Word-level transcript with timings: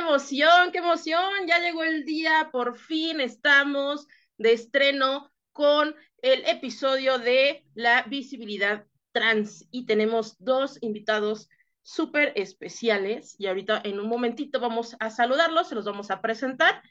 emoción, 0.00 0.72
qué 0.72 0.78
emoción! 0.78 1.46
Ya 1.46 1.58
llegó 1.60 1.84
el 1.84 2.04
día, 2.04 2.48
por 2.50 2.76
fin 2.76 3.20
estamos 3.20 4.06
de 4.38 4.52
estreno 4.52 5.30
con 5.52 5.94
el 6.22 6.44
episodio 6.46 7.18
de 7.18 7.64
la 7.74 8.02
visibilidad 8.02 8.86
trans 9.12 9.66
y 9.70 9.86
tenemos 9.86 10.36
dos 10.38 10.78
invitados 10.80 11.48
súper 11.82 12.32
especiales 12.36 13.36
y 13.38 13.46
ahorita 13.46 13.80
en 13.84 14.00
un 14.00 14.08
momentito 14.08 14.60
vamos 14.60 14.96
a 15.00 15.10
saludarlos, 15.10 15.68
se 15.68 15.74
los 15.74 15.84
vamos 15.84 16.10
a 16.10 16.20
presentar 16.20 16.82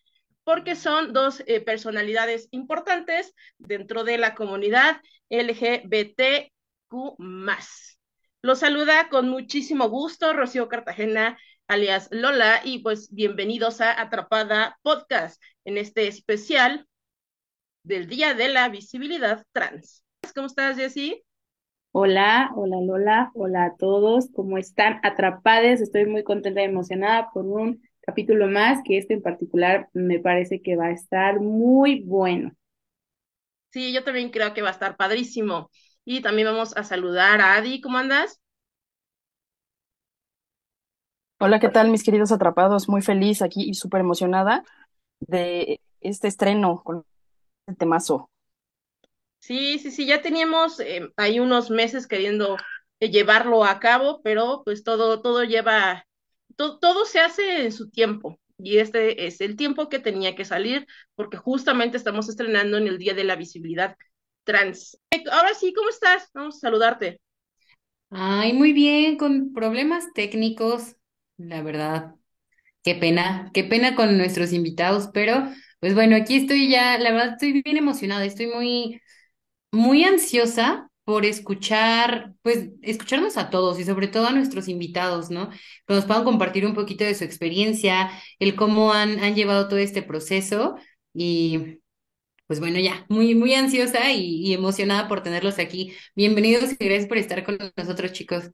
porque 0.44 0.76
son 0.76 1.14
dos 1.14 1.44
eh, 1.46 1.62
personalidades 1.62 2.48
importantes 2.52 3.34
dentro 3.57 4.04
de 4.04 4.18
la 4.18 4.36
comunidad 4.36 5.02
LGBTQ+. 5.30 6.52
Los 8.41 8.60
saluda 8.60 9.10
con 9.10 9.30
muchísimo 9.30 9.90
gusto 9.90 10.34
Rocío 10.34 10.68
Cartagena, 10.70 11.38
alias 11.70 12.08
Lola, 12.09 12.62
y 12.64 12.80
pues 12.80 13.14
bienvenidos 13.14 13.80
a 13.80 14.02
Atrapada 14.02 14.80
Podcast 14.82 15.40
en 15.66 15.77
este 15.77 16.08
especial 16.08 16.88
del 17.84 18.08
Día 18.08 18.34
de 18.34 18.50
la 18.50 18.68
Visibilidad 18.70 19.46
Trans. 19.52 20.04
¿Cómo 20.34 20.48
estás, 20.48 20.77
Jessie? 20.77 21.24
Hola, 21.91 22.50
hola 22.55 22.77
Lola, 22.82 23.32
hola 23.36 23.66
a 23.66 23.76
todos, 23.77 24.30
¿cómo 24.34 24.58
están? 24.58 25.00
Atrapadas, 25.04 25.80
estoy 25.80 26.08
muy 26.08 26.24
contenta 26.24 26.62
y 26.62 26.66
emocionada 26.66 27.30
por 27.32 27.46
un 27.46 27.84
capítulo 28.02 28.48
más, 28.48 28.80
que 28.84 28.98
este 28.98 29.13
en 29.13 29.22
particular 29.22 29.90
me 29.94 30.18
parece 30.18 30.63
que 30.63 30.76
va 30.76 30.88
a 30.88 30.91
estar 30.91 31.40
muy 31.40 32.02
bueno. 32.02 32.52
Sí, 33.72 33.94
yo 33.94 34.04
también 34.04 34.32
creo 34.32 34.55
que 34.55 34.63
va 34.63 34.70
a 34.70 34.74
estar 34.74 34.98
padrísimo. 34.98 35.70
Y 36.04 36.22
también 36.22 36.48
vamos 36.48 36.76
a 36.76 36.84
saludar 36.84 37.41
a 37.41 37.58
Adi, 37.58 37.80
¿cómo 37.80 37.99
andas? 37.99 38.41
Hola, 41.41 41.59
¿qué 41.59 41.70
tal 41.70 41.90
mis 41.90 42.04
queridos 42.04 42.32
atrapados? 42.34 42.90
Muy 42.90 43.01
feliz 43.01 43.41
aquí 43.41 43.63
y 43.70 43.73
súper 43.73 44.01
emocionada 44.01 44.63
de 45.21 45.81
este 46.01 46.27
estreno 46.27 46.81
con 46.84 47.05
el 47.68 47.77
temazo. 47.77 48.29
Sí, 49.40 49.79
sí, 49.79 49.91
sí, 49.91 50.05
ya 50.05 50.21
teníamos 50.21 50.79
eh, 50.79 51.09
ahí 51.15 51.40
unos 51.40 51.70
meses 51.70 52.07
queriendo 52.07 52.57
eh, 52.99 53.09
llevarlo 53.09 53.63
a 53.63 53.79
cabo, 53.79 54.21
pero 54.23 54.62
pues 54.65 54.84
todo, 54.84 55.21
todo 55.21 55.43
lleva, 55.43 56.05
todo 56.57 57.05
se 57.05 57.20
hace 57.20 57.65
en 57.65 57.71
su 57.71 57.90
tiempo. 57.90 58.37
Y 58.57 58.79
este 58.79 59.26
es 59.26 59.40
el 59.41 59.55
tiempo 59.55 59.87
que 59.87 59.99
tenía 59.99 60.35
que 60.35 60.43
salir, 60.46 60.85
porque 61.15 61.37
justamente 61.37 61.96
estamos 61.98 62.27
estrenando 62.27 62.77
en 62.77 62.87
el 62.87 62.98
Día 62.98 63.13
de 63.13 63.24
la 63.24 63.37
Visibilidad 63.37 63.96
Trans. 64.44 65.00
Ahora 65.31 65.53
sí, 65.53 65.74
¿cómo 65.74 65.90
estás? 65.90 66.29
Vamos 66.34 66.57
a 66.57 66.59
saludarte. 66.59 67.22
Ay, 68.12 68.53
muy 68.53 68.74
bien, 68.74 69.18
con 69.18 69.53
problemas 69.53 70.12
técnicos, 70.13 70.96
la 71.40 71.62
verdad. 71.63 72.16
Qué 72.84 72.95
pena, 72.95 73.51
qué 73.53 73.63
pena 73.66 73.95
con 73.95 74.18
nuestros 74.18 74.53
invitados, 74.53 75.09
pero 75.13 75.50
pues 75.79 75.96
bueno, 75.96 76.16
aquí 76.16 76.38
estoy 76.38 76.69
ya, 76.69 76.97
la 77.00 77.12
verdad 77.12 77.34
estoy 77.34 77.62
bien 77.63 77.78
emocionada, 77.78 78.25
estoy 78.25 78.47
muy, 78.47 79.01
muy 79.72 80.03
ansiosa 80.06 80.90
por 81.06 81.25
escuchar, 81.25 82.34
pues 82.44 82.69
escucharnos 82.84 83.38
a 83.38 83.50
todos 83.51 83.79
y 83.79 83.85
sobre 83.85 84.07
todo 84.09 84.28
a 84.28 84.34
nuestros 84.34 84.68
invitados, 84.69 85.31
¿no? 85.31 85.50
Que 85.88 85.96
nos 85.96 86.06
puedan 86.06 86.25
compartir 86.25 86.66
un 86.68 86.75
poquito 86.75 87.03
de 87.06 87.16
su 87.16 87.23
experiencia, 87.25 88.12
el 88.40 88.56
cómo 88.56 88.94
han, 88.94 89.19
han 89.19 89.35
llevado 89.35 89.68
todo 89.69 89.79
este 89.79 90.03
proceso 90.03 90.78
y 91.13 91.79
pues 92.47 92.59
bueno, 92.62 92.79
ya, 92.79 93.06
muy, 93.09 93.35
muy 93.35 93.53
ansiosa 93.56 94.12
y, 94.13 94.41
y 94.47 94.53
emocionada 94.53 95.07
por 95.09 95.24
tenerlos 95.24 95.59
aquí. 95.59 95.94
Bienvenidos 96.16 96.74
y 96.79 96.85
gracias 96.85 97.07
por 97.09 97.18
estar 97.19 97.44
con 97.46 97.57
nosotros, 97.78 98.13
chicos. 98.13 98.51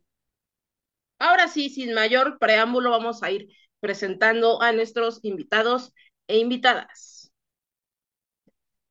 Ahora 1.25 1.47
sí, 1.47 1.69
sin 1.71 1.95
mayor 1.95 2.37
preámbulo, 2.37 2.91
vamos 2.91 3.23
a 3.23 3.31
ir 3.31 3.47
presentando 3.79 4.61
a 4.61 4.71
nuestros 4.73 5.19
invitados 5.23 5.91
e 6.27 6.37
invitadas. 6.37 7.31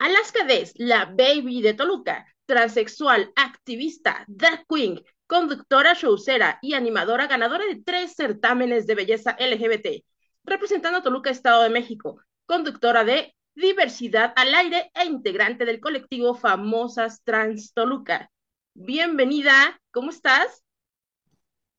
Alaska 0.01 0.43
Des, 0.43 0.73
la 0.75 1.05
baby 1.05 1.63
de 1.63 1.75
Toluca, 1.75 2.27
transexual, 2.45 3.33
activista, 3.37 4.25
drag 4.27 4.67
queen, 4.69 5.01
conductora, 5.29 5.95
showcera 5.95 6.59
y 6.61 6.75
animadora 6.75 7.29
ganadora 7.29 7.67
de 7.67 7.81
tres 7.85 8.15
certámenes 8.17 8.89
de 8.89 8.97
belleza 8.97 9.37
LGBT, 9.39 10.05
representando 10.43 10.99
a 10.99 11.03
Toluca, 11.05 11.31
Estado 11.31 11.63
de 11.63 11.71
México, 11.71 12.21
conductora 12.47 13.05
de 13.05 13.33
Diversidad 13.55 14.33
al 14.35 14.53
Aire 14.57 14.91
e 14.95 15.05
integrante 15.05 15.65
del 15.65 15.79
colectivo 15.79 16.35
Famosas 16.35 17.23
Trans 17.23 17.73
Toluca. 17.73 18.29
Bienvenida, 18.75 19.81
¿cómo 19.93 20.11
estás? 20.11 20.64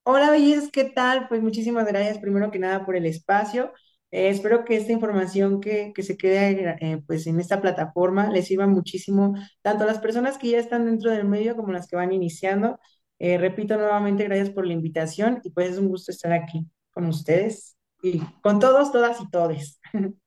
Hola, 0.07 0.29
bellezas, 0.31 0.69
¿qué 0.71 0.83
tal? 0.85 1.27
Pues 1.27 1.41
muchísimas 1.41 1.85
gracias 1.88 2.19
primero 2.19 2.51
que 2.51 2.59
nada 2.59 2.85
por 2.85 2.95
el 2.95 3.05
espacio. 3.07 3.73
Eh, 4.11 4.29
espero 4.29 4.63
que 4.63 4.75
esta 4.77 4.91
información 4.91 5.59
que, 5.61 5.91
que 5.95 6.03
se 6.03 6.16
quede 6.17 6.77
eh, 6.81 7.01
pues 7.07 7.25
en 7.27 7.39
esta 7.39 7.59
plataforma 7.61 8.29
les 8.31 8.45
sirva 8.47 8.67
muchísimo 8.67 9.33
tanto 9.61 9.83
a 9.83 9.88
las 9.88 9.99
personas 9.99 10.38
que 10.38 10.49
ya 10.51 10.59
están 10.59 10.85
dentro 10.85 11.11
del 11.11 11.25
medio 11.25 11.55
como 11.55 11.71
las 11.73 11.88
que 11.88 11.95
van 11.95 12.11
iniciando. 12.13 12.79
Eh, 13.19 13.38
repito 13.38 13.77
nuevamente, 13.77 14.25
gracias 14.25 14.49
por 14.51 14.67
la 14.67 14.73
invitación 14.73 15.41
y 15.43 15.51
pues 15.51 15.71
es 15.71 15.77
un 15.79 15.89
gusto 15.89 16.11
estar 16.11 16.31
aquí 16.33 16.67
con 16.91 17.05
ustedes 17.07 17.75
y 18.03 18.19
con 18.41 18.59
todos, 18.59 18.91
todas 18.91 19.19
y 19.22 19.29
todes. 19.29 19.79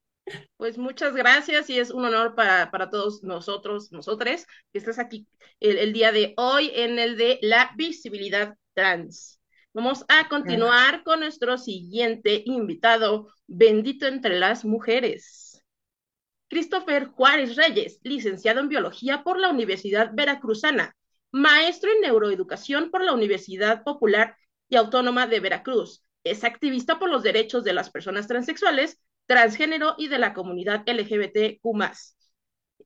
Pues 0.58 0.76
muchas 0.76 1.14
gracias 1.14 1.70
y 1.70 1.78
es 1.78 1.90
un 1.90 2.04
honor 2.04 2.34
para, 2.34 2.70
para 2.70 2.90
todos 2.90 3.22
nosotros, 3.22 3.92
nosotros, 3.92 4.44
que 4.72 4.78
estés 4.78 4.98
aquí 4.98 5.26
el 5.60 5.94
día 5.94 6.12
de 6.12 6.34
hoy 6.36 6.70
en 6.74 6.98
el 6.98 7.16
de 7.16 7.38
la 7.40 7.72
visibilidad 7.76 8.54
trans. 8.74 9.37
Vamos 9.74 10.04
a 10.08 10.28
continuar 10.28 11.04
con 11.04 11.20
nuestro 11.20 11.58
siguiente 11.58 12.42
invitado, 12.46 13.28
bendito 13.46 14.06
entre 14.06 14.38
las 14.38 14.64
mujeres. 14.64 15.62
Christopher 16.48 17.06
Juárez 17.08 17.56
Reyes, 17.56 18.00
licenciado 18.02 18.60
en 18.60 18.68
Biología 18.68 19.22
por 19.22 19.38
la 19.38 19.50
Universidad 19.50 20.10
Veracruzana, 20.14 20.96
maestro 21.30 21.90
en 21.92 22.00
Neuroeducación 22.00 22.90
por 22.90 23.04
la 23.04 23.12
Universidad 23.12 23.84
Popular 23.84 24.36
y 24.68 24.76
Autónoma 24.76 25.26
de 25.26 25.40
Veracruz. 25.40 26.02
Es 26.24 26.44
activista 26.44 26.98
por 26.98 27.10
los 27.10 27.22
derechos 27.22 27.64
de 27.64 27.74
las 27.74 27.90
personas 27.90 28.26
transexuales, 28.26 28.98
transgénero 29.26 29.94
y 29.98 30.08
de 30.08 30.18
la 30.18 30.32
comunidad 30.32 30.88
LGBTQ. 30.88 31.60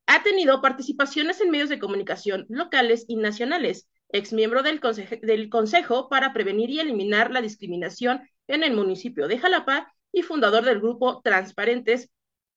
Ha 0.07 0.23
tenido 0.25 0.61
participaciones 0.61 1.41
en 1.41 1.51
medios 1.51 1.69
de 1.69 1.79
comunicación 1.79 2.45
locales 2.49 3.05
y 3.07 3.17
nacionales, 3.17 3.89
exmiembro 4.13 4.63
del, 4.63 4.81
del 5.23 5.49
Consejo 5.49 6.09
para 6.09 6.33
Prevenir 6.33 6.71
y 6.71 6.81
Eliminar 6.81 7.31
la 7.31 7.43
Discriminación 7.43 8.23
en 8.47 8.63
el 8.63 8.75
municipio 8.75 9.29
de 9.29 9.39
Jalapa 9.39 9.93
y 10.13 10.23
fundador 10.23 10.65
del 10.65 10.81
grupo 10.81 11.21
Transparentes. 11.23 12.11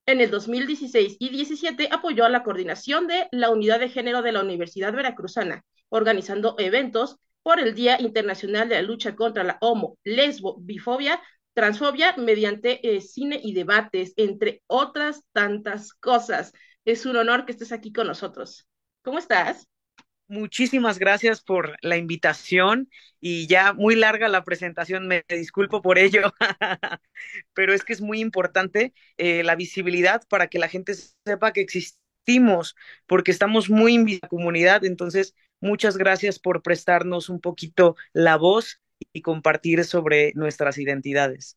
En 0.06 0.22
el 0.22 0.30
2016 0.30 1.18
y 1.20 1.30
17 1.30 1.90
apoyó 1.92 2.26
a 2.26 2.30
la 2.30 2.44
coordinación 2.44 3.08
de 3.08 3.28
la 3.32 3.50
Unidad 3.50 3.80
de 3.80 3.90
Género 3.90 4.22
de 4.22 4.32
la 4.32 4.42
Universidad 4.42 4.94
Veracruzana, 4.94 5.64
organizando 5.90 6.56
eventos 6.60 7.18
por 7.42 7.60
el 7.60 7.74
Día 7.74 8.00
Internacional 8.00 8.70
de 8.70 8.76
la 8.76 8.82
Lucha 8.82 9.16
contra 9.16 9.44
la 9.44 9.58
Homo, 9.62 9.98
Lesbo, 10.04 10.58
Bifobia, 10.60 11.22
Transfobia 11.54 12.16
mediante 12.18 12.96
eh, 12.96 13.02
cine 13.02 13.40
y 13.42 13.54
debates, 13.54 14.14
entre 14.18 14.62
otras 14.68 15.24
tantas 15.32 15.94
cosas. 15.94 16.52
Es 16.84 17.06
un 17.06 17.16
honor 17.16 17.46
que 17.46 17.54
estés 17.54 17.72
aquí 17.72 17.94
con 17.94 18.08
nosotros. 18.08 18.68
¿Cómo 19.04 19.20
estás? 19.20 19.68
Muchísimas 20.28 20.98
gracias 20.98 21.42
por 21.42 21.78
la 21.82 21.98
invitación 21.98 22.90
y 23.22 23.46
ya 23.46 23.74
muy 23.74 23.96
larga 23.96 24.28
la 24.28 24.44
presentación, 24.44 25.08
me 25.08 25.24
disculpo 25.30 25.84
por 25.84 26.00
ello, 26.00 26.34
pero 27.54 27.74
es 27.74 27.84
que 27.84 27.94
es 27.94 28.02
muy 28.02 28.22
importante 28.22 28.94
eh, 29.18 29.44
la 29.44 29.56
visibilidad 29.56 30.24
para 30.28 30.48
que 30.48 30.58
la 30.58 30.68
gente 30.68 30.96
sepa 31.26 31.54
que 31.54 31.62
existimos, 31.62 32.76
porque 33.06 33.30
estamos 33.30 33.70
muy 33.70 33.96
en 33.96 34.20
la 34.20 34.28
comunidad, 34.28 34.84
entonces 34.84 35.36
muchas 35.62 35.96
gracias 35.96 36.40
por 36.40 36.64
prestarnos 36.64 37.30
un 37.30 37.40
poquito 37.40 37.96
la 38.12 38.36
voz 38.38 38.82
y 39.14 39.22
compartir 39.22 39.86
sobre 39.86 40.34
nuestras 40.34 40.80
identidades. 40.80 41.56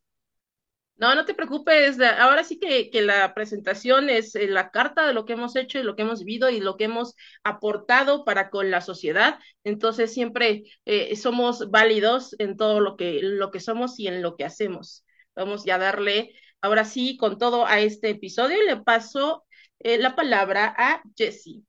No, 0.98 1.14
no 1.14 1.24
te 1.24 1.34
preocupes. 1.34 1.98
Ahora 2.00 2.42
sí 2.42 2.58
que, 2.58 2.90
que, 2.90 3.02
la 3.02 3.32
presentación 3.32 4.10
es 4.10 4.34
eh, 4.34 4.48
la 4.48 4.70
carta 4.70 5.06
de 5.06 5.14
lo 5.14 5.24
que 5.24 5.34
hemos 5.34 5.54
hecho 5.54 5.78
y 5.78 5.84
lo 5.84 5.94
que 5.94 6.02
hemos 6.02 6.24
vivido 6.24 6.50
y 6.50 6.60
lo 6.60 6.76
que 6.76 6.84
hemos 6.84 7.14
aportado 7.44 8.24
para 8.24 8.50
con 8.50 8.72
la 8.72 8.80
sociedad. 8.80 9.38
Entonces 9.62 10.12
siempre 10.12 10.64
eh, 10.86 11.14
somos 11.14 11.70
válidos 11.70 12.34
en 12.40 12.56
todo 12.56 12.80
lo 12.80 12.96
que, 12.96 13.20
lo 13.22 13.52
que 13.52 13.60
somos 13.60 13.98
y 14.00 14.08
en 14.08 14.22
lo 14.22 14.36
que 14.36 14.44
hacemos. 14.44 15.04
Vamos 15.36 15.64
ya 15.64 15.76
a 15.76 15.78
darle 15.78 16.34
ahora 16.60 16.84
sí 16.84 17.16
con 17.16 17.38
todo 17.38 17.64
a 17.66 17.80
este 17.80 18.10
episodio 18.10 18.56
le 18.66 18.78
paso 18.78 19.44
eh, 19.78 19.98
la 19.98 20.16
palabra 20.16 20.74
a 20.76 21.02
Jessie. 21.16 21.62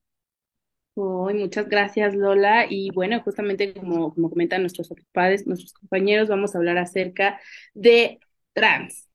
Uy, 0.95 1.35
muchas 1.35 1.69
gracias, 1.69 2.15
Lola. 2.15 2.65
Y 2.67 2.89
bueno, 2.91 3.21
justamente 3.23 3.73
como, 3.73 4.13
como 4.13 4.29
comentan 4.29 4.61
nuestros 4.61 4.89
padres, 5.11 5.45
nuestros 5.47 5.73
compañeros, 5.73 6.27
vamos 6.29 6.55
a 6.55 6.57
hablar 6.57 6.77
acerca 6.79 7.39
de 7.73 8.19
trans. 8.53 9.08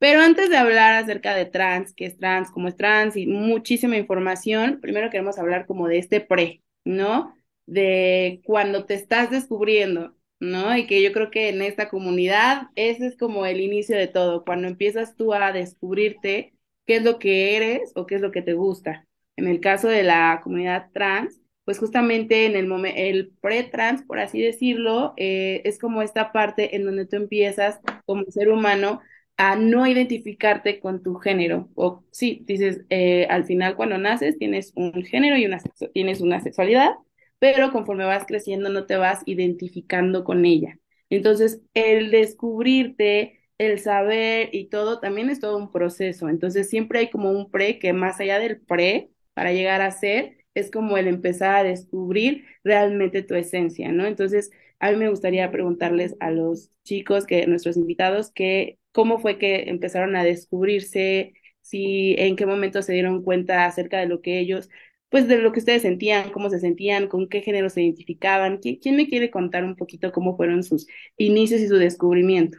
Pero 0.00 0.22
antes 0.22 0.50
de 0.50 0.56
hablar 0.58 0.94
acerca 0.94 1.36
de 1.36 1.46
trans, 1.46 1.94
qué 1.94 2.06
es 2.06 2.18
trans, 2.18 2.50
cómo 2.50 2.68
es 2.68 2.76
trans 2.76 3.16
y 3.16 3.28
muchísima 3.28 3.96
información, 3.98 4.80
primero 4.82 5.10
queremos 5.10 5.38
hablar 5.38 5.66
como 5.66 5.88
de 5.88 5.98
este 5.98 6.20
pre, 6.20 6.62
¿no? 6.84 7.34
De 7.66 8.42
cuando 8.44 8.86
te 8.86 8.94
estás 8.94 9.30
descubriendo 9.30 10.16
¿no? 10.40 10.76
Y 10.76 10.86
que 10.86 11.02
yo 11.02 11.12
creo 11.12 11.30
que 11.30 11.50
en 11.50 11.62
esta 11.62 11.88
comunidad 11.88 12.68
ese 12.74 13.06
es 13.06 13.16
como 13.16 13.46
el 13.46 13.60
inicio 13.60 13.96
de 13.96 14.08
todo, 14.08 14.44
cuando 14.44 14.68
empiezas 14.68 15.14
tú 15.16 15.34
a 15.34 15.52
descubrirte 15.52 16.54
qué 16.86 16.96
es 16.96 17.04
lo 17.04 17.18
que 17.18 17.56
eres 17.56 17.92
o 17.94 18.06
qué 18.06 18.16
es 18.16 18.20
lo 18.22 18.32
que 18.32 18.42
te 18.42 18.54
gusta. 18.54 19.06
En 19.36 19.46
el 19.46 19.60
caso 19.60 19.88
de 19.88 20.02
la 20.02 20.40
comunidad 20.42 20.90
trans, 20.92 21.40
pues 21.64 21.78
justamente 21.78 22.46
en 22.46 22.56
el 22.56 22.66
momento, 22.66 22.98
el 23.00 23.32
pre-trans, 23.40 24.02
por 24.02 24.18
así 24.18 24.40
decirlo, 24.40 25.14
eh, 25.16 25.62
es 25.64 25.78
como 25.78 26.02
esta 26.02 26.32
parte 26.32 26.74
en 26.76 26.84
donde 26.84 27.06
tú 27.06 27.16
empiezas 27.16 27.80
como 28.06 28.24
ser 28.30 28.48
humano 28.50 29.00
a 29.40 29.56
no 29.56 29.86
identificarte 29.86 30.80
con 30.80 31.02
tu 31.02 31.14
género. 31.14 31.70
O 31.74 32.04
sí, 32.10 32.42
dices, 32.46 32.82
eh, 32.90 33.26
al 33.30 33.44
final 33.46 33.74
cuando 33.74 33.96
naces 33.96 34.36
tienes 34.38 34.72
un 34.76 34.92
género 35.02 35.36
y 35.38 35.46
una 35.46 35.60
tienes 35.94 36.20
una 36.20 36.40
sexualidad, 36.42 36.90
pero 37.38 37.72
conforme 37.72 38.04
vas 38.04 38.26
creciendo 38.26 38.68
no 38.68 38.84
te 38.86 38.96
vas 38.96 39.22
identificando 39.24 40.24
con 40.24 40.44
ella. 40.44 40.78
Entonces, 41.08 41.62
el 41.72 42.10
descubrirte, 42.10 43.40
el 43.56 43.78
saber 43.80 44.50
y 44.52 44.66
todo 44.68 45.00
también 45.00 45.30
es 45.30 45.40
todo 45.40 45.56
un 45.56 45.72
proceso. 45.72 46.28
Entonces, 46.28 46.68
siempre 46.68 46.98
hay 47.00 47.10
como 47.10 47.30
un 47.30 47.50
pre 47.50 47.78
que 47.78 47.92
más 47.94 48.20
allá 48.20 48.38
del 48.38 48.60
pre, 48.60 49.10
para 49.32 49.52
llegar 49.52 49.80
a 49.80 49.90
ser, 49.90 50.36
es 50.54 50.70
como 50.70 50.98
el 50.98 51.08
empezar 51.08 51.56
a 51.56 51.64
descubrir 51.64 52.44
realmente 52.62 53.22
tu 53.22 53.34
esencia, 53.34 53.90
¿no? 53.90 54.04
Entonces, 54.06 54.50
a 54.80 54.90
mí 54.90 54.98
me 54.98 55.08
gustaría 55.08 55.50
preguntarles 55.50 56.14
a 56.20 56.30
los 56.30 56.70
chicos, 56.84 57.24
que 57.26 57.46
nuestros 57.46 57.76
invitados, 57.78 58.30
que 58.32 58.78
cómo 58.92 59.18
fue 59.20 59.38
que 59.38 59.68
empezaron 59.70 60.16
a 60.16 60.24
descubrirse, 60.24 61.34
si 61.62 62.14
en 62.18 62.36
qué 62.36 62.46
momento 62.46 62.82
se 62.82 62.92
dieron 62.92 63.22
cuenta 63.22 63.66
acerca 63.66 63.98
de 64.00 64.06
lo 64.06 64.20
que 64.22 64.38
ellos 64.40 64.68
pues 65.08 65.26
de 65.28 65.38
lo 65.38 65.52
que 65.52 65.58
ustedes 65.60 65.82
sentían, 65.82 66.30
cómo 66.30 66.50
se 66.50 66.60
sentían, 66.60 67.08
con 67.08 67.28
qué 67.28 67.42
género 67.42 67.68
se 67.68 67.82
identificaban. 67.82 68.58
¿Quién, 68.58 68.76
quién 68.76 68.96
me 68.96 69.08
quiere 69.08 69.30
contar 69.30 69.64
un 69.64 69.74
poquito 69.76 70.12
cómo 70.12 70.36
fueron 70.36 70.62
sus 70.62 70.86
inicios 71.16 71.60
y 71.60 71.68
su 71.68 71.76
descubrimiento? 71.76 72.58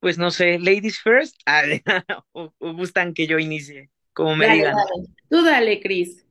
Pues 0.00 0.18
no 0.18 0.30
sé, 0.30 0.58
ladies 0.58 0.98
first, 1.00 1.36
Ah, 1.46 1.62
o, 2.32 2.54
o 2.58 2.74
gustan 2.74 3.14
que 3.14 3.26
yo 3.26 3.38
inicie, 3.38 3.90
como 4.12 4.36
me 4.36 4.48
Dale, 4.48 4.48
digan. 4.48 4.74
dale. 4.74 5.06
Tú 5.28 5.42
dale, 5.44 5.80
Cris. 5.80 6.26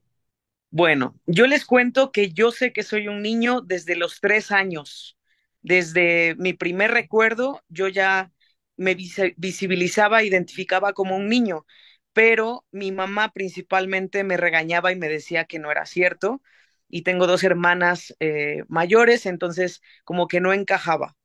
Bueno, 0.72 1.16
yo 1.28 1.46
les 1.48 1.64
cuento 1.66 2.12
que 2.12 2.32
yo 2.32 2.52
sé 2.52 2.74
que 2.74 2.82
soy 2.84 3.08
un 3.08 3.22
niño 3.22 3.62
desde 3.62 3.96
los 3.96 4.20
tres 4.20 4.52
años. 4.52 5.16
Desde 5.62 6.36
mi 6.38 6.54
primer 6.54 6.92
recuerdo, 6.92 7.62
yo 7.70 7.88
ya 7.88 8.32
me 8.78 8.96
visi- 8.96 9.34
visibilizaba, 9.38 10.24
identificaba 10.24 10.94
como 10.94 11.18
un 11.18 11.28
niño, 11.30 11.66
pero 12.14 12.66
mi 12.72 12.92
mamá 12.92 13.32
principalmente 13.34 14.24
me 14.24 14.38
regañaba 14.38 14.92
y 14.92 14.96
me 14.96 15.10
decía 15.10 15.46
que 15.46 15.60
no 15.60 15.72
era 15.72 15.86
cierto. 15.86 16.42
Y 16.90 17.04
tengo 17.04 17.28
dos 17.28 17.44
hermanas 17.44 18.16
eh, 18.20 18.64
mayores, 18.68 19.26
entonces 19.26 19.82
como 20.06 20.28
que 20.28 20.40
no 20.42 20.54
encajaba. 20.54 21.16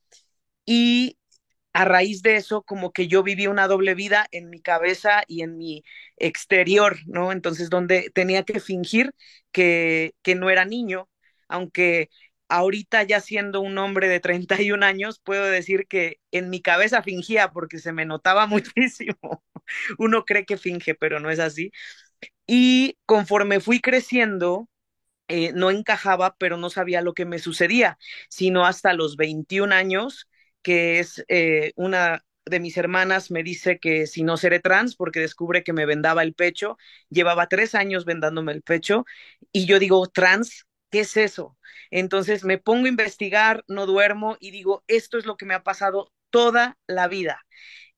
Y 0.67 1.19
a 1.73 1.85
raíz 1.85 2.23
de 2.23 2.37
eso, 2.37 2.63
como 2.63 2.93
que 2.93 3.09
yo 3.09 3.23
viví 3.23 3.47
una 3.49 3.69
doble 3.69 3.95
vida 3.95 4.27
en 4.33 4.51
mi 4.51 4.61
cabeza 4.63 5.25
y 5.29 5.43
en 5.43 5.57
mi 5.59 5.85
exterior, 6.17 6.99
¿no? 7.07 7.33
Entonces, 7.33 7.71
donde 7.71 8.11
tenía 8.15 8.45
que 8.45 8.61
fingir 8.61 9.15
que, 9.53 10.15
que 10.23 10.35
no 10.37 10.51
era 10.51 10.65
niño, 10.65 11.09
aunque 11.49 12.11
ahorita 12.57 13.03
ya 13.05 13.21
siendo 13.21 13.61
un 13.61 13.79
hombre 13.79 14.09
de 14.09 14.21
31 14.21 14.83
años, 14.83 15.21
puedo 15.25 15.45
decir 15.45 15.87
que 15.89 16.21
en 16.33 16.51
mi 16.51 16.61
cabeza 16.63 17.03
fingía 17.03 17.51
porque 17.53 17.79
se 17.79 17.93
me 17.93 18.07
notaba 18.07 18.47
muchísimo. 18.49 19.45
Uno 19.99 20.25
cree 20.25 20.45
que 20.47 20.57
finge, 20.59 20.95
pero 20.95 21.21
no 21.21 21.31
es 21.31 21.39
así. 21.41 21.73
Y 22.47 22.99
conforme 23.07 23.61
fui 23.61 23.81
creciendo, 23.81 24.69
eh, 25.29 25.53
no 25.55 25.71
encajaba, 25.71 26.37
pero 26.39 26.57
no 26.57 26.71
sabía 26.71 27.03
lo 27.03 27.15
que 27.15 27.25
me 27.27 27.39
sucedía, 27.39 27.99
sino 28.29 28.67
hasta 28.67 28.93
los 28.95 29.17
21 29.17 29.73
años, 29.73 30.29
que 30.63 30.99
es 31.01 31.25
eh, 31.29 31.73
una 31.77 32.25
de 32.47 32.61
mis 32.61 32.77
hermanas 32.77 33.31
me 33.31 33.43
dice 33.43 33.79
que 33.79 34.07
si 34.07 34.23
no 34.23 34.37
seré 34.37 34.61
trans 34.61 34.97
porque 34.97 35.21
descubre 35.21 35.65
que 35.65 35.73
me 35.73 35.87
vendaba 35.87 36.23
el 36.23 36.35
pecho, 36.35 36.77
llevaba 37.11 37.49
tres 37.49 37.75
años 37.75 38.05
vendándome 38.05 38.53
el 38.53 38.63
pecho 38.63 39.07
y 39.53 39.67
yo 39.67 39.79
digo, 39.79 40.07
trans, 40.09 40.67
¿qué 40.95 41.01
es 41.01 41.17
eso? 41.19 41.59
Entonces 41.91 42.45
me 42.45 42.59
pongo 42.59 42.87
a 42.87 42.89
investigar, 42.91 43.65
no 43.69 43.87
duermo 43.87 44.37
y 44.41 44.51
digo, 44.53 44.85
esto 44.89 45.19
es 45.19 45.27
lo 45.27 45.37
que 45.37 45.47
me 45.47 45.55
ha 45.55 45.63
pasado 45.65 46.13
toda 46.31 46.79
la 46.87 47.09
vida 47.09 47.41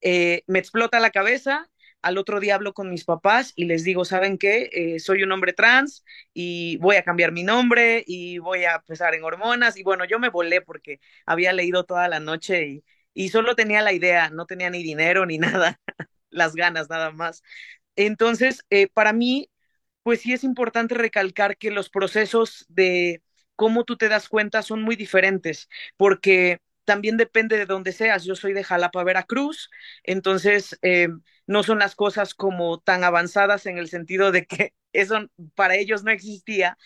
eh, 0.01 0.43
me 0.47 0.59
explota 0.59 1.01
la 1.01 1.11
cabeza. 1.11 1.71
Al 2.03 2.19
otro 2.19 2.41
día 2.41 2.55
hablo 2.55 2.73
con 2.75 2.91
mis 2.91 3.05
papás 3.05 3.53
y 3.57 3.65
les 3.65 3.83
digo, 3.85 4.05
¿saben 4.05 4.39
qué? 4.39 4.71
Eh, 4.73 5.01
soy 5.01 5.23
un 5.25 5.33
hombre 5.33 5.53
trans 5.53 6.05
y 6.35 6.77
voy 6.79 6.97
a 6.97 7.03
cambiar 7.03 7.33
mi 7.33 7.43
nombre 7.43 8.05
y 8.07 8.39
voy 8.39 8.65
a 8.65 8.77
empezar 8.77 9.15
en 9.15 9.25
hormonas. 9.25 9.77
Y 9.77 9.83
bueno, 9.83 10.05
yo 10.05 10.19
me 10.21 10.29
volé 10.31 10.61
porque 10.63 11.01
había 11.27 11.53
leído 11.53 11.85
toda 11.85 12.09
la 12.09 12.21
noche 12.21 12.67
y, 12.69 12.85
y 13.15 13.31
solo 13.31 13.57
tenía 13.57 13.83
la 13.83 13.93
idea, 13.93 14.31
no 14.31 14.47
tenía 14.47 14.71
ni 14.71 14.83
dinero 14.85 15.27
ni 15.27 15.39
nada, 15.39 15.81
las 16.31 16.55
ganas 16.55 16.89
nada 16.91 17.11
más. 17.13 17.43
Entonces, 17.97 18.65
eh, 18.71 18.89
para 18.89 19.13
mí, 19.13 19.51
pues 20.07 20.21
sí 20.21 20.33
es 20.33 20.45
importante 20.45 20.95
recalcar 20.95 21.57
que 21.59 21.73
los 21.73 21.91
procesos 21.91 22.65
de 22.69 23.23
cómo 23.57 23.83
tú 23.85 23.97
te 23.97 24.09
das 24.09 24.29
cuenta 24.29 24.63
son 24.63 24.83
muy 24.83 24.95
diferentes, 24.97 25.69
porque 25.97 26.61
también 26.85 27.17
depende 27.17 27.57
de 27.59 27.67
dónde 27.67 27.91
seas. 27.93 28.25
Yo 28.25 28.37
soy 28.37 28.53
de 28.53 28.63
Jalapa, 28.63 29.03
Veracruz, 29.03 29.69
entonces 30.05 30.79
eh, 30.83 31.09
no 31.49 31.65
son 31.65 31.81
las 31.81 31.97
cosas 31.97 32.35
como 32.35 32.79
tan 32.79 33.03
avanzadas 33.03 33.67
en 33.67 33.79
el 33.79 33.89
sentido 33.89 34.31
de 34.31 34.47
que 34.47 34.75
eso 34.93 35.27
para 35.57 35.75
ellos 35.77 36.05
no 36.05 36.13
existía, 36.13 36.79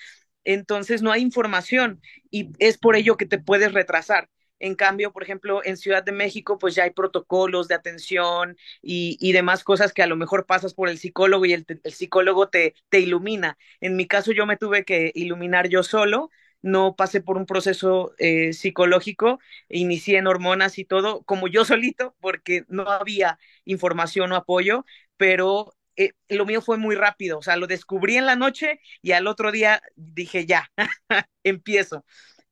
entonces 0.44 1.02
no 1.02 1.12
hay 1.12 1.20
información 1.22 2.00
y 2.30 2.50
es 2.58 2.78
por 2.78 2.96
ello 2.96 3.16
que 3.18 3.26
te 3.26 3.38
puedes 3.38 3.72
retrasar. 3.74 4.30
En 4.60 4.74
cambio, 4.74 5.12
por 5.12 5.22
ejemplo, 5.22 5.62
en 5.64 5.76
Ciudad 5.76 6.04
de 6.04 6.12
México, 6.12 6.58
pues 6.58 6.74
ya 6.74 6.84
hay 6.84 6.90
protocolos 6.90 7.66
de 7.68 7.74
atención 7.74 8.56
y, 8.82 9.16
y 9.20 9.32
demás 9.32 9.64
cosas 9.64 9.92
que 9.92 10.02
a 10.02 10.06
lo 10.06 10.16
mejor 10.16 10.46
pasas 10.46 10.74
por 10.74 10.88
el 10.90 10.98
psicólogo 10.98 11.46
y 11.46 11.54
el, 11.54 11.66
el 11.82 11.92
psicólogo 11.92 12.48
te, 12.50 12.74
te, 12.90 13.00
ilumina. 13.00 13.58
En 13.80 13.96
mi 13.96 14.06
caso, 14.06 14.32
yo 14.32 14.46
me 14.46 14.56
tuve 14.58 14.84
que 14.84 15.12
iluminar 15.14 15.68
yo 15.68 15.82
solo, 15.82 16.30
no 16.62 16.94
pasé 16.96 17.20
por 17.22 17.36
un 17.38 17.46
proceso 17.46 18.14
eh, 18.18 18.52
psicológico, 18.52 19.40
inicié 19.68 20.18
en 20.18 20.26
hormonas 20.26 20.78
y 20.78 20.84
todo, 20.84 21.22
como 21.24 21.48
yo 21.48 21.64
solito, 21.64 22.14
porque 22.20 22.64
no 22.68 22.90
había 22.90 23.38
información 23.64 24.32
o 24.32 24.36
apoyo, 24.36 24.84
pero 25.16 25.74
eh, 25.96 26.12
lo 26.28 26.46
mío 26.46 26.60
fue 26.62 26.78
muy 26.78 26.94
rápido, 26.96 27.38
o 27.38 27.42
sea, 27.42 27.56
lo 27.56 27.66
descubrí 27.66 28.16
en 28.16 28.26
la 28.26 28.36
noche 28.36 28.80
y 29.02 29.12
al 29.12 29.26
otro 29.26 29.52
día 29.52 29.82
dije, 29.96 30.46
ya, 30.46 30.70
empiezo 31.44 32.04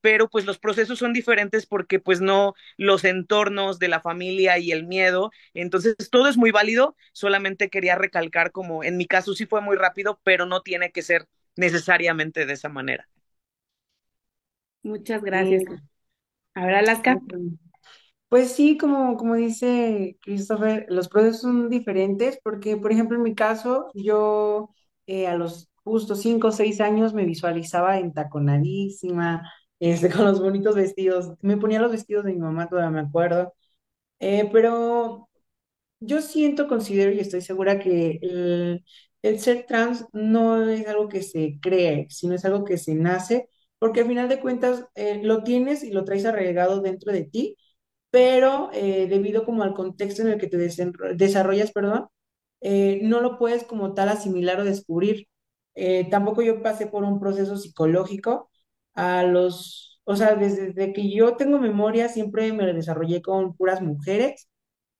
pero 0.08 0.30
pues 0.30 0.46
los 0.46 0.58
procesos 0.58 0.98
son 0.98 1.12
diferentes 1.12 1.66
porque 1.66 2.00
pues 2.00 2.22
no 2.22 2.54
los 2.78 3.04
entornos 3.04 3.78
de 3.78 3.88
la 3.88 4.00
familia 4.00 4.56
y 4.56 4.72
el 4.72 4.86
miedo, 4.86 5.30
entonces 5.52 5.96
todo 6.10 6.28
es 6.28 6.38
muy 6.38 6.50
válido, 6.50 6.96
solamente 7.12 7.68
quería 7.68 7.94
recalcar 7.94 8.50
como 8.50 8.82
en 8.82 8.96
mi 8.96 9.04
caso 9.04 9.34
sí 9.34 9.44
fue 9.44 9.60
muy 9.60 9.76
rápido, 9.76 10.18
pero 10.24 10.46
no 10.46 10.62
tiene 10.62 10.92
que 10.92 11.02
ser 11.02 11.28
necesariamente 11.56 12.46
de 12.46 12.54
esa 12.54 12.70
manera. 12.70 13.06
Muchas 14.82 15.22
gracias. 15.22 15.64
Ahora 16.54 16.78
Alaska. 16.80 17.20
Pues 18.28 18.52
sí, 18.54 18.76
como, 18.78 19.16
como 19.16 19.34
dice 19.34 20.18
Christopher, 20.22 20.86
los 20.88 21.08
procesos 21.08 21.40
son 21.42 21.70
diferentes 21.70 22.38
porque, 22.42 22.76
por 22.76 22.92
ejemplo, 22.92 23.16
en 23.16 23.22
mi 23.22 23.34
caso, 23.34 23.90
yo 23.94 24.70
eh, 25.06 25.26
a 25.26 25.34
los 25.36 25.70
justo 25.82 26.14
cinco 26.14 26.48
o 26.48 26.52
seis 26.52 26.80
años 26.82 27.14
me 27.14 27.24
visualizaba 27.24 27.98
entaconadísima, 27.98 29.50
este, 29.80 30.10
con 30.10 30.24
los 30.26 30.40
bonitos 30.40 30.74
vestidos. 30.74 31.32
Me 31.42 31.56
ponía 31.56 31.80
los 31.80 31.92
vestidos 31.92 32.24
de 32.24 32.32
mi 32.32 32.38
mamá, 32.38 32.68
todavía 32.68 32.90
me 32.90 33.00
acuerdo. 33.08 33.54
Eh, 34.20 34.48
pero 34.52 35.28
yo 36.00 36.20
siento, 36.22 36.68
considero 36.68 37.12
y 37.12 37.20
estoy 37.20 37.42
segura 37.42 37.78
que 37.80 38.18
el, 38.22 38.84
ser 39.40 39.66
trans 39.66 40.06
no 40.12 40.68
es 40.68 40.86
algo 40.88 41.08
que 41.08 41.22
se 41.22 41.58
cree, 41.60 42.06
sino 42.10 42.34
es 42.34 42.44
algo 42.44 42.64
que 42.64 42.78
se 42.78 42.94
nace, 42.94 43.48
porque 43.78 44.00
al 44.00 44.06
final 44.08 44.28
de 44.28 44.40
cuentas 44.40 44.86
eh, 44.94 45.20
lo 45.24 45.42
tienes 45.44 45.82
y 45.84 45.92
lo 45.92 46.04
traes 46.04 46.24
arraigado 46.26 46.80
dentro 46.80 47.12
de 47.12 47.24
ti 47.24 47.56
pero 48.10 48.70
eh, 48.72 49.06
debido 49.08 49.44
como 49.44 49.62
al 49.62 49.74
contexto 49.74 50.22
en 50.22 50.28
el 50.28 50.38
que 50.40 50.48
te 50.48 50.56
desarrollas, 50.58 51.72
perdón, 51.72 52.08
no 52.60 53.20
lo 53.20 53.38
puedes 53.38 53.64
como 53.64 53.94
tal 53.94 54.08
asimilar 54.08 54.60
o 54.60 54.64
descubrir. 54.64 55.28
Tampoco 56.10 56.42
yo 56.42 56.62
pasé 56.62 56.86
por 56.86 57.04
un 57.04 57.20
proceso 57.20 57.56
psicológico 57.56 58.50
a 58.98 59.22
los, 59.24 60.00
o 60.04 60.16
sea, 60.16 60.34
desde, 60.36 60.72
desde 60.72 60.92
que 60.92 61.10
yo 61.10 61.36
tengo 61.36 61.58
memoria 61.58 62.08
siempre 62.08 62.52
me 62.52 62.72
desarrollé 62.72 63.22
con 63.22 63.54
puras 63.56 63.82
mujeres 63.82 64.48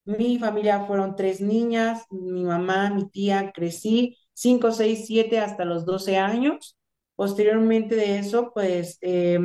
mi 0.05 0.39
familia 0.39 0.87
fueron 0.87 1.17
tres 1.17 1.41
niñas, 1.41 2.05
mi 2.11 2.45
mamá, 2.45 2.91
mi 2.91 3.09
tía, 3.11 3.53
crecí 3.55 4.17
cinco, 4.33 4.73
seis, 4.73 5.05
siete 5.07 5.39
hasta 5.39 5.65
los 5.67 5.85
12 5.85 6.17
años. 6.17 6.79
Posteriormente 7.15 7.95
de 7.97 8.19
eso, 8.19 8.53
pues 8.55 8.99
eh, 9.03 9.39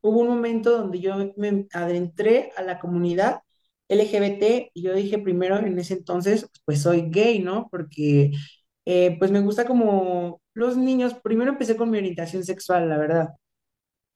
hubo 0.00 0.20
un 0.20 0.28
momento 0.28 0.76
donde 0.78 1.00
yo 1.00 1.14
me 1.36 1.66
adentré 1.72 2.50
a 2.56 2.62
la 2.62 2.80
comunidad 2.80 3.42
LGBT 3.88 4.70
y 4.74 4.82
yo 4.82 4.94
dije 4.94 5.18
primero 5.18 5.58
en 5.58 5.78
ese 5.78 5.94
entonces, 5.94 6.48
pues 6.64 6.82
soy 6.82 7.02
gay, 7.10 7.38
¿no? 7.40 7.68
Porque 7.70 8.32
eh, 8.86 9.16
pues 9.18 9.30
me 9.30 9.40
gusta 9.42 9.64
como 9.66 10.40
los 10.54 10.76
niños, 10.76 11.14
primero 11.22 11.52
empecé 11.52 11.76
con 11.76 11.90
mi 11.90 11.98
orientación 11.98 12.44
sexual, 12.44 12.88
la 12.88 12.98
verdad. 12.98 13.28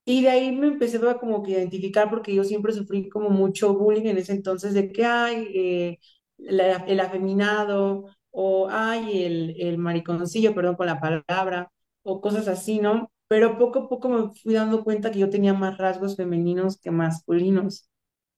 Y 0.06 0.22
de 0.22 0.28
ahí 0.30 0.52
me 0.52 0.66
empecé 0.68 0.98
a 1.08 1.18
como 1.18 1.42
que 1.42 1.52
identificar 1.52 2.10
porque 2.10 2.34
yo 2.34 2.44
siempre 2.44 2.72
sufrí 2.72 3.08
como 3.08 3.30
mucho 3.30 3.74
bullying 3.74 4.06
en 4.06 4.18
ese 4.18 4.32
entonces 4.32 4.74
de 4.74 4.92
que 4.92 5.04
hay 5.04 5.48
eh, 5.54 5.98
el 6.38 7.00
afeminado 7.00 8.06
o 8.30 8.68
hay 8.68 9.24
el, 9.24 9.54
el 9.60 9.78
mariconcillo, 9.78 10.54
perdón 10.54 10.76
con 10.76 10.86
la 10.86 11.00
palabra, 11.00 11.70
o 12.02 12.20
cosas 12.20 12.48
así, 12.48 12.80
¿no? 12.80 13.10
Pero 13.28 13.56
poco 13.58 13.78
a 13.80 13.88
poco 13.88 14.08
me 14.08 14.30
fui 14.34 14.54
dando 14.54 14.84
cuenta 14.84 15.10
que 15.10 15.18
yo 15.20 15.30
tenía 15.30 15.54
más 15.54 15.78
rasgos 15.78 16.16
femeninos 16.16 16.78
que 16.78 16.90
masculinos. 16.90 17.88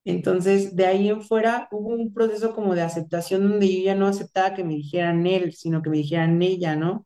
Entonces, 0.04 0.76
de 0.76 0.86
ahí 0.86 1.08
en 1.08 1.20
fuera 1.22 1.68
hubo 1.72 1.90
un 1.94 2.14
proceso 2.14 2.54
como 2.54 2.74
de 2.76 2.82
aceptación 2.82 3.42
donde 3.50 3.72
yo 3.74 3.84
ya 3.84 3.94
no 3.96 4.06
aceptaba 4.06 4.54
que 4.54 4.62
me 4.64 4.74
dijeran 4.76 5.26
él, 5.26 5.52
sino 5.54 5.82
que 5.82 5.90
me 5.90 5.96
dijeran 5.98 6.40
ella, 6.42 6.76
¿no? 6.76 7.04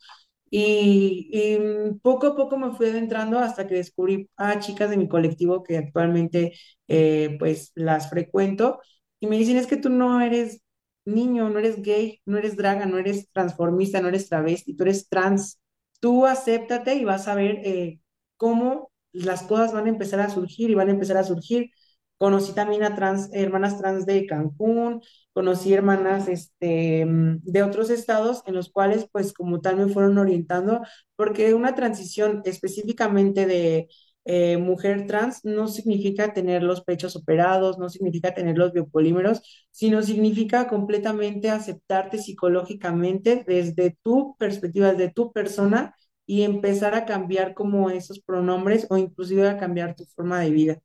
Y, 0.50 1.58
poco 2.02 2.28
a 2.28 2.36
poco 2.36 2.58
me 2.58 2.72
fui 2.72 2.88
adentrando 2.88 3.38
hasta 3.38 3.66
que 3.66 3.76
descubrí 3.76 4.28
a 4.36 4.58
chicas 4.58 4.90
de 4.90 4.96
mi 4.96 5.08
colectivo 5.08 5.62
que 5.62 5.78
actualmente 5.78 6.54
eh, 6.88 7.36
pues 7.38 7.72
las 7.74 8.10
frecuento 8.10 8.80
y 9.20 9.26
me 9.26 9.36
dicen 9.38 9.56
es 9.56 9.66
que 9.66 9.76
tú 9.76 9.90
no 9.90 10.20
eres 10.20 10.62
niño, 11.04 11.48
no 11.50 11.58
eres 11.58 11.82
gay, 11.82 12.20
no 12.24 12.38
eres 12.38 12.56
draga, 12.56 12.86
no 12.86 12.98
eres 12.98 13.28
transformista, 13.32 14.00
no 14.00 14.08
eres 14.08 14.28
travesti, 14.28 14.74
tú 14.74 14.84
eres 14.84 15.08
trans. 15.08 15.60
Tú 16.00 16.26
acéptate 16.26 16.94
y 16.94 17.04
vas 17.04 17.28
a 17.28 17.34
ver 17.34 17.60
eh, 17.64 18.00
cómo 18.36 18.90
las 19.12 19.42
cosas 19.42 19.72
van 19.72 19.86
a 19.86 19.90
empezar 19.90 20.20
a 20.20 20.30
surgir 20.30 20.70
y 20.70 20.74
van 20.74 20.88
a 20.88 20.92
empezar 20.92 21.16
a 21.18 21.24
surgir. 21.24 21.70
Conocí 22.20 22.52
también 22.52 22.82
a 22.82 22.94
hermanas 23.32 23.78
trans 23.78 24.04
de 24.04 24.26
Cancún, 24.26 25.00
conocí 25.32 25.72
hermanas 25.72 26.28
este, 26.28 27.06
de 27.08 27.62
otros 27.62 27.88
estados 27.88 28.42
en 28.44 28.54
los 28.54 28.68
cuales 28.70 29.08
pues 29.10 29.32
como 29.32 29.62
tal 29.62 29.76
me 29.78 29.88
fueron 29.88 30.18
orientando, 30.18 30.82
porque 31.16 31.54
una 31.54 31.74
transición 31.74 32.42
específicamente 32.44 33.46
de 33.46 33.88
eh, 34.26 34.58
mujer 34.58 35.06
trans 35.06 35.46
no 35.46 35.66
significa 35.66 36.34
tener 36.34 36.62
los 36.62 36.82
pechos 36.82 37.16
operados, 37.16 37.78
no 37.78 37.88
significa 37.88 38.34
tener 38.34 38.58
los 38.58 38.72
biopolímeros, 38.74 39.40
sino 39.70 40.02
significa 40.02 40.68
completamente 40.68 41.48
aceptarte 41.48 42.18
psicológicamente 42.18 43.44
desde 43.46 43.96
tu 44.02 44.36
perspectiva, 44.38 44.92
desde 44.92 45.10
tu 45.12 45.32
persona 45.32 45.94
y 46.26 46.42
empezar 46.42 46.94
a 46.94 47.06
cambiar 47.06 47.54
como 47.54 47.88
esos 47.90 48.20
pronombres 48.20 48.86
o 48.90 48.98
inclusive 48.98 49.48
a 49.48 49.56
cambiar 49.58 49.94
tu 49.96 50.04
forma 50.04 50.40
de 50.40 50.50
vida. 50.50 50.82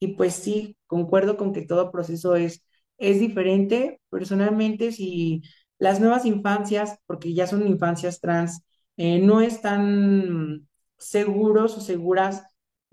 Y 0.00 0.08
pues 0.16 0.34
sí, 0.34 0.76
concuerdo 0.86 1.36
con 1.36 1.52
que 1.52 1.62
todo 1.62 1.90
proceso 1.90 2.36
es, 2.36 2.64
es 2.98 3.20
diferente. 3.20 4.00
Personalmente, 4.10 4.92
si 4.92 5.42
las 5.78 6.00
nuevas 6.00 6.24
infancias, 6.26 6.98
porque 7.06 7.34
ya 7.34 7.46
son 7.46 7.66
infancias 7.66 8.20
trans, 8.20 8.62
eh, 8.96 9.20
no 9.20 9.40
están 9.40 10.68
seguros 10.98 11.76
o 11.76 11.80
seguras 11.80 12.44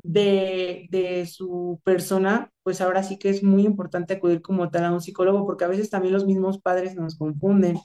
de, 0.04 0.88
de 0.92 1.26
su 1.26 1.82
persona, 1.84 2.52
pues 2.64 2.82
ahora 2.82 3.02
sí 3.04 3.18
que 3.18 3.30
es 3.30 3.44
muy 3.44 3.64
importante 3.66 4.14
acudir 4.16 4.42
como 4.42 4.70
tal 4.70 4.86
a 4.86 4.92
un 4.92 5.02
psicólogo, 5.02 5.46
porque 5.46 5.66
a 5.66 5.68
veces 5.68 5.90
también 5.90 6.14
los 6.14 6.26
mismos 6.26 6.60
padres 6.62 6.96
nos 6.96 7.18
confunden. 7.18 7.78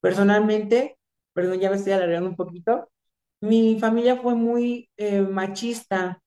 Personalmente, 0.00 0.98
perdón, 1.32 1.58
ya 1.60 1.70
me 1.70 1.76
estoy 1.76 1.92
alargando 1.92 2.30
un 2.30 2.36
poquito, 2.36 2.90
mi 3.40 3.78
familia 3.80 4.16
fue 4.16 4.34
muy 4.34 4.90
eh, 4.96 5.22
machista 5.22 6.22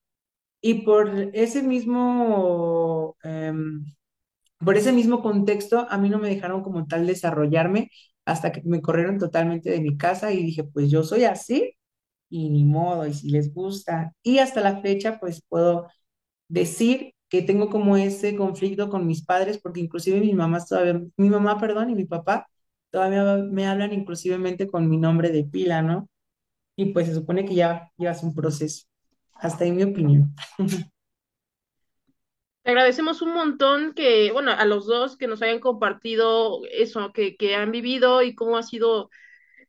y 0.61 0.83
por 0.85 1.09
ese 1.33 1.63
mismo, 1.63 3.15
em, 3.23 3.85
por 4.59 4.77
ese 4.77 4.91
mismo 4.93 5.21
contexto, 5.21 5.87
a 5.89 5.97
mí 5.97 6.09
no 6.09 6.19
me 6.19 6.29
dejaron 6.29 6.63
como 6.63 6.87
tal 6.87 7.07
desarrollarme 7.07 7.89
hasta 8.25 8.51
que 8.51 8.61
me 8.65 8.81
corrieron 8.81 9.17
totalmente 9.19 9.71
de 9.71 9.81
mi 9.81 9.97
casa 9.97 10.31
y 10.33 10.43
dije, 10.43 10.63
pues 10.65 10.91
yo 10.91 11.03
soy 11.03 11.23
así 11.25 11.73
y 12.29 12.49
ni 12.49 12.65
modo, 12.65 13.07
y 13.07 13.13
si 13.13 13.29
les 13.31 13.53
gusta. 13.53 14.13
Y 14.23 14.39
hasta 14.39 14.61
la 14.61 14.81
fecha, 14.81 15.19
pues 15.19 15.43
puedo 15.49 15.87
decir 16.47 17.13
que 17.29 17.41
tengo 17.43 17.69
como 17.69 17.97
ese 17.97 18.35
conflicto 18.35 18.89
con 18.89 19.07
mis 19.07 19.25
padres, 19.25 19.59
porque 19.59 19.79
inclusive 19.81 20.19
mi 20.21 20.33
mamá 20.33 20.63
todavía, 20.65 21.01
mi 21.17 21.29
mamá, 21.29 21.59
perdón, 21.59 21.89
y 21.91 21.95
mi 21.95 22.05
papá 22.05 22.47
todavía 22.91 23.37
me 23.51 23.67
hablan 23.67 23.93
inclusivemente 23.93 24.67
con 24.67 24.89
mi 24.89 24.97
nombre 24.97 25.31
de 25.31 25.43
pila, 25.45 25.81
¿no? 25.81 26.09
Y 26.77 26.87
pues 26.93 27.07
se 27.07 27.15
supone 27.15 27.45
que 27.45 27.55
ya 27.55 27.91
llevas 27.97 28.23
un 28.23 28.35
proceso. 28.35 28.87
Hasta 29.39 29.63
ahí 29.63 29.71
mi 29.71 29.83
opinión. 29.83 30.35
Agradecemos 32.65 33.21
un 33.21 33.33
montón 33.33 33.93
que, 33.93 34.31
bueno, 34.31 34.51
a 34.51 34.65
los 34.65 34.85
dos 34.85 35.17
que 35.17 35.27
nos 35.27 35.41
hayan 35.41 35.59
compartido 35.59 36.59
eso, 36.71 37.11
que, 37.13 37.35
que 37.35 37.55
han 37.55 37.71
vivido 37.71 38.21
y 38.21 38.35
cómo 38.35 38.57
ha 38.57 38.63
sido, 38.63 39.09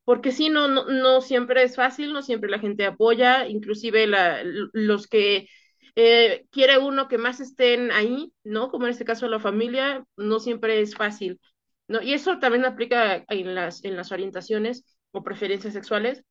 porque 0.04 0.32
sí, 0.32 0.50
no, 0.50 0.68
no, 0.68 0.86
no 0.86 1.20
siempre 1.22 1.62
es 1.62 1.76
fácil, 1.76 2.12
no 2.12 2.22
siempre 2.22 2.50
la 2.50 2.58
gente 2.58 2.84
apoya, 2.86 3.48
inclusive 3.48 4.06
la, 4.06 4.42
los 4.44 5.06
que 5.06 5.48
eh, 5.96 6.46
quiere 6.50 6.78
uno 6.78 7.08
que 7.08 7.18
más 7.18 7.40
estén 7.40 7.90
ahí, 7.92 8.32
¿no? 8.44 8.70
Como 8.70 8.86
en 8.86 8.92
este 8.92 9.04
caso 9.04 9.28
la 9.28 9.40
familia, 9.40 10.04
no 10.16 10.40
siempre 10.40 10.80
es 10.80 10.94
fácil, 10.94 11.40
¿no? 11.88 12.02
Y 12.02 12.14
eso 12.14 12.38
también 12.38 12.64
aplica 12.66 13.24
en 13.28 13.54
las, 13.54 13.84
en 13.84 13.96
las 13.96 14.12
orientaciones 14.12 14.84
o 15.12 15.22
preferencias 15.22 15.74
sexuales, 15.74 16.24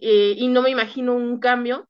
eh, 0.00 0.34
y 0.36 0.48
no 0.48 0.62
me 0.62 0.70
imagino 0.70 1.14
un 1.14 1.40
cambio 1.40 1.89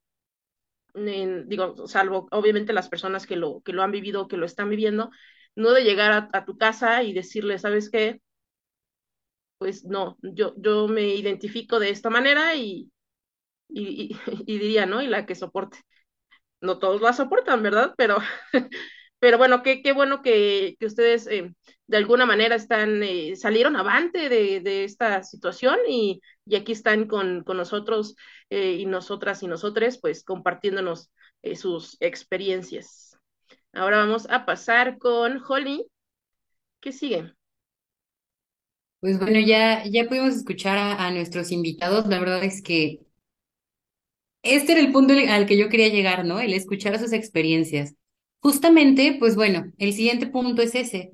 digo, 0.94 1.86
salvo 1.86 2.28
obviamente 2.30 2.72
las 2.72 2.88
personas 2.88 3.26
que 3.26 3.36
lo, 3.36 3.62
que 3.62 3.72
lo 3.72 3.82
han 3.82 3.92
vivido, 3.92 4.28
que 4.28 4.36
lo 4.36 4.46
están 4.46 4.70
viviendo, 4.70 5.10
no 5.56 5.72
de 5.72 5.84
llegar 5.84 6.30
a, 6.32 6.44
tu 6.44 6.56
casa 6.58 7.02
y 7.02 7.12
decirle, 7.12 7.58
¿sabes 7.58 7.90
qué? 7.90 8.20
Pues 9.58 9.84
no, 9.84 10.16
yo, 10.22 10.54
yo 10.56 10.88
me 10.88 11.14
identifico 11.14 11.78
de 11.78 11.90
esta 11.90 12.08
manera 12.10 12.54
y, 12.54 12.90
y, 13.68 14.16
y 14.46 14.58
diría, 14.60 14.86
¿no? 14.86 15.02
Y 15.02 15.08
la 15.08 15.26
que 15.26 15.34
soporte. 15.36 15.78
No 16.62 16.78
todos 16.78 17.02
la 17.02 17.12
soportan, 17.14 17.62
¿verdad? 17.62 17.94
Pero, 17.98 18.18
pero 19.20 19.38
bueno, 19.38 19.62
qué, 19.62 19.82
qué 19.82 19.92
bueno 19.92 20.22
que, 20.22 20.76
que 20.80 20.86
ustedes 20.86 21.26
eh, 21.28 21.54
de 21.86 21.96
alguna 21.98 22.26
manera 22.26 22.56
están, 22.56 23.02
eh, 23.04 23.36
salieron 23.36 23.76
avante 23.76 24.28
de, 24.28 24.60
de 24.60 24.84
esta 24.84 25.22
situación 25.22 25.78
y, 25.88 26.20
y 26.46 26.56
aquí 26.56 26.72
están 26.72 27.06
con, 27.08 27.44
con 27.44 27.58
nosotros 27.58 28.16
eh, 28.50 28.74
y 28.80 28.86
nosotras 28.86 29.42
y 29.44 29.48
nosotres, 29.48 30.00
pues 30.00 30.24
compartiéndonos 30.24 31.10
sus 31.56 31.96
experiencias. 32.00 33.16
Ahora 33.72 33.98
vamos 33.98 34.28
a 34.30 34.46
pasar 34.46 34.98
con 34.98 35.42
Holly. 35.48 35.86
¿Qué 36.80 36.92
sigue? 36.92 37.34
Pues 39.00 39.18
bueno, 39.18 39.38
ya, 39.40 39.84
ya 39.86 40.06
pudimos 40.08 40.34
escuchar 40.36 40.76
a, 40.78 41.06
a 41.06 41.10
nuestros 41.10 41.52
invitados. 41.52 42.06
La 42.06 42.18
verdad 42.20 42.42
es 42.44 42.62
que 42.62 43.00
este 44.42 44.72
era 44.72 44.80
el 44.82 44.92
punto 44.92 45.14
al 45.14 45.46
que 45.46 45.56
yo 45.58 45.68
quería 45.70 45.88
llegar, 45.88 46.24
¿no? 46.26 46.40
El 46.40 46.52
escuchar 46.54 46.98
sus 46.98 47.12
experiencias. 47.12 47.94
Justamente, 48.40 49.16
pues 49.18 49.36
bueno, 49.36 49.72
el 49.78 49.92
siguiente 49.92 50.26
punto 50.26 50.62
es 50.62 50.74
ese. 50.74 51.12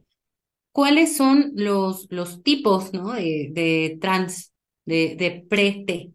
¿Cuáles 0.72 1.16
son 1.16 1.52
los, 1.56 2.06
los 2.10 2.42
tipos, 2.44 2.92
¿no? 2.94 3.12
De, 3.14 3.50
de 3.52 3.98
trans, 4.00 4.52
de, 4.86 5.16
de 5.16 5.46
pre-T? 5.48 6.12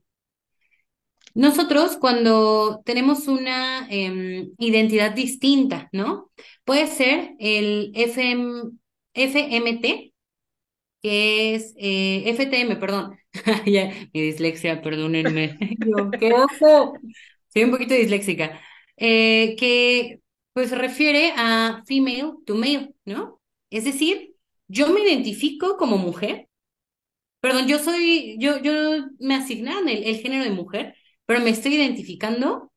Nosotros 1.34 1.96
cuando 1.98 2.82
tenemos 2.86 3.28
una 3.28 3.88
em, 3.90 4.52
identidad 4.58 5.12
distinta, 5.16 5.88
¿no? 5.94 6.30
Puede 6.66 6.88
ser 6.88 7.32
el 7.40 7.92
FM, 7.96 8.72
FMT, 9.14 10.14
que 11.02 11.56
es 11.56 11.74
eh, 11.78 12.24
FTM, 12.28 12.78
perdón. 12.78 13.18
Ya, 13.68 13.92
mi 14.14 14.22
dislexia, 14.24 14.82
perdónenme. 14.84 15.58
Yo, 15.86 16.12
qué 16.20 16.34
oso. 16.34 16.94
Soy 17.54 17.66
un 17.66 17.72
poquito 17.72 17.96
disléxica. 17.96 18.60
Eh, 18.98 19.56
que 19.60 20.21
pues 20.54 20.70
se 20.70 20.76
refiere 20.76 21.34
a 21.38 21.84
female 21.88 22.34
to 22.46 22.56
male, 22.56 22.94
¿no? 23.06 23.42
Es 23.70 23.86
decir, 23.86 24.36
yo 24.68 24.90
me 24.90 25.02
identifico 25.02 25.78
como 25.78 25.98
mujer. 25.98 26.48
Perdón, 27.40 27.68
yo 27.68 27.80
soy, 27.80 28.38
yo, 28.40 28.60
yo 28.60 28.72
me 29.20 29.36
asignaron 29.36 29.90
el, 29.90 30.04
el 30.04 30.18
género 30.18 30.44
de 30.44 30.52
mujer, 30.52 30.96
pero 31.26 31.42
me 31.42 31.50
estoy 31.50 31.76
identificando 31.76 32.72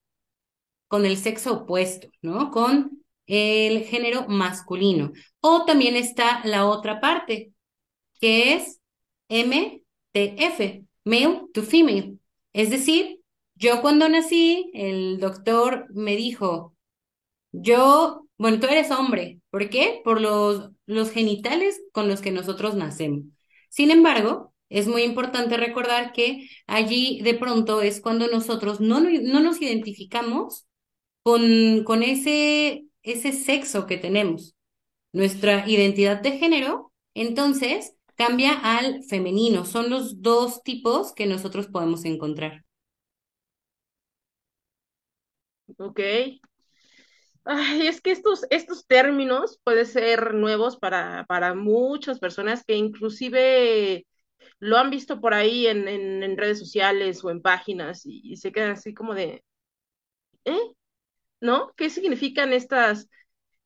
con 0.88 1.04
el 1.06 1.16
sexo 1.16 1.52
opuesto, 1.54 2.08
¿no? 2.22 2.50
Con 2.50 3.04
el 3.26 3.84
género 3.84 4.26
masculino. 4.28 5.12
O 5.40 5.64
también 5.64 5.96
está 5.96 6.40
la 6.44 6.66
otra 6.66 7.00
parte, 7.00 7.52
que 8.20 8.54
es 8.54 8.80
MTF, 9.28 10.84
male 11.04 11.42
to 11.52 11.62
female. 11.62 12.18
Es 12.52 12.70
decir, 12.70 13.20
yo 13.54 13.80
cuando 13.82 14.08
nací, 14.08 14.70
el 14.74 15.18
doctor 15.18 15.86
me 15.90 16.16
dijo, 16.16 16.73
yo, 17.62 18.26
bueno, 18.38 18.60
tú 18.60 18.66
eres 18.66 18.90
hombre. 18.90 19.40
¿Por 19.50 19.70
qué? 19.70 20.00
Por 20.04 20.20
los, 20.20 20.70
los 20.86 21.10
genitales 21.10 21.80
con 21.92 22.08
los 22.08 22.20
que 22.20 22.30
nosotros 22.32 22.74
nacemos. 22.74 23.24
Sin 23.68 23.90
embargo, 23.90 24.54
es 24.68 24.88
muy 24.88 25.02
importante 25.02 25.56
recordar 25.56 26.12
que 26.12 26.48
allí 26.66 27.20
de 27.22 27.34
pronto 27.34 27.80
es 27.82 28.00
cuando 28.00 28.28
nosotros 28.28 28.80
no, 28.80 29.00
no, 29.00 29.10
no 29.10 29.40
nos 29.40 29.60
identificamos 29.62 30.66
con, 31.22 31.84
con 31.84 32.02
ese, 32.02 32.86
ese 33.02 33.32
sexo 33.32 33.86
que 33.86 33.98
tenemos. 33.98 34.54
Nuestra 35.12 35.68
identidad 35.68 36.20
de 36.22 36.38
género, 36.38 36.92
entonces, 37.14 37.96
cambia 38.16 38.52
al 38.54 39.04
femenino. 39.04 39.64
Son 39.66 39.90
los 39.90 40.22
dos 40.22 40.62
tipos 40.62 41.12
que 41.14 41.26
nosotros 41.26 41.68
podemos 41.68 42.04
encontrar. 42.04 42.64
Ok. 45.78 46.00
Ay, 47.44 47.86
es 47.88 48.00
que 48.00 48.10
estos, 48.10 48.46
estos 48.50 48.86
términos 48.86 49.60
pueden 49.64 49.86
ser 49.86 50.34
nuevos 50.34 50.78
para, 50.78 51.24
para 51.28 51.54
muchas 51.54 52.18
personas 52.18 52.64
que 52.64 52.74
inclusive 52.76 54.06
lo 54.60 54.78
han 54.78 54.90
visto 54.90 55.20
por 55.20 55.34
ahí 55.34 55.66
en, 55.66 55.88
en, 55.88 56.36
redes 56.38 56.58
sociales 56.58 57.22
o 57.24 57.30
en 57.30 57.42
páginas 57.42 58.06
y, 58.06 58.22
y 58.24 58.36
se 58.38 58.52
quedan 58.52 58.72
así 58.72 58.94
como 58.94 59.14
de, 59.14 59.44
¿eh? 60.44 60.58
¿No? 61.40 61.72
¿Qué 61.76 61.90
significan 61.90 62.52
estas, 62.52 63.08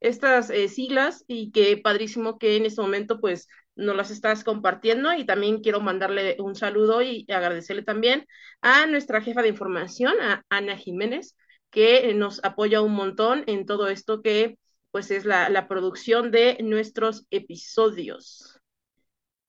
estas 0.00 0.50
eh, 0.50 0.68
siglas? 0.68 1.24
Y 1.28 1.52
qué 1.52 1.76
padrísimo 1.76 2.38
que 2.38 2.56
en 2.56 2.66
este 2.66 2.82
momento 2.82 3.20
pues 3.20 3.48
nos 3.76 3.96
las 3.96 4.10
estás 4.10 4.44
compartiendo 4.44 5.12
y 5.14 5.24
también 5.26 5.62
quiero 5.62 5.80
mandarle 5.80 6.36
un 6.40 6.56
saludo 6.56 7.02
y 7.02 7.26
agradecerle 7.30 7.82
también 7.84 8.26
a 8.60 8.86
nuestra 8.86 9.20
jefa 9.22 9.42
de 9.42 9.48
información, 9.50 10.14
a 10.20 10.44
Ana 10.48 10.76
Jiménez, 10.76 11.36
que 11.70 12.14
nos 12.14 12.42
apoya 12.44 12.82
un 12.82 12.94
montón 12.94 13.44
en 13.46 13.66
todo 13.66 13.88
esto 13.88 14.22
que 14.22 14.58
pues 14.90 15.10
es 15.10 15.24
la, 15.26 15.48
la 15.50 15.68
producción 15.68 16.30
de 16.30 16.58
nuestros 16.62 17.26
episodios. 17.30 18.58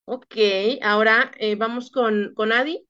Ok, 0.05 0.35
ahora 0.81 1.31
eh, 1.39 1.55
vamos 1.55 1.91
con, 1.91 2.33
con 2.35 2.51
Adi. 2.51 2.85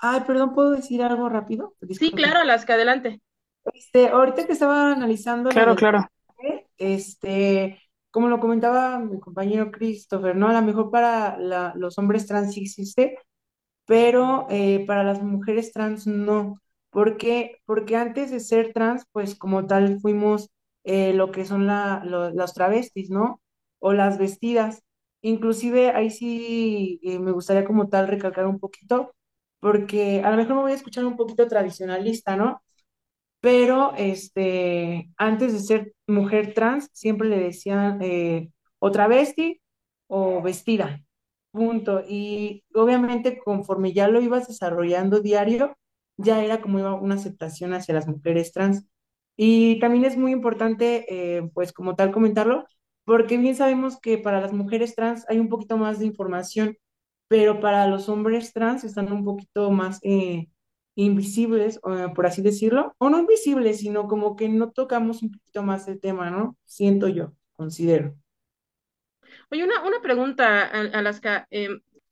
Ay, 0.00 0.20
perdón, 0.26 0.54
¿puedo 0.54 0.70
decir 0.72 1.02
algo 1.02 1.28
rápido? 1.28 1.74
Sí, 1.90 2.14
claro, 2.14 2.40
Alaska, 2.40 2.74
adelante. 2.74 3.20
Este, 3.72 4.08
ahorita 4.08 4.46
que 4.46 4.52
estaba 4.52 4.92
analizando 4.92 5.50
Claro, 5.50 5.74
claro. 5.76 6.08
este, 6.78 7.80
como 8.10 8.28
lo 8.28 8.40
comentaba 8.40 8.98
mi 8.98 9.18
compañero 9.20 9.70
Christopher, 9.70 10.36
¿no? 10.36 10.48
A 10.48 10.52
lo 10.54 10.62
mejor 10.62 10.90
para 10.90 11.38
la- 11.38 11.72
los 11.76 11.98
hombres 11.98 12.26
trans 12.26 12.54
sí 12.54 12.62
existe, 12.62 13.18
pero 13.86 14.46
eh, 14.50 14.84
para 14.86 15.04
las 15.04 15.22
mujeres 15.22 15.72
trans 15.72 16.06
no. 16.06 16.60
¿Por 16.98 17.16
qué? 17.16 17.58
Porque 17.64 17.96
antes 17.96 18.30
de 18.32 18.40
ser 18.40 18.72
trans, 18.72 19.04
pues 19.12 19.36
como 19.36 19.66
tal 19.66 20.00
fuimos 20.00 20.50
eh, 20.84 21.12
lo 21.14 21.30
que 21.32 21.44
son 21.46 21.66
la, 21.66 22.02
lo- 22.04 22.32
travestis, 22.54 23.10
¿no? 23.10 23.40
O 23.78 23.92
las 23.92 24.18
vestidas. 24.18 24.82
Inclusive 25.22 25.90
ahí 25.92 26.10
sí 26.10 26.98
eh, 27.04 27.18
me 27.20 27.30
gustaría 27.32 27.64
como 27.64 27.88
tal 27.88 28.08
recalcar 28.08 28.46
un 28.46 28.58
poquito, 28.58 29.14
porque 29.60 30.22
a 30.24 30.30
lo 30.30 30.36
mejor 30.36 30.56
me 30.56 30.62
voy 30.62 30.72
a 30.72 30.74
escuchar 30.76 31.04
un 31.06 31.16
poquito 31.16 31.46
tradicionalista, 31.48 32.36
¿no? 32.36 32.62
pero 33.40 33.94
este, 33.96 35.10
antes 35.16 35.52
de 35.52 35.60
ser 35.60 35.94
mujer 36.06 36.54
trans, 36.54 36.90
siempre 36.92 37.28
le 37.28 37.38
decían 37.40 38.00
eh, 38.02 38.50
o 38.80 38.90
travesti 38.92 39.60
o 40.08 40.42
vestida, 40.42 41.00
punto. 41.52 42.02
Y 42.08 42.64
obviamente 42.74 43.38
conforme 43.38 43.92
ya 43.92 44.08
lo 44.08 44.20
ibas 44.22 44.48
desarrollando 44.48 45.20
diario, 45.20 45.76
ya 46.18 46.44
era 46.44 46.62
como 46.62 46.80
iba 46.80 46.94
una 46.94 47.16
aceptación 47.16 47.74
hacia 47.74 47.94
las 47.94 48.08
mujeres 48.08 48.52
trans. 48.52 48.86
Y 49.36 49.80
también 49.80 50.04
es 50.06 50.18
muy 50.18 50.32
importante, 50.32 51.06
eh, 51.38 51.50
pues 51.54 51.72
como 51.72 51.96
tal, 51.96 52.12
comentarlo, 52.12 52.66
porque 53.04 53.38
bien 53.38 53.56
sabemos 53.56 53.98
que 54.00 54.18
para 54.18 54.40
las 54.42 54.52
mujeres 54.54 54.94
trans 54.96 55.26
hay 55.30 55.40
un 55.40 55.48
poquito 55.50 55.78
más 55.78 56.00
de 56.00 56.06
información, 56.06 56.76
pero 57.28 57.60
para 57.60 57.86
los 57.88 58.08
hombres 58.10 58.52
trans 58.52 58.84
están 58.84 59.12
un 59.12 59.24
poquito 59.24 59.70
más... 59.72 60.00
eh, 60.02 60.48
invisibles, 61.00 61.80
por 62.16 62.26
así 62.26 62.42
decirlo, 62.42 62.92
o 62.98 63.08
no 63.08 63.20
invisibles, 63.20 63.78
sino 63.80 64.08
como 64.08 64.34
que 64.36 64.48
no 64.48 64.72
tocamos 64.72 65.22
un 65.22 65.30
poquito 65.30 65.62
más 65.62 65.86
el 65.88 66.00
tema, 66.00 66.30
¿no? 66.30 66.56
Siento 66.66 67.08
yo, 67.08 67.34
considero. 67.54 68.16
Oye, 69.50 69.64
una, 69.64 69.82
una 69.86 70.00
pregunta, 70.00 70.64
Al- 70.66 70.94
Alaska. 70.94 71.48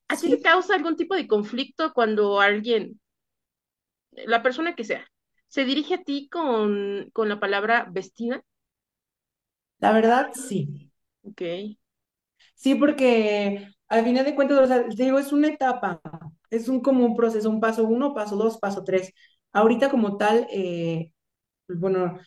¿a 0.09 0.17
ti 0.17 0.31
te 0.31 0.41
causa 0.43 0.75
algún 0.75 0.97
tipo 0.97 1.15
de 1.15 1.27
conflicto 1.27 1.93
cuando 1.95 2.41
alguien, 2.41 3.01
la 4.27 4.43
persona 4.43 4.75
que 4.75 4.85
sea, 4.85 5.07
se 5.49 5.65
dirige 5.65 5.95
a 5.95 6.03
ti 6.05 6.29
con, 6.31 7.11
con 7.13 7.29
la 7.29 7.41
palabra 7.41 7.87
vestida? 7.91 8.45
la 9.79 9.93
verdad, 9.93 10.33
sí. 10.35 10.91
Ok. 11.25 11.43
Sí, 12.55 12.75
porque 12.75 13.69
al 13.89 14.05
final 14.05 14.25
de 14.25 14.35
cuentas, 14.35 14.59
o 14.59 14.67
sea, 14.67 14.89
te 14.89 15.05
digo, 15.05 15.19
es 15.19 15.33
una 15.33 15.49
etapa, 15.49 16.01
es 16.51 16.69
un 16.69 16.81
como 16.81 17.05
un 17.05 17.17
proceso, 17.17 17.51
un 17.51 17.61
paso 17.61 17.85
uno, 17.85 18.15
paso 18.15 18.37
dos, 18.37 18.59
paso 18.59 18.85
tres. 18.85 19.13
Ahorita 19.53 19.91
como 19.91 20.17
tal, 20.17 20.47
eh, 20.51 21.13
pues 21.67 21.79
bueno, 21.81 22.19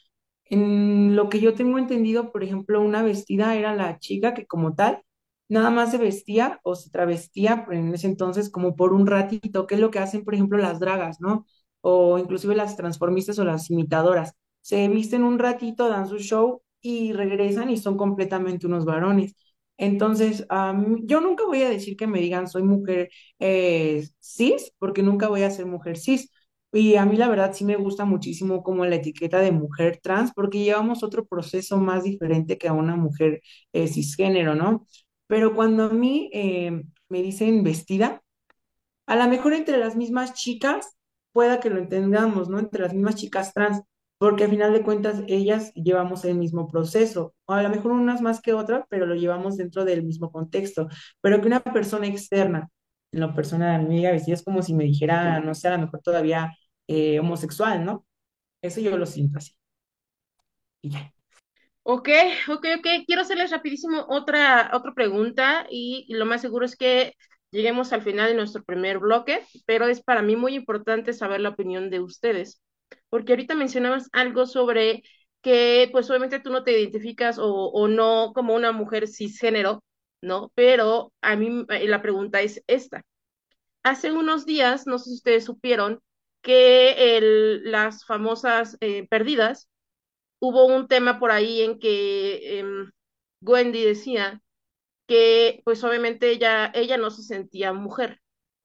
En 0.45 1.15
lo 1.17 1.29
que 1.29 1.41
yo 1.41 1.55
tengo 1.55 1.79
entendido, 1.79 2.31
por 2.31 2.43
ejemplo, 2.43 2.81
una 2.81 3.03
vestida 3.03 3.55
era 3.55 3.75
la 3.75 3.99
chica 3.99 4.33
que 4.35 4.47
como 4.47 4.75
tal 4.75 5.03
nada 5.49 5.69
más 5.71 5.91
se 5.91 5.97
vestía 5.99 6.59
o 6.63 6.75
se 6.75 6.89
travestía 6.91 7.67
en 7.71 7.93
ese 7.95 8.07
entonces 8.07 8.49
como 8.51 8.75
por 8.77 8.93
un 8.93 9.07
ratito, 9.07 9.67
que 9.67 9.75
es 9.75 9.81
lo 9.81 9.91
que 9.91 9.99
hacen, 9.99 10.25
por 10.25 10.35
ejemplo, 10.35 10.57
las 10.59 10.79
dragas, 10.79 11.21
¿no? 11.21 11.45
O 11.81 12.17
inclusive 12.17 12.55
las 12.55 12.75
transformistas 12.75 13.39
o 13.39 13.45
las 13.45 13.69
imitadoras. 13.69 14.33
Se 14.61 14.87
visten 14.89 15.23
un 15.23 15.39
ratito, 15.39 15.89
dan 15.89 16.07
su 16.07 16.17
show 16.19 16.61
y 16.81 17.13
regresan 17.13 17.69
y 17.69 17.77
son 17.77 17.97
completamente 17.97 18.67
unos 18.67 18.85
varones. 18.85 19.35
Entonces, 19.77 20.45
yo 21.03 21.21
nunca 21.21 21.45
voy 21.45 21.61
a 21.63 21.69
decir 21.69 21.95
que 21.95 22.07
me 22.07 22.19
digan 22.19 22.47
soy 22.49 22.63
mujer 22.63 23.09
eh, 23.39 24.05
cis, 24.19 24.73
porque 24.77 25.03
nunca 25.03 25.29
voy 25.29 25.43
a 25.43 25.51
ser 25.51 25.65
mujer 25.65 25.97
cis 25.97 26.29
y 26.71 26.95
a 26.95 27.05
mí 27.05 27.17
la 27.17 27.29
verdad 27.29 27.53
sí 27.53 27.65
me 27.65 27.77
gusta 27.77 28.05
muchísimo 28.05 28.61
como 28.63 28.85
la 28.85 28.95
etiqueta 28.97 29.39
de 29.39 29.51
mujer 29.51 29.99
trans, 30.01 30.31
porque 30.33 30.59
llevamos 30.59 31.03
otro 31.03 31.25
proceso 31.25 31.77
más 31.77 32.03
diferente 32.03 32.57
que 32.57 32.67
a 32.67 32.73
una 32.73 32.95
mujer 32.95 33.41
eh, 33.73 33.87
cisgénero, 33.87 34.53
¿no? 34.55 34.85
Pero 35.27 35.55
cuando 35.55 35.85
a 35.85 35.89
mí 35.89 36.29
eh, 36.33 36.83
me 37.09 37.21
dicen 37.23 37.63
vestida, 37.63 38.21
a 39.07 39.15
lo 39.15 39.27
mejor 39.29 39.53
entre 39.53 39.77
las 39.77 39.95
mismas 39.95 40.33
chicas 40.33 40.97
pueda 41.31 41.59
que 41.59 41.69
lo 41.69 41.79
entendamos, 41.79 42.49
¿no? 42.49 42.59
Entre 42.59 42.81
las 42.81 42.93
mismas 42.93 43.15
chicas 43.15 43.53
trans, 43.53 43.81
porque 44.17 44.43
al 44.45 44.49
final 44.49 44.73
de 44.73 44.83
cuentas 44.83 45.23
ellas 45.27 45.73
llevamos 45.75 46.25
el 46.25 46.35
mismo 46.37 46.67
proceso, 46.67 47.33
o 47.45 47.53
a 47.53 47.63
lo 47.63 47.69
mejor 47.69 47.91
unas 47.93 48.21
más 48.21 48.41
que 48.41 48.53
otras, 48.53 48.85
pero 48.89 49.05
lo 49.05 49.15
llevamos 49.15 49.57
dentro 49.57 49.85
del 49.85 50.03
mismo 50.03 50.31
contexto, 50.31 50.87
pero 51.21 51.41
que 51.41 51.47
una 51.47 51.61
persona 51.61 52.07
externa, 52.07 52.69
en 53.11 53.21
lo 53.21 53.33
personal, 53.33 53.87
me 53.87 53.95
diga 53.95 54.11
vestida 54.11 54.35
es 54.35 54.43
como 54.43 54.61
si 54.61 54.73
me 54.73 54.83
dijera, 54.83 55.39
no 55.39 55.55
sé, 55.55 55.67
a 55.69 55.71
lo 55.77 55.79
mejor 55.79 56.01
todavía 56.01 56.53
eh, 56.87 57.19
homosexual, 57.19 57.85
¿no? 57.85 58.05
Eso 58.61 58.81
yo 58.81 58.97
lo 58.97 59.05
siento 59.05 59.37
así. 59.39 59.53
Y 60.81 60.89
ya. 60.91 61.13
Ok, 61.83 62.09
ok, 62.49 62.65
ok. 62.79 62.87
Quiero 63.07 63.21
hacerles 63.21 63.51
rapidísimo 63.51 64.05
otra, 64.09 64.69
otra 64.73 64.93
pregunta 64.93 65.65
y 65.69 66.05
lo 66.13 66.25
más 66.25 66.41
seguro 66.41 66.65
es 66.65 66.75
que 66.75 67.15
lleguemos 67.51 67.93
al 67.93 68.01
final 68.01 68.29
de 68.29 68.35
nuestro 68.35 68.63
primer 68.63 68.99
bloque, 68.99 69.45
pero 69.65 69.87
es 69.87 70.01
para 70.01 70.21
mí 70.21 70.35
muy 70.35 70.55
importante 70.55 71.13
saber 71.13 71.41
la 71.41 71.49
opinión 71.49 71.89
de 71.89 71.99
ustedes, 72.01 72.61
porque 73.09 73.33
ahorita 73.33 73.55
mencionabas 73.55 74.09
algo 74.13 74.45
sobre 74.45 75.03
que 75.41 75.89
pues 75.91 76.09
obviamente 76.09 76.39
tú 76.39 76.51
no 76.51 76.63
te 76.63 76.71
identificas 76.79 77.39
o, 77.39 77.47
o 77.47 77.87
no 77.87 78.33
como 78.33 78.55
una 78.55 78.71
mujer 78.71 79.07
cisgénero, 79.07 79.83
¿no? 80.21 80.51
Pero 80.55 81.13
a 81.21 81.35
mí 81.35 81.65
eh, 81.69 81.87
la 81.87 82.01
pregunta 82.01 82.41
es 82.41 82.63
esta. 82.67 83.03
Hace 83.83 84.11
unos 84.11 84.45
días, 84.45 84.87
no 84.87 84.99
sé 84.99 85.09
si 85.09 85.15
ustedes 85.15 85.45
supieron, 85.45 86.01
que 86.41 87.19
las 87.63 88.05
famosas 88.05 88.77
eh, 88.81 89.07
perdidas 89.09 89.69
hubo 90.39 90.65
un 90.65 90.87
tema 90.87 91.19
por 91.19 91.31
ahí 91.31 91.61
en 91.61 91.79
que 91.79 92.59
em, 92.59 92.91
Wendy 93.41 93.83
decía 93.83 94.41
que 95.09 95.61
pues 95.65 95.83
obviamente 95.83 96.29
ella, 96.31 96.71
ella 96.75 96.97
no 96.97 97.09
se 97.09 97.23
sentía 97.23 97.73
mujer, 97.73 98.21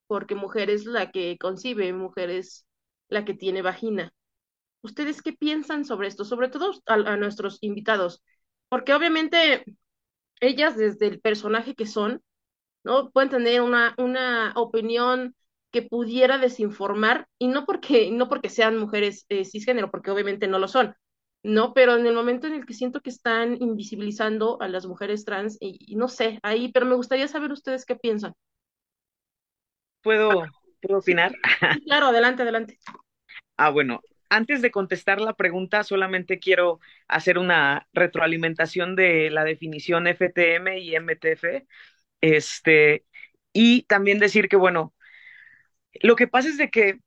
porque 0.07 0.35
mujer 0.35 0.69
es 0.69 0.85
la 0.85 1.11
que 1.11 1.39
concibe, 1.39 1.93
mujer 1.95 2.29
es 2.31 2.67
la 3.09 3.25
que 3.25 3.33
tiene 3.35 3.63
vagina. 3.63 4.13
¿Ustedes 4.83 5.23
qué 5.23 5.33
piensan 5.33 5.87
sobre 5.87 6.09
esto? 6.09 6.25
Sobre 6.27 6.51
todo 6.51 6.73
a, 6.87 7.17
nuestros 7.17 7.59
invitados, 7.63 8.23
porque 8.69 8.93
obviamente 8.93 9.65
ellas 10.41 10.77
desde 10.77 11.07
el 11.07 11.21
personaje 11.21 11.75
que 11.75 11.87
son, 11.87 12.23
¿no? 12.85 13.11
Pueden 13.11 13.31
tener 13.31 13.63
una, 13.63 13.95
una 13.97 14.53
opinión 14.57 15.35
que 15.71 15.83
pudiera 15.83 16.37
desinformar, 16.39 17.27
y 17.39 17.49
no 17.49 17.65
porque, 17.65 18.11
no 18.13 18.29
porque 18.29 18.51
sean 18.51 18.77
mujeres 18.77 19.25
eh, 19.31 19.47
cisgénero, 19.47 19.91
porque 19.91 20.11
obviamente 20.11 20.47
no 20.47 20.59
lo 20.59 20.69
son, 20.69 20.95
¿no? 21.45 21.75
Pero 21.75 21.97
en 21.97 22.07
el 22.07 22.15
momento 22.15 22.47
en 22.49 22.55
el 22.55 22.67
que 22.67 22.75
siento 22.75 23.01
que 23.03 23.11
están 23.11 23.63
invisibilizando 23.63 24.61
a 24.63 24.69
las 24.69 24.87
mujeres 24.87 25.25
trans, 25.27 25.59
y, 25.61 25.79
y 25.93 25.97
no 25.97 26.09
sé, 26.09 26.41
ahí, 26.45 26.73
pero 26.73 26.87
me 26.87 26.97
gustaría 26.97 27.29
saber 27.29 27.53
ustedes 27.53 27.87
qué 27.87 27.97
piensan. 27.97 28.35
¿Puedo, 30.03 30.45
puedo 30.81 30.99
opinar? 31.01 31.33
sí, 31.69 31.83
claro, 31.85 32.07
adelante, 32.09 32.43
adelante. 32.43 32.79
Ah, 33.57 33.71
bueno, 33.71 34.05
antes 34.29 34.63
de 34.63 34.71
contestar 34.71 35.21
la 35.21 35.35
pregunta, 35.35 35.85
solamente 35.85 36.39
quiero 36.39 36.81
hacer 37.09 37.39
una 37.39 37.89
retroalimentación 37.93 38.97
de 38.97 39.31
la 39.31 39.45
definición 39.45 40.07
FTM 40.07 40.79
y 40.81 40.95
MTF. 40.95 41.67
Este, 42.21 43.05
y 43.53 43.83
también 43.85 44.19
decir 44.19 44.49
que, 44.49 44.57
bueno, 44.57 44.95
lo 46.03 46.17
que 46.17 46.27
pasa 46.29 46.49
es 46.49 46.59
de 46.59 46.71
que 46.71 46.99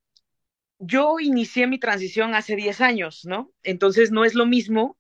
yo 0.79 1.19
inicié 1.19 1.67
mi 1.67 1.79
transición 1.79 2.35
hace 2.35 2.55
10 2.55 2.81
años, 2.81 3.25
¿no? 3.25 3.51
Entonces 3.63 4.11
no 4.11 4.25
es 4.25 4.35
lo 4.35 4.45
mismo 4.45 4.97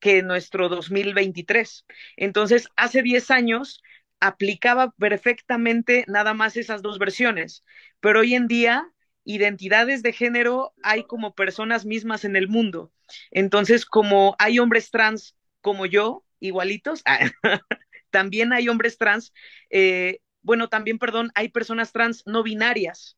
que 0.00 0.22
nuestro 0.22 0.68
2023. 0.68 1.86
Entonces, 2.16 2.68
hace 2.76 3.02
10 3.02 3.30
años 3.30 3.82
aplicaba 4.20 4.90
perfectamente 4.92 6.04
nada 6.08 6.34
más 6.34 6.56
esas 6.56 6.82
dos 6.82 6.98
versiones, 6.98 7.64
pero 8.00 8.20
hoy 8.20 8.34
en 8.34 8.46
día 8.48 8.90
identidades 9.24 10.02
de 10.02 10.12
género 10.12 10.74
hay 10.82 11.04
como 11.04 11.34
personas 11.34 11.84
mismas 11.86 12.24
en 12.24 12.36
el 12.36 12.48
mundo. 12.48 12.92
Entonces, 13.30 13.86
como 13.86 14.36
hay 14.38 14.58
hombres 14.58 14.90
trans 14.90 15.36
como 15.60 15.86
yo, 15.86 16.24
igualitos, 16.40 17.02
también 18.10 18.52
hay 18.52 18.68
hombres 18.68 18.98
trans, 18.98 19.32
eh, 19.70 20.20
bueno, 20.42 20.68
también, 20.68 20.98
perdón, 20.98 21.30
hay 21.34 21.48
personas 21.50 21.92
trans 21.92 22.22
no 22.26 22.42
binarias 22.42 23.16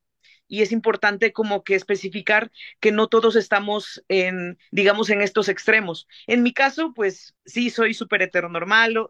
y 0.53 0.61
es 0.61 0.71
importante 0.71 1.33
como 1.33 1.65
que 1.65 1.75
especificar 1.75 2.53
que 2.79 2.93
no 2.93 3.09
todos 3.09 3.37
estamos 3.37 4.05
en, 4.09 4.59
digamos, 4.71 5.09
en 5.09 5.23
estos 5.23 5.49
extremos. 5.49 6.07
En 6.27 6.43
mi 6.43 6.53
caso, 6.53 6.93
pues 6.95 7.35
sí, 7.47 7.71
soy 7.71 7.95
súper 7.95 8.21
heteronormal, 8.21 9.09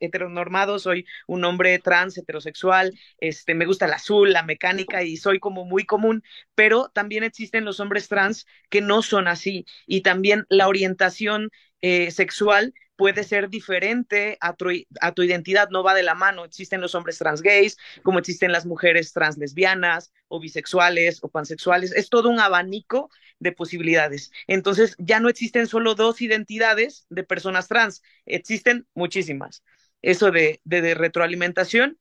heteronormado, 0.00 0.78
soy 0.78 1.04
un 1.26 1.44
hombre 1.44 1.80
trans, 1.80 2.16
heterosexual, 2.16 2.96
este, 3.18 3.54
me 3.56 3.66
gusta 3.66 3.86
el 3.86 3.94
azul, 3.94 4.32
la 4.32 4.44
mecánica 4.44 5.02
y 5.02 5.16
soy 5.16 5.40
como 5.40 5.64
muy 5.64 5.84
común, 5.84 6.22
pero 6.54 6.88
también 6.94 7.24
existen 7.24 7.64
los 7.64 7.80
hombres 7.80 8.06
trans 8.06 8.46
que 8.70 8.80
no 8.80 9.02
son 9.02 9.26
así 9.26 9.66
y 9.88 10.02
también 10.02 10.46
la 10.50 10.68
orientación 10.68 11.50
eh, 11.80 12.12
sexual 12.12 12.74
puede 12.96 13.24
ser 13.24 13.48
diferente 13.48 14.38
a 14.40 14.54
tu, 14.54 14.70
identidad, 15.22 15.68
no 15.70 15.82
va 15.82 15.94
de 15.94 16.02
la 16.02 16.14
mano. 16.14 16.44
Existen 16.44 16.80
los 16.80 16.94
hombres 16.94 17.18
trans 17.18 17.42
gays, 17.42 17.76
como 18.02 18.18
existen 18.18 18.52
las 18.52 18.66
mujeres 18.66 19.12
trans 19.12 19.38
lesbianas 19.38 20.12
o 20.28 20.40
bisexuales 20.40 21.22
o 21.22 21.28
pansexuales. 21.28 21.92
Es 21.92 22.08
todo 22.08 22.28
un 22.28 22.40
abanico 22.40 23.10
de 23.38 23.52
posibilidades. 23.52 24.32
Entonces, 24.46 24.96
ya 24.98 25.20
no 25.20 25.28
existen 25.28 25.66
solo 25.66 25.94
dos 25.94 26.22
identidades 26.22 27.06
de 27.10 27.24
personas 27.24 27.68
trans, 27.68 28.02
existen 28.24 28.86
muchísimas. 28.94 29.62
Eso 30.02 30.30
de 30.30 30.94
retroalimentación 30.94 31.98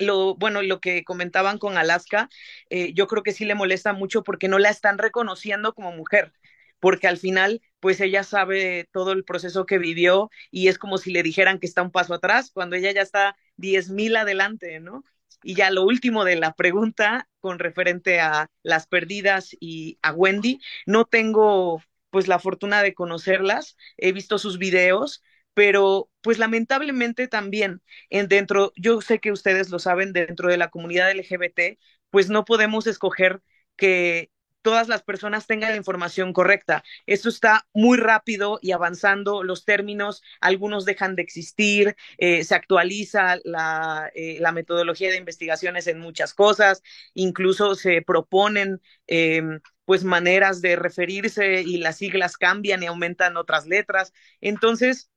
lo, 0.00 0.34
bueno, 0.36 0.62
lo 0.62 0.80
que 0.80 1.04
comentaban 1.04 1.58
con 1.58 1.78
Alaska, 1.78 2.28
eh, 2.70 2.92
yo 2.94 3.06
creo 3.06 3.22
que 3.22 3.32
sí 3.32 3.44
le 3.44 3.54
molesta 3.54 3.92
mucho 3.92 4.24
porque 4.24 4.48
no 4.48 4.58
la 4.58 4.70
están 4.70 4.98
reconociendo 4.98 5.74
como 5.74 5.92
mujer 5.92 6.32
porque 6.80 7.08
al 7.08 7.18
final, 7.18 7.62
pues 7.80 8.00
ella 8.00 8.24
sabe 8.24 8.88
todo 8.92 9.12
el 9.12 9.24
proceso 9.24 9.66
que 9.66 9.78
vivió 9.78 10.30
y 10.50 10.68
es 10.68 10.78
como 10.78 10.98
si 10.98 11.12
le 11.12 11.22
dijeran 11.22 11.58
que 11.58 11.66
está 11.66 11.82
un 11.82 11.90
paso 11.92 12.14
atrás, 12.14 12.50
cuando 12.52 12.76
ella 12.76 12.92
ya 12.92 13.02
está 13.02 13.36
diez 13.56 13.90
mil 13.90 14.16
adelante, 14.16 14.80
¿no? 14.80 15.04
Y 15.42 15.54
ya 15.54 15.70
lo 15.70 15.84
último 15.84 16.24
de 16.24 16.36
la 16.36 16.52
pregunta 16.54 17.28
con 17.40 17.58
referente 17.58 18.20
a 18.20 18.48
las 18.62 18.86
perdidas 18.86 19.56
y 19.58 19.98
a 20.02 20.12
Wendy, 20.12 20.60
no 20.86 21.04
tengo 21.06 21.82
pues 22.10 22.28
la 22.28 22.38
fortuna 22.38 22.82
de 22.82 22.94
conocerlas, 22.94 23.76
he 23.96 24.12
visto 24.12 24.38
sus 24.38 24.58
videos, 24.58 25.22
pero 25.54 26.10
pues 26.22 26.38
lamentablemente 26.38 27.28
también 27.28 27.82
en 28.10 28.28
dentro, 28.28 28.72
yo 28.76 29.00
sé 29.00 29.18
que 29.20 29.32
ustedes 29.32 29.70
lo 29.70 29.78
saben, 29.78 30.12
dentro 30.12 30.48
de 30.48 30.56
la 30.58 30.70
comunidad 30.70 31.10
LGBT, 31.10 31.78
pues 32.10 32.28
no 32.28 32.44
podemos 32.44 32.86
escoger 32.86 33.42
que 33.76 34.30
todas 34.62 34.88
las 34.88 35.02
personas 35.02 35.46
tengan 35.46 35.70
la 35.70 35.76
información 35.76 36.32
correcta. 36.32 36.82
Esto 37.06 37.28
está 37.28 37.66
muy 37.72 37.98
rápido 37.98 38.58
y 38.62 38.72
avanzando, 38.72 39.42
los 39.42 39.64
términos, 39.64 40.22
algunos 40.40 40.84
dejan 40.84 41.16
de 41.16 41.22
existir, 41.22 41.96
eh, 42.18 42.44
se 42.44 42.54
actualiza 42.54 43.38
la, 43.44 44.10
eh, 44.14 44.38
la, 44.40 44.52
metodología 44.52 45.10
de 45.10 45.16
investigaciones 45.16 45.86
en 45.86 46.00
muchas 46.00 46.34
cosas, 46.34 46.82
incluso 47.14 47.74
se 47.74 48.02
proponen 48.02 48.80
eh, 49.06 49.42
pues 49.84 50.04
maneras 50.04 50.60
de 50.60 50.76
referirse 50.76 51.62
y 51.62 51.78
las 51.78 51.96
siglas 51.96 52.36
cambian 52.36 52.82
y 52.82 52.86
aumentan 52.86 53.36
otras 53.36 53.66
letras. 53.66 54.12
Entonces, 54.40 55.10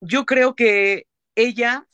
yo 0.00 0.26
creo 0.26 0.54
que 0.54 1.06
ella 1.34 1.86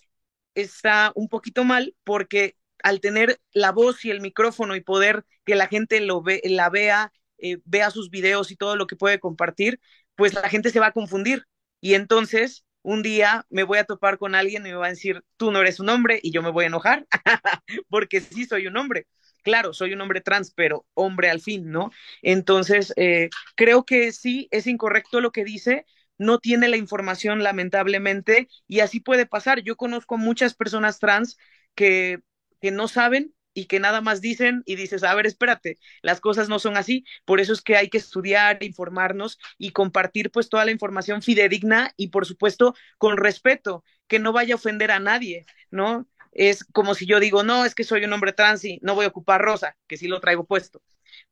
está 0.54 1.12
un 1.14 1.28
poquito 1.28 1.64
mal 1.64 1.94
porque 2.04 2.56
al 2.82 3.00
tener 3.00 3.38
la 3.52 3.72
voz 3.72 4.04
y 4.04 4.10
el 4.10 4.20
micrófono 4.20 4.76
y 4.76 4.80
poder 4.80 5.24
que 5.44 5.54
la 5.56 5.68
gente 5.68 6.00
lo 6.00 6.22
ve, 6.22 6.40
la 6.44 6.70
vea, 6.70 7.12
eh, 7.38 7.58
vea 7.64 7.90
sus 7.90 8.10
videos 8.10 8.50
y 8.50 8.56
todo 8.56 8.76
lo 8.76 8.86
que 8.86 8.96
puede 8.96 9.20
compartir, 9.20 9.80
pues 10.14 10.34
la 10.34 10.48
gente 10.48 10.70
se 10.70 10.80
va 10.80 10.86
a 10.88 10.92
confundir. 10.92 11.44
Y 11.80 11.94
entonces 11.94 12.64
un 12.82 13.02
día 13.02 13.44
me 13.50 13.64
voy 13.64 13.78
a 13.78 13.84
topar 13.84 14.18
con 14.18 14.34
alguien 14.34 14.64
y 14.66 14.70
me 14.70 14.76
va 14.76 14.86
a 14.86 14.90
decir, 14.90 15.22
tú 15.36 15.50
no 15.50 15.60
eres 15.60 15.80
un 15.80 15.88
hombre 15.88 16.20
y 16.22 16.30
yo 16.32 16.42
me 16.42 16.50
voy 16.50 16.64
a 16.64 16.68
enojar, 16.68 17.06
porque 17.88 18.20
sí 18.20 18.44
soy 18.44 18.66
un 18.66 18.76
hombre. 18.76 19.06
Claro, 19.42 19.72
soy 19.72 19.92
un 19.92 20.00
hombre 20.00 20.20
trans, 20.20 20.52
pero 20.54 20.86
hombre 20.94 21.30
al 21.30 21.40
fin, 21.40 21.70
¿no? 21.70 21.90
Entonces, 22.22 22.92
eh, 22.96 23.30
creo 23.54 23.84
que 23.84 24.12
sí, 24.12 24.48
es 24.50 24.66
incorrecto 24.66 25.20
lo 25.20 25.30
que 25.32 25.44
dice, 25.44 25.86
no 26.18 26.38
tiene 26.38 26.68
la 26.68 26.76
información 26.76 27.42
lamentablemente 27.42 28.48
y 28.66 28.80
así 28.80 29.00
puede 29.00 29.26
pasar. 29.26 29.60
Yo 29.62 29.76
conozco 29.76 30.16
muchas 30.18 30.54
personas 30.54 30.98
trans 30.98 31.36
que 31.74 32.20
que 32.60 32.70
no 32.70 32.88
saben 32.88 33.34
y 33.54 33.66
que 33.66 33.80
nada 33.80 34.00
más 34.02 34.20
dicen 34.20 34.62
y 34.66 34.76
dices, 34.76 35.02
a 35.02 35.14
ver, 35.14 35.26
espérate, 35.26 35.78
las 36.02 36.20
cosas 36.20 36.48
no 36.48 36.58
son 36.58 36.76
así, 36.76 37.04
por 37.24 37.40
eso 37.40 37.52
es 37.54 37.62
que 37.62 37.76
hay 37.76 37.88
que 37.88 37.98
estudiar, 37.98 38.62
informarnos 38.62 39.38
y 39.56 39.70
compartir 39.72 40.30
pues 40.30 40.48
toda 40.50 40.64
la 40.66 40.72
información 40.72 41.22
fidedigna 41.22 41.92
y 41.96 42.08
por 42.08 42.26
supuesto 42.26 42.74
con 42.98 43.16
respeto, 43.16 43.82
que 44.08 44.18
no 44.18 44.32
vaya 44.32 44.54
a 44.54 44.56
ofender 44.56 44.90
a 44.90 45.00
nadie, 45.00 45.46
¿no? 45.70 46.06
Es 46.32 46.64
como 46.64 46.94
si 46.94 47.06
yo 47.06 47.18
digo, 47.18 47.42
no, 47.44 47.64
es 47.64 47.74
que 47.74 47.84
soy 47.84 48.04
un 48.04 48.12
hombre 48.12 48.32
trans 48.34 48.62
y 48.64 48.78
no 48.82 48.94
voy 48.94 49.06
a 49.06 49.08
ocupar 49.08 49.40
rosa, 49.40 49.76
que 49.86 49.96
sí 49.96 50.06
lo 50.06 50.20
traigo 50.20 50.44
puesto, 50.44 50.82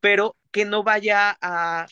pero 0.00 0.36
que 0.50 0.64
no 0.64 0.82
vaya 0.82 1.36
a 1.40 1.86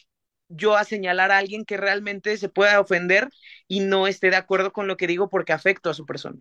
yo 0.48 0.76
a 0.76 0.84
señalar 0.84 1.30
a 1.32 1.38
alguien 1.38 1.64
que 1.64 1.76
realmente 1.78 2.36
se 2.36 2.48
pueda 2.48 2.80
ofender 2.80 3.28
y 3.68 3.80
no 3.80 4.06
esté 4.06 4.30
de 4.30 4.36
acuerdo 4.36 4.72
con 4.72 4.86
lo 4.86 4.96
que 4.96 5.06
digo 5.06 5.28
porque 5.30 5.52
afecto 5.52 5.90
a 5.90 5.94
su 5.94 6.06
persona. 6.06 6.38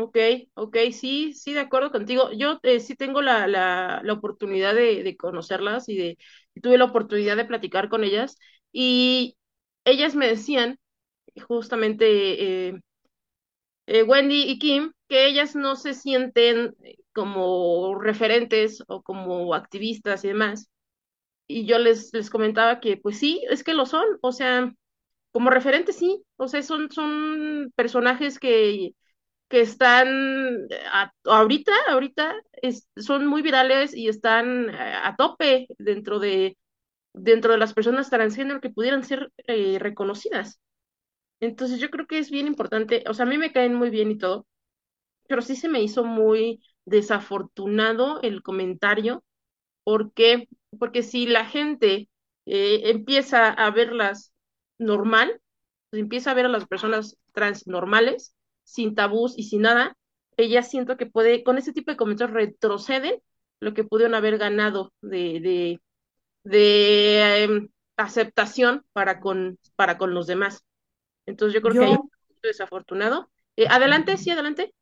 Ok, 0.00 0.16
ok, 0.54 0.76
sí, 0.92 1.32
sí, 1.34 1.52
de 1.54 1.60
acuerdo 1.60 1.90
contigo. 1.90 2.30
Yo 2.32 2.60
eh, 2.62 2.78
sí 2.78 2.94
tengo 2.94 3.20
la, 3.20 3.48
la, 3.48 4.00
la 4.04 4.12
oportunidad 4.12 4.72
de, 4.74 5.02
de, 5.02 5.16
conocerlas 5.16 5.88
y 5.88 5.96
de 5.96 6.18
tuve 6.62 6.78
la 6.78 6.84
oportunidad 6.84 7.36
de 7.36 7.44
platicar 7.44 7.88
con 7.88 8.04
ellas 8.04 8.38
y 8.70 9.36
ellas 9.84 10.14
me 10.14 10.28
decían 10.28 10.78
justamente 11.48 12.68
eh, 12.70 12.80
eh, 13.86 14.02
Wendy 14.02 14.42
y 14.50 14.58
Kim 14.58 14.92
que 15.08 15.26
ellas 15.26 15.56
no 15.56 15.76
se 15.76 15.94
sienten 15.94 16.74
como 17.12 17.98
referentes 17.98 18.82
o 18.88 19.02
como 19.02 19.54
activistas 19.54 20.24
y 20.24 20.28
demás. 20.28 20.70
Y 21.48 21.66
yo 21.66 21.78
les, 21.78 22.12
les 22.14 22.30
comentaba 22.30 22.80
que 22.80 22.96
pues 22.98 23.18
sí, 23.18 23.44
es 23.50 23.64
que 23.64 23.74
lo 23.74 23.86
son, 23.86 24.04
o 24.22 24.32
sea, 24.32 24.72
como 25.32 25.50
referentes 25.50 25.96
sí, 25.96 26.22
o 26.36 26.48
sea, 26.48 26.62
son, 26.62 26.90
son 26.92 27.72
personajes 27.76 28.38
que 28.40 28.92
que 29.48 29.60
están 29.60 30.68
ahorita, 31.24 31.72
ahorita 31.88 32.34
son 32.96 33.26
muy 33.26 33.42
virales 33.42 33.94
y 33.94 34.08
están 34.08 34.70
eh, 34.70 34.76
a 35.02 35.16
tope 35.16 35.66
dentro 35.78 36.18
de, 36.18 36.56
dentro 37.14 37.52
de 37.52 37.58
las 37.58 37.74
personas 37.74 38.10
transgénero 38.10 38.60
que 38.60 38.70
pudieran 38.70 39.04
ser 39.04 39.32
eh, 39.46 39.78
reconocidas. 39.80 40.60
Entonces 41.40 41.80
yo 41.80 41.90
creo 41.90 42.06
que 42.06 42.18
es 42.18 42.30
bien 42.30 42.46
importante, 42.46 43.04
o 43.08 43.14
sea, 43.14 43.26
a 43.26 43.28
mí 43.28 43.38
me 43.38 43.52
caen 43.52 43.74
muy 43.74 43.90
bien 43.90 44.10
y 44.10 44.18
todo, 44.18 44.46
pero 45.28 45.42
sí 45.42 45.56
se 45.56 45.68
me 45.68 45.82
hizo 45.82 46.04
muy 46.04 46.62
desafortunado 46.84 48.20
el 48.22 48.42
comentario, 48.42 49.24
porque, 49.84 50.48
porque 50.78 51.02
si 51.02 51.26
la 51.26 51.46
gente 51.46 52.08
eh, 52.46 52.82
empieza 52.90 53.48
a 53.50 53.70
verlas 53.70 54.32
normal, 54.78 55.40
pues 55.90 56.02
empieza 56.02 56.32
a 56.32 56.34
ver 56.34 56.46
a 56.46 56.48
las 56.50 56.66
personas 56.66 57.18
trans 57.32 57.66
normales, 57.66 58.34
sin 58.68 58.94
tabús 58.94 59.34
y 59.36 59.44
sin 59.44 59.62
nada, 59.62 59.96
ella 60.36 60.62
siento 60.62 60.96
que 60.96 61.06
puede, 61.06 61.42
con 61.44 61.58
ese 61.58 61.72
tipo 61.72 61.90
de 61.90 61.96
comentarios 61.96 62.34
retroceden 62.34 63.20
lo 63.60 63.74
que 63.74 63.84
pudieron 63.84 64.14
haber 64.14 64.38
ganado 64.38 64.92
de, 65.02 65.40
de, 65.40 65.80
de 66.44 67.44
em, 67.44 67.68
aceptación 67.96 68.84
para 68.92 69.20
con, 69.20 69.58
para 69.76 69.98
con 69.98 70.14
los 70.14 70.26
demás. 70.26 70.64
Entonces 71.26 71.54
yo 71.54 71.62
creo 71.62 71.76
que 71.78 71.84
ahí 71.86 71.94
es 71.94 72.00
desafortunado. 72.42 73.30
Eh, 73.56 73.66
adelante, 73.68 74.16
sí, 74.16 74.30
adelante. 74.30 74.74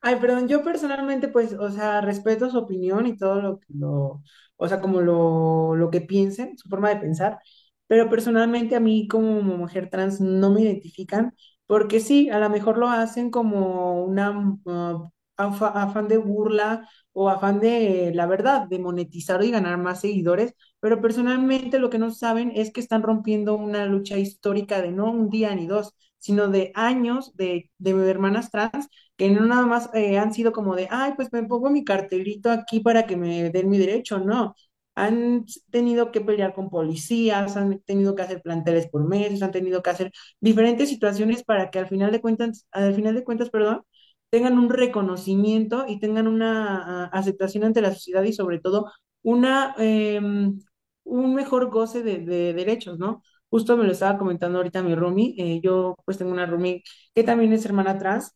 Ay, 0.00 0.16
perdón, 0.20 0.48
yo 0.48 0.62
personalmente, 0.62 1.28
pues, 1.28 1.54
o 1.54 1.70
sea, 1.70 2.00
respeto 2.02 2.50
su 2.50 2.58
opinión 2.58 3.06
y 3.06 3.16
todo 3.16 3.40
lo, 3.40 3.60
lo 3.68 4.22
o 4.56 4.68
sea, 4.68 4.80
como 4.80 5.00
lo, 5.00 5.74
lo 5.76 5.90
que 5.90 6.02
piensen, 6.02 6.58
su 6.58 6.68
forma 6.68 6.90
de 6.90 6.96
pensar, 7.00 7.38
pero 7.86 8.10
personalmente 8.10 8.76
a 8.76 8.80
mí 8.80 9.08
como 9.08 9.40
mujer 9.42 9.88
trans 9.90 10.20
no 10.20 10.50
me 10.50 10.60
identifican 10.62 11.34
porque 11.66 12.00
sí, 12.00 12.30
a 12.30 12.38
lo 12.38 12.50
mejor 12.50 12.78
lo 12.78 12.88
hacen 12.88 13.30
como 13.30 14.04
una 14.04 14.30
uh, 14.64 15.10
afán 15.36 16.08
de 16.08 16.18
burla 16.18 16.88
o 17.12 17.28
afán 17.28 17.60
de, 17.60 18.12
la 18.14 18.26
verdad, 18.26 18.66
de 18.68 18.78
monetizar 18.78 19.42
y 19.44 19.50
ganar 19.50 19.78
más 19.78 20.00
seguidores, 20.00 20.54
pero 20.80 21.00
personalmente 21.00 21.78
lo 21.78 21.90
que 21.90 21.98
no 21.98 22.10
saben 22.10 22.52
es 22.54 22.72
que 22.72 22.80
están 22.80 23.02
rompiendo 23.02 23.54
una 23.56 23.86
lucha 23.86 24.18
histórica 24.18 24.82
de 24.82 24.92
no 24.92 25.10
un 25.10 25.30
día 25.30 25.54
ni 25.54 25.66
dos, 25.66 25.94
sino 26.18 26.48
de 26.48 26.72
años 26.74 27.34
de, 27.36 27.70
de 27.78 28.10
hermanas 28.10 28.50
trans 28.50 28.88
que 29.16 29.30
no 29.30 29.44
nada 29.46 29.66
más 29.66 29.90
eh, 29.94 30.18
han 30.18 30.32
sido 30.34 30.52
como 30.52 30.74
de, 30.74 30.88
ay, 30.90 31.12
pues 31.16 31.32
me 31.32 31.44
pongo 31.44 31.70
mi 31.70 31.84
cartelito 31.84 32.50
aquí 32.50 32.80
para 32.80 33.06
que 33.06 33.16
me 33.16 33.50
den 33.50 33.68
mi 33.70 33.78
derecho, 33.78 34.18
no 34.18 34.54
han 34.94 35.44
tenido 35.70 36.12
que 36.12 36.20
pelear 36.20 36.54
con 36.54 36.70
policías, 36.70 37.56
han 37.56 37.80
tenido 37.80 38.14
que 38.14 38.22
hacer 38.22 38.42
planteles 38.42 38.88
por 38.88 39.06
meses, 39.08 39.42
han 39.42 39.50
tenido 39.52 39.82
que 39.82 39.90
hacer 39.90 40.12
diferentes 40.40 40.88
situaciones 40.88 41.44
para 41.44 41.70
que 41.70 41.78
al 41.80 41.88
final 41.88 42.12
de 42.12 42.20
cuentas, 42.20 42.66
al 42.72 42.94
final 42.94 43.14
de 43.14 43.24
cuentas, 43.24 43.50
perdón, 43.50 43.82
tengan 44.30 44.58
un 44.58 44.68
reconocimiento 44.70 45.84
y 45.88 46.00
tengan 46.00 46.26
una 46.28 47.06
aceptación 47.06 47.64
ante 47.64 47.80
la 47.82 47.92
sociedad 47.94 48.22
y 48.24 48.32
sobre 48.32 48.58
todo 48.60 48.90
una, 49.22 49.74
em, 49.78 50.58
un 51.04 51.34
mejor 51.34 51.70
goce 51.70 52.02
de, 52.02 52.18
derechos, 52.54 52.98
¿no? 52.98 53.22
Justo 53.50 53.76
me 53.76 53.84
lo 53.84 53.92
estaba 53.92 54.18
comentando 54.18 54.58
ahorita 54.58 54.82
mi 54.82 54.94
roomie, 54.94 55.34
eh, 55.38 55.60
yo 55.62 55.96
pues 56.04 56.18
tengo 56.18 56.32
una 56.32 56.46
roomie 56.46 56.82
que 57.14 57.22
también 57.24 57.52
es 57.52 57.64
hermana 57.64 57.98
trans, 57.98 58.32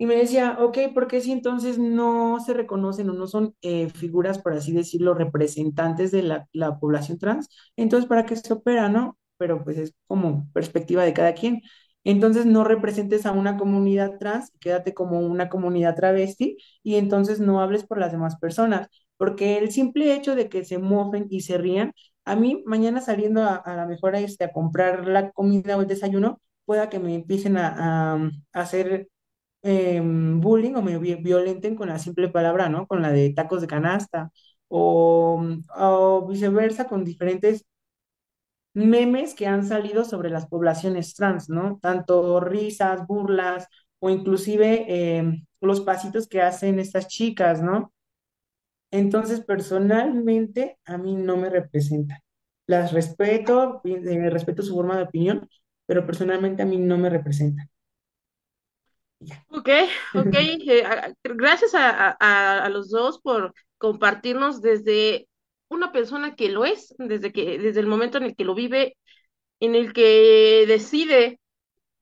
y 0.00 0.06
me 0.06 0.16
decía, 0.16 0.56
ok, 0.60 0.78
¿por 0.94 1.08
qué 1.08 1.20
si 1.20 1.30
entonces 1.30 1.78
no 1.78 2.40
se 2.40 2.54
reconocen 2.54 3.10
o 3.10 3.12
no 3.12 3.26
son 3.26 3.54
eh, 3.60 3.90
figuras, 3.90 4.38
por 4.38 4.54
así 4.54 4.72
decirlo, 4.72 5.12
representantes 5.12 6.10
de 6.10 6.22
la, 6.22 6.48
la, 6.54 6.78
población 6.78 7.18
trans? 7.18 7.50
Entonces, 7.76 8.08
¿para 8.08 8.24
qué 8.24 8.34
se 8.34 8.50
opera, 8.54 8.88
no? 8.88 9.18
Pero 9.36 9.62
pues 9.62 9.76
es 9.76 9.94
como 10.06 10.48
perspectiva 10.54 11.04
de 11.04 11.12
cada 11.12 11.34
quien. 11.34 11.60
Entonces, 12.02 12.46
no 12.46 12.64
representes 12.64 13.26
a 13.26 13.32
una 13.32 13.58
comunidad 13.58 14.18
trans, 14.18 14.52
quédate 14.58 14.94
como 14.94 15.20
una 15.20 15.50
comunidad 15.50 15.96
travesti 15.96 16.56
y 16.82 16.94
entonces 16.94 17.38
no 17.40 17.60
hables 17.60 17.84
por 17.84 17.98
las 17.98 18.10
demás 18.12 18.36
personas, 18.38 18.88
porque 19.18 19.58
el 19.58 19.70
simple 19.70 20.14
hecho 20.14 20.34
de 20.34 20.48
que 20.48 20.64
se 20.64 20.78
mofen 20.78 21.26
y 21.28 21.42
se 21.42 21.58
rían, 21.58 21.92
a 22.24 22.36
mí 22.36 22.62
mañana 22.64 23.02
saliendo 23.02 23.42
a, 23.44 23.62
la 23.76 23.86
mejor 23.86 24.14
este, 24.16 24.44
a 24.44 24.52
comprar 24.52 25.06
la 25.06 25.30
comida 25.32 25.76
o 25.76 25.82
el 25.82 25.88
desayuno, 25.88 26.40
pueda 26.64 26.88
que 26.88 27.00
me 27.00 27.14
empiecen 27.14 27.58
a, 27.58 28.14
a 28.14 28.30
hacer 28.54 29.08
Em, 29.62 30.40
bullying 30.40 30.74
o 30.76 30.82
me 30.82 30.96
violenten 30.98 31.76
con 31.76 31.88
la 31.88 31.98
simple 31.98 32.28
palabra, 32.30 32.68
¿no? 32.70 32.86
Con 32.86 33.02
la 33.02 33.12
de 33.12 33.32
tacos 33.34 33.60
de 33.60 33.66
canasta 33.66 34.30
o, 34.68 35.42
o 35.76 36.26
viceversa 36.28 36.86
con 36.88 37.04
diferentes 37.04 37.66
memes 38.74 39.34
que 39.34 39.46
han 39.46 39.64
salido 39.66 40.04
sobre 40.04 40.30
las 40.30 40.46
poblaciones 40.46 41.14
trans, 41.14 41.48
¿no? 41.48 41.78
Tanto 41.82 42.40
risas, 42.40 43.06
burlas 43.06 43.66
o 43.98 44.10
inclusive 44.10 45.16
em, 45.18 45.44
los 45.60 45.80
pasitos 45.80 46.28
que 46.28 46.40
hacen 46.42 46.78
estas 46.78 47.08
chicas, 47.08 47.62
¿no? 47.62 47.92
Entonces, 48.90 49.40
personalmente, 49.40 50.78
a 50.84 50.98
mí 50.98 51.14
no 51.16 51.36
me 51.36 51.48
representan. 51.50 52.18
Las 52.66 52.92
respeto, 52.92 53.80
eh, 53.84 54.30
respeto 54.30 54.62
su 54.62 54.74
forma 54.74 54.96
de 54.96 55.04
opinión, 55.04 55.48
pero 55.86 56.06
personalmente 56.06 56.62
a 56.62 56.66
mí 56.66 56.78
no 56.78 56.98
me 56.98 57.10
representan. 59.20 59.44
Ok, 59.50 59.68
ok. 60.14 60.34
Eh, 60.34 61.14
gracias 61.24 61.74
a, 61.74 62.10
a, 62.10 62.68
los 62.68 62.90
dos 62.90 63.20
por 63.20 63.54
compartirnos 63.78 64.60
desde 64.60 65.28
una 65.68 65.92
persona 65.92 66.34
que 66.34 66.48
lo 66.48 66.64
es, 66.64 66.94
desde 66.98 67.32
que, 67.32 67.58
desde 67.58 67.80
el 67.80 67.86
momento 67.86 68.18
en 68.18 68.24
el 68.24 68.36
que 68.36 68.44
lo 68.44 68.54
vive, 68.54 68.96
en 69.60 69.74
el 69.74 69.92
que 69.92 70.64
decide, 70.66 71.40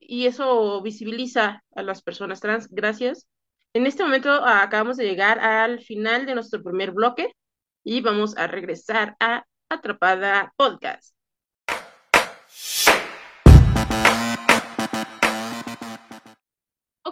y 0.01 0.27
eso 0.27 0.81
visibiliza 0.83 1.65
a 1.75 1.83
las 1.83 2.03
personas 2.03 2.41
trans. 2.41 2.69
Gracias. 2.71 3.27
En 3.75 3.87
este 3.87 4.03
momento 4.03 4.31
acabamos 4.33 4.97
de 4.97 5.05
llegar 5.05 5.39
al 5.39 5.81
final 5.81 6.25
de 6.27 6.35
nuestro 6.35 6.63
primer 6.63 6.93
bloque 6.93 7.35
y 7.85 8.01
vamos 8.01 8.37
a 8.37 8.47
regresar 8.47 9.17
a 9.21 9.45
Atrapada 9.69 10.53
Podcast. 10.57 11.18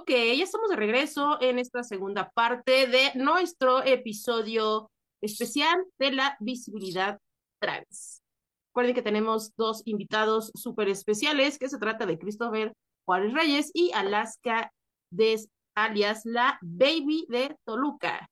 Ok, 0.08 0.14
ya 0.14 0.44
estamos 0.44 0.70
de 0.70 0.76
regreso 0.76 1.36
en 1.40 1.58
esta 1.58 1.82
segunda 1.82 2.30
parte 2.30 2.86
de 2.86 3.10
nuestro 3.16 3.82
episodio 3.82 4.88
especial 5.20 5.84
de 5.98 6.12
la 6.12 6.36
visibilidad 6.38 7.18
trans. 7.58 8.22
Recuerden 8.68 8.94
que 8.94 9.02
tenemos 9.02 9.50
dos 9.56 9.82
invitados 9.84 10.52
súper 10.54 10.90
especiales, 10.90 11.58
que 11.58 11.68
se 11.68 11.78
trata 11.78 12.06
de 12.06 12.20
Christopher 12.20 12.72
Juárez 13.04 13.32
Reyes 13.32 13.72
y 13.74 13.90
Alaska 13.94 14.70
Des, 15.10 15.48
alias 15.74 16.20
la 16.24 16.60
Baby 16.62 17.26
de 17.28 17.56
Toluca. 17.64 18.30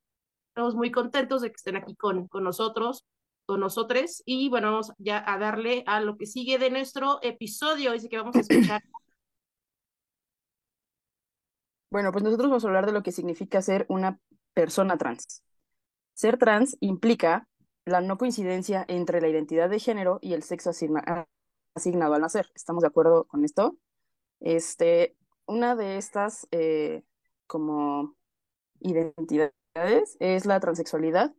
Estamos 0.51 0.77
muy 0.77 0.93
contentos 0.93 1.43
de 1.43 1.49
que 1.49 1.57
estén 1.57 1.75
aquí 1.75 1.97
con, 1.97 2.29
con 2.29 2.45
nosotros, 2.45 3.03
con 3.47 3.59
nosotros, 3.59 4.23
y 4.25 4.49
bueno, 4.49 4.71
vamos 4.71 4.93
ya 4.99 5.25
a 5.27 5.39
darle 5.39 5.83
a 5.89 5.99
lo 6.01 6.17
que 6.19 6.27
sigue 6.27 6.57
de 6.57 6.71
nuestro 6.71 7.19
episodio, 7.23 7.91
dice 7.91 8.09
que 8.09 8.19
vamos 8.19 8.37
a 8.37 8.41
escuchar 8.43 8.81
Bueno, 11.95 12.11
pues 12.11 12.25
nosotros 12.25 12.51
vamos 12.51 12.65
a 12.65 12.67
hablar 12.67 12.87
de 12.87 12.93
lo 12.93 13.05
que 13.05 13.13
significa 13.13 13.63
ser 13.63 13.87
una 13.89 14.19
persona 14.53 14.99
trans. 14.99 15.45
Ser 16.13 16.39
trans 16.39 16.77
implica 16.81 17.47
la 17.85 18.01
no 18.01 18.19
coincidencia 18.19 18.85
entre 18.89 19.21
la 19.21 19.29
identidad 19.29 19.71
de 19.71 19.79
género 19.79 20.19
y 20.21 20.33
el 20.33 20.43
sexo 20.43 20.71
asignado 20.71 22.15
al 22.15 22.21
nacer. 22.21 22.51
¿Estamos 22.57 22.83
de 22.83 22.89
acuerdo 22.89 23.29
con 23.29 23.45
esto? 23.45 23.77
Este, 24.41 25.17
una 25.47 25.77
de 25.77 25.97
estas 25.97 26.49
eh, 26.51 27.05
como 27.47 28.17
identidades 28.81 30.17
es 30.19 30.47
la 30.47 30.59
transexualidad, 30.59 31.33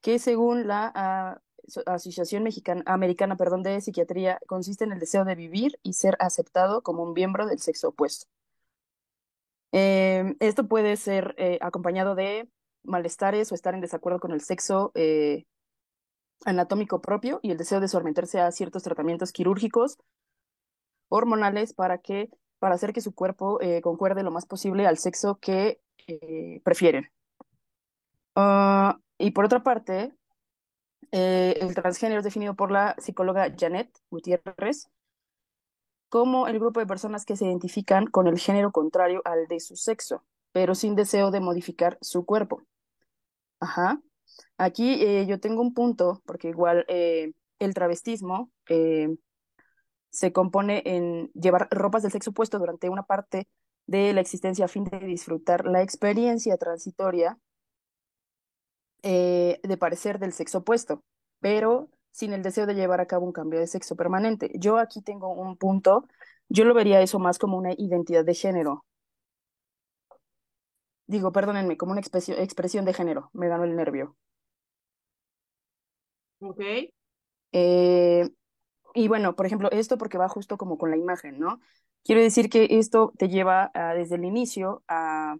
que 0.00 0.18
según 0.18 0.66
la 0.66 0.90
ah, 0.94 1.42
Asociación 1.84 2.44
Mexicana, 2.44 2.82
Americana 2.86 3.36
perdón, 3.36 3.62
de 3.62 3.78
Psiquiatría 3.82 4.40
consiste 4.46 4.84
en 4.84 4.92
el 4.92 5.00
deseo 5.00 5.26
de 5.26 5.34
vivir 5.34 5.78
y 5.82 5.92
ser 5.92 6.16
aceptado 6.18 6.82
como 6.82 7.02
un 7.02 7.12
miembro 7.12 7.46
del 7.46 7.58
sexo 7.58 7.88
opuesto. 7.88 8.26
Em, 9.72 10.36
esto 10.40 10.66
puede 10.66 10.96
ser 10.96 11.34
eh, 11.38 11.58
acompañado 11.60 12.14
de 12.14 12.48
malestares 12.84 13.52
o 13.52 13.54
estar 13.54 13.74
en 13.74 13.80
desacuerdo 13.80 14.18
con 14.18 14.32
el 14.32 14.40
sexo 14.40 14.92
eh, 14.94 15.44
anatómico 16.44 17.00
propio 17.00 17.40
y 17.42 17.50
el 17.50 17.58
deseo 17.58 17.80
de 17.80 17.88
someterse 17.88 18.40
a 18.40 18.50
ciertos 18.50 18.82
tratamientos 18.82 19.32
quirúrgicos, 19.32 19.98
hormonales, 21.08 21.74
para, 21.74 21.98
que, 21.98 22.30
para 22.58 22.76
hacer 22.76 22.92
que 22.92 23.00
su 23.00 23.14
cuerpo 23.14 23.60
eh, 23.60 23.82
concuerde 23.82 24.22
lo 24.22 24.30
más 24.30 24.46
posible 24.46 24.86
al 24.86 24.98
sexo 24.98 25.38
que 25.40 25.80
prefieren. 26.64 27.10
Ah, 28.34 28.98
y 29.18 29.32
por 29.32 29.44
otra 29.44 29.62
parte, 29.62 30.14
el 31.10 31.74
transgénero 31.74 32.20
es 32.20 32.24
definido 32.24 32.54
por 32.54 32.70
la 32.70 32.94
psicóloga 32.98 33.54
Janet 33.58 33.90
Gutiérrez 34.10 34.88
como 36.08 36.46
el 36.48 36.58
grupo 36.58 36.80
de 36.80 36.86
personas 36.86 37.24
que 37.24 37.36
se 37.36 37.46
identifican 37.46 38.06
con 38.06 38.26
el 38.26 38.38
género 38.38 38.72
contrario 38.72 39.22
al 39.24 39.46
de 39.46 39.60
su 39.60 39.76
sexo, 39.76 40.24
pero 40.52 40.74
sin 40.74 40.94
deseo 40.94 41.30
de 41.30 41.40
modificar 41.40 41.98
su 42.00 42.24
cuerpo. 42.24 42.62
Ajá. 43.60 44.00
Aquí 44.56 45.02
eh, 45.02 45.26
yo 45.26 45.40
tengo 45.40 45.62
un 45.62 45.74
punto, 45.74 46.22
porque 46.26 46.48
igual 46.48 46.84
eh, 46.88 47.32
el 47.58 47.74
travestismo 47.74 48.50
eh, 48.68 49.08
se 50.10 50.32
compone 50.32 50.82
en 50.84 51.30
llevar 51.34 51.68
ropas 51.70 52.02
del 52.02 52.12
sexo 52.12 52.30
opuesto 52.30 52.58
durante 52.58 52.88
una 52.88 53.02
parte 53.04 53.48
de 53.86 54.12
la 54.12 54.20
existencia 54.20 54.66
a 54.66 54.68
fin 54.68 54.84
de 54.84 54.98
disfrutar 55.00 55.66
la 55.66 55.82
experiencia 55.82 56.56
transitoria 56.56 57.38
de 59.00 59.76
parecer 59.78 60.18
del 60.18 60.32
sexo 60.32 60.58
opuesto, 60.58 61.02
pero 61.40 61.88
sin 62.10 62.32
el 62.32 62.42
deseo 62.42 62.66
de 62.66 62.74
llevar 62.74 63.00
a 63.00 63.06
cabo 63.06 63.26
un 63.26 63.32
cambio 63.32 63.60
de 63.60 63.66
sexo 63.66 63.96
permanente. 63.96 64.50
Yo 64.54 64.78
aquí 64.78 65.02
tengo 65.02 65.32
un 65.32 65.56
punto, 65.56 66.06
yo 66.48 66.64
lo 66.64 66.74
vería 66.74 67.00
eso 67.02 67.18
más 67.18 67.38
como 67.38 67.56
una 67.58 67.72
identidad 67.76 68.24
de 68.24 68.34
género. 68.34 68.84
Digo, 71.08 71.32
perdónenme, 71.32 71.76
como 71.76 71.90
una 71.92 72.00
expresión, 72.00 72.84
de 72.84 72.94
género, 72.94 73.30
me 73.32 73.48
ganó 73.48 73.64
el 73.64 73.74
nervio. 73.74 74.16
Ok. 76.40 76.60
Eh, 77.52 78.30
y 78.94 79.08
bueno, 79.08 79.36
por 79.36 79.46
ejemplo, 79.46 79.70
esto 79.72 79.98
porque 79.98 80.18
va 80.18 80.28
justo 80.28 80.58
como 80.58 80.78
con 80.78 80.90
la 80.90 80.96
imagen, 80.96 81.38
¿no? 81.38 81.60
Quiero 82.04 82.22
decir 82.22 82.50
que 82.50 82.68
esto 82.70 83.12
te 83.18 83.28
lleva 83.28 83.72
desde 83.96 84.16
el 84.16 84.24
inicio 84.24 84.82
a, 84.88 85.36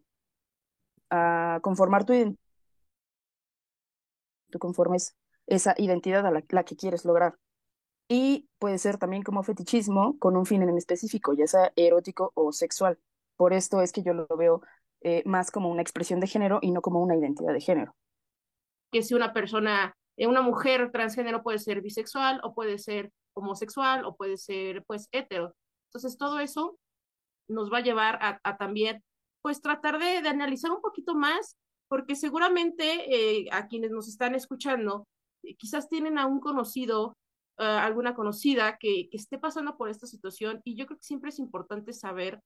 a 1.10 1.60
conformar 1.62 2.04
tu 2.04 2.12
identidad. 2.12 2.38
Tú 4.50 4.58
conformes 4.58 5.14
esa 5.48 5.74
identidad 5.78 6.26
a 6.26 6.30
la, 6.30 6.62
que 6.64 6.76
quieres 6.76 7.04
lograr. 7.04 7.36
Y 8.08 8.48
puede 8.58 8.78
ser 8.78 8.98
también 8.98 9.22
como 9.22 9.42
fetichismo 9.42 10.18
con 10.18 10.36
un 10.36 10.46
fin 10.46 10.62
en 10.62 10.76
específico, 10.76 11.34
ya 11.34 11.46
sea 11.46 11.72
erótico 11.76 12.32
o 12.34 12.52
sexual. 12.52 12.98
Por 13.36 13.52
esto 13.52 13.82
es 13.82 13.92
que 13.92 14.02
yo 14.02 14.14
lo 14.14 14.26
veo 14.36 14.62
eh, 15.02 15.22
más 15.26 15.50
como 15.50 15.70
una 15.70 15.82
expresión 15.82 16.20
de 16.20 16.26
género 16.26 16.58
y 16.62 16.70
no 16.70 16.80
como 16.80 17.02
una 17.02 17.16
identidad 17.16 17.52
de 17.52 17.60
género. 17.60 17.94
Que 18.90 19.02
si 19.02 19.14
una 19.14 19.32
persona, 19.32 19.94
eh, 20.16 20.26
una 20.26 20.40
mujer 20.40 20.90
transgénero 20.90 21.42
puede 21.42 21.58
ser 21.58 21.82
bisexual 21.82 22.40
o 22.42 22.54
puede 22.54 22.78
ser 22.78 23.10
homosexual 23.34 24.04
o 24.04 24.16
puede 24.16 24.36
ser 24.36 24.84
pues 24.86 25.08
hetero. 25.12 25.54
Entonces 25.88 26.16
todo 26.16 26.40
eso 26.40 26.78
nos 27.48 27.72
va 27.72 27.78
a 27.78 27.82
llevar 27.82 28.18
a, 28.20 28.56
también 28.56 29.02
pues 29.42 29.60
tratar 29.60 29.98
de, 29.98 30.28
analizar 30.28 30.70
un 30.70 30.80
poquito 30.80 31.14
más 31.14 31.56
porque 31.88 32.16
seguramente 32.16 33.14
eh, 33.14 33.48
a 33.50 33.66
quienes 33.66 33.90
nos 33.90 34.08
están 34.08 34.34
escuchando 34.34 35.06
quizás 35.56 35.88
tienen 35.88 36.18
a 36.18 36.26
un 36.26 36.40
conocido, 36.40 37.16
uh, 37.58 37.62
alguna 37.62 38.14
conocida 38.14 38.78
que, 38.78 39.08
que, 39.10 39.16
esté 39.16 39.38
pasando 39.38 39.76
por 39.76 39.88
esta 39.88 40.06
situación 40.06 40.60
y 40.64 40.76
yo 40.76 40.86
creo 40.86 40.98
que 40.98 41.04
siempre 41.04 41.30
es 41.30 41.38
importante 41.38 41.92
saber 41.92 42.40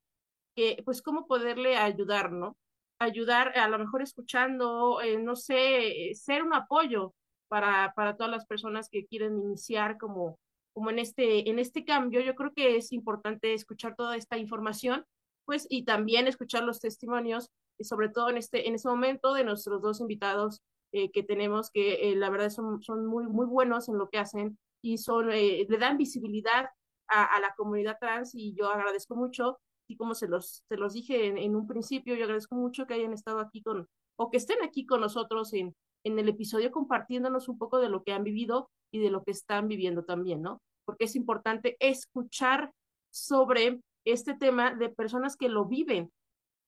que, 0.57 0.83
pues, 0.85 1.03
cómo 1.03 1.27
poderle 1.27 1.77
ayudar, 1.77 2.33
¿no? 2.33 2.57
Ayudar 3.01 3.59
a 3.59 3.69
lo 3.69 3.79
mejor 3.79 4.03
escuchando, 4.03 5.01
eh, 5.01 5.19
no 5.19 5.37
sé, 5.37 6.11
eh, 6.11 6.15
ser 6.15 6.43
un 6.43 6.55
apoyo 6.55 7.15
para, 7.49 7.93
para 7.97 8.17
todas 8.17 8.31
las 8.31 8.47
personas 8.47 8.89
que 8.89 9.07
quieren 9.07 9.39
iniciar 9.39 9.99
como, 9.99 10.39
como 10.75 10.91
en, 10.91 10.99
este, 10.99 11.49
en 11.51 11.59
este 11.59 11.85
cambio. 11.85 12.21
Yo 12.21 12.35
creo 12.35 12.53
que 12.55 12.77
es 12.77 12.93
importante 12.93 13.55
escuchar 13.55 13.97
toda 13.97 14.17
esta 14.17 14.39
información, 14.39 15.05
pues, 15.45 15.67
y 15.71 15.85
también 15.85 16.29
escuchar 16.29 16.65
los 16.65 16.81
testimonios 16.81 17.51
sobre 17.85 18.09
todo 18.09 18.31
en 18.31 18.37
este, 18.37 18.69
en 18.69 18.75
este 18.75 18.89
momento 18.89 19.35
de 19.35 19.45
nuestros 19.45 19.81
dos 19.83 20.01
invitados 20.01 20.61
eh, 20.93 21.11
que 21.11 21.23
tenemos, 21.23 21.71
que 21.71 22.11
eh, 22.11 22.17
la 22.17 22.31
verdad 22.31 22.51
son, 22.51 22.83
son 22.83 23.07
muy, 23.07 23.27
muy 23.27 23.47
buenos 23.47 23.89
en 23.89 23.99
lo 23.99 24.09
que 24.11 24.19
hacen 24.19 24.59
y 24.83 24.99
son, 24.99 25.31
eh, 25.33 25.67
le 25.69 25.79
dan 25.79 25.97
visibilidad 25.97 26.69
a, 27.09 27.41
la 27.41 27.55
comunidad 27.57 27.99
trans 28.01 28.35
y 28.35 28.55
yo 28.55 28.71
agradezco 28.71 29.15
mucho, 29.15 29.59
y 29.87 29.97
como 29.97 30.15
se 30.15 30.29
los, 30.29 30.65
se 30.67 30.77
los 30.77 30.95
dije 30.95 31.27
en, 31.27 31.37
en, 31.37 31.57
un 31.57 31.67
principio, 31.67 32.15
yo 32.15 32.25
agradezco 32.25 32.55
mucho 32.55 32.87
que 32.87 32.95
hayan 32.95 33.13
estado 33.13 33.41
aquí 33.41 33.63
con, 33.63 33.87
o 34.17 34.31
que 34.31 34.39
estén 34.39 34.63
aquí 34.63 34.87
con 34.87 35.03
nosotros 35.03 35.53
en, 35.53 35.75
en 36.05 36.19
el 36.19 36.29
episodio 36.29 36.71
compartiéndonos 36.71 37.49
un 37.49 37.59
poco 37.59 37.79
de 37.79 37.89
lo 37.89 38.03
que 38.03 38.13
han 38.13 38.25
vivido 38.25 38.71
y 38.91 39.01
de 39.01 39.11
lo 39.11 39.23
que 39.25 39.31
están 39.31 39.69
viviendo 39.69 40.05
también, 40.05 40.43
¿no? 40.43 40.63
Porque 40.85 41.05
es 41.05 41.17
importante 41.17 41.77
escuchar 41.81 42.73
sobre 43.11 43.81
este 44.05 44.35
tema 44.35 44.75
de 44.75 44.89
personas 44.89 45.37
que 45.37 45.49
lo 45.49 45.67
viven, 45.67 46.11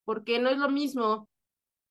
porque 0.05 0.39
no 0.39 0.51
es 0.51 0.59
lo 0.59 0.69
mismo 0.69 1.29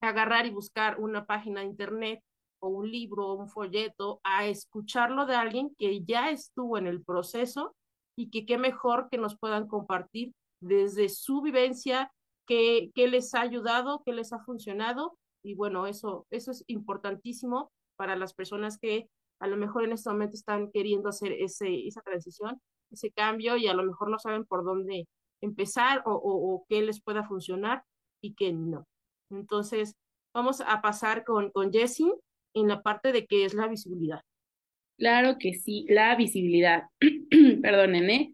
agarrar 0.05 0.45
y 0.45 0.51
buscar 0.51 0.99
una 0.99 1.25
página 1.25 1.61
de 1.61 1.67
internet 1.67 2.21
o 2.59 2.69
un 2.69 2.89
libro 2.89 3.27
o 3.27 3.33
un 3.33 3.49
folleto 3.49 4.21
a 4.23 4.45
escucharlo 4.45 5.25
de 5.25 5.35
alguien 5.35 5.75
que 5.77 6.03
ya 6.03 6.29
estuvo 6.29 6.77
en 6.77 6.87
el 6.87 7.03
proceso 7.03 7.75
y 8.15 8.29
que 8.29 8.45
qué 8.45 8.57
mejor 8.57 9.09
que 9.09 9.17
nos 9.17 9.37
puedan 9.37 9.67
compartir 9.67 10.33
desde 10.61 11.09
su 11.09 11.41
vivencia, 11.41 12.11
qué, 12.47 12.91
qué 12.95 13.07
les 13.07 13.33
ha 13.35 13.41
ayudado, 13.41 14.01
qué 14.05 14.13
les 14.13 14.31
ha 14.33 14.39
funcionado. 14.39 15.17
Y 15.43 15.55
bueno, 15.55 15.87
eso, 15.87 16.25
eso 16.29 16.51
es 16.51 16.63
importantísimo 16.67 17.71
para 17.97 18.15
las 18.15 18.33
personas 18.33 18.77
que 18.77 19.09
a 19.39 19.47
lo 19.47 19.57
mejor 19.57 19.83
en 19.83 19.91
este 19.91 20.09
momento 20.09 20.35
están 20.35 20.71
queriendo 20.71 21.09
hacer 21.09 21.33
ese, 21.33 21.85
esa 21.85 22.01
transición, 22.01 22.61
ese 22.91 23.11
cambio 23.11 23.57
y 23.57 23.67
a 23.67 23.73
lo 23.73 23.83
mejor 23.83 24.09
no 24.09 24.19
saben 24.19 24.45
por 24.45 24.63
dónde 24.63 25.07
empezar 25.41 26.01
o, 26.05 26.13
o, 26.13 26.55
o 26.55 26.65
qué 26.69 26.81
les 26.81 27.01
pueda 27.01 27.27
funcionar 27.27 27.83
y 28.21 28.35
qué 28.35 28.53
no. 28.53 28.85
Entonces, 29.29 29.95
vamos 30.33 30.61
a 30.61 30.81
pasar 30.81 31.23
con, 31.23 31.51
con 31.51 31.71
Jessie 31.71 32.11
en 32.53 32.67
la 32.67 32.81
parte 32.81 33.11
de 33.11 33.25
qué 33.25 33.45
es 33.45 33.53
la 33.53 33.67
visibilidad. 33.67 34.21
Claro 34.97 35.37
que 35.39 35.53
sí, 35.53 35.85
la 35.89 36.15
visibilidad. 36.15 36.83
Perdonen, 37.61 38.09
¿eh? 38.09 38.33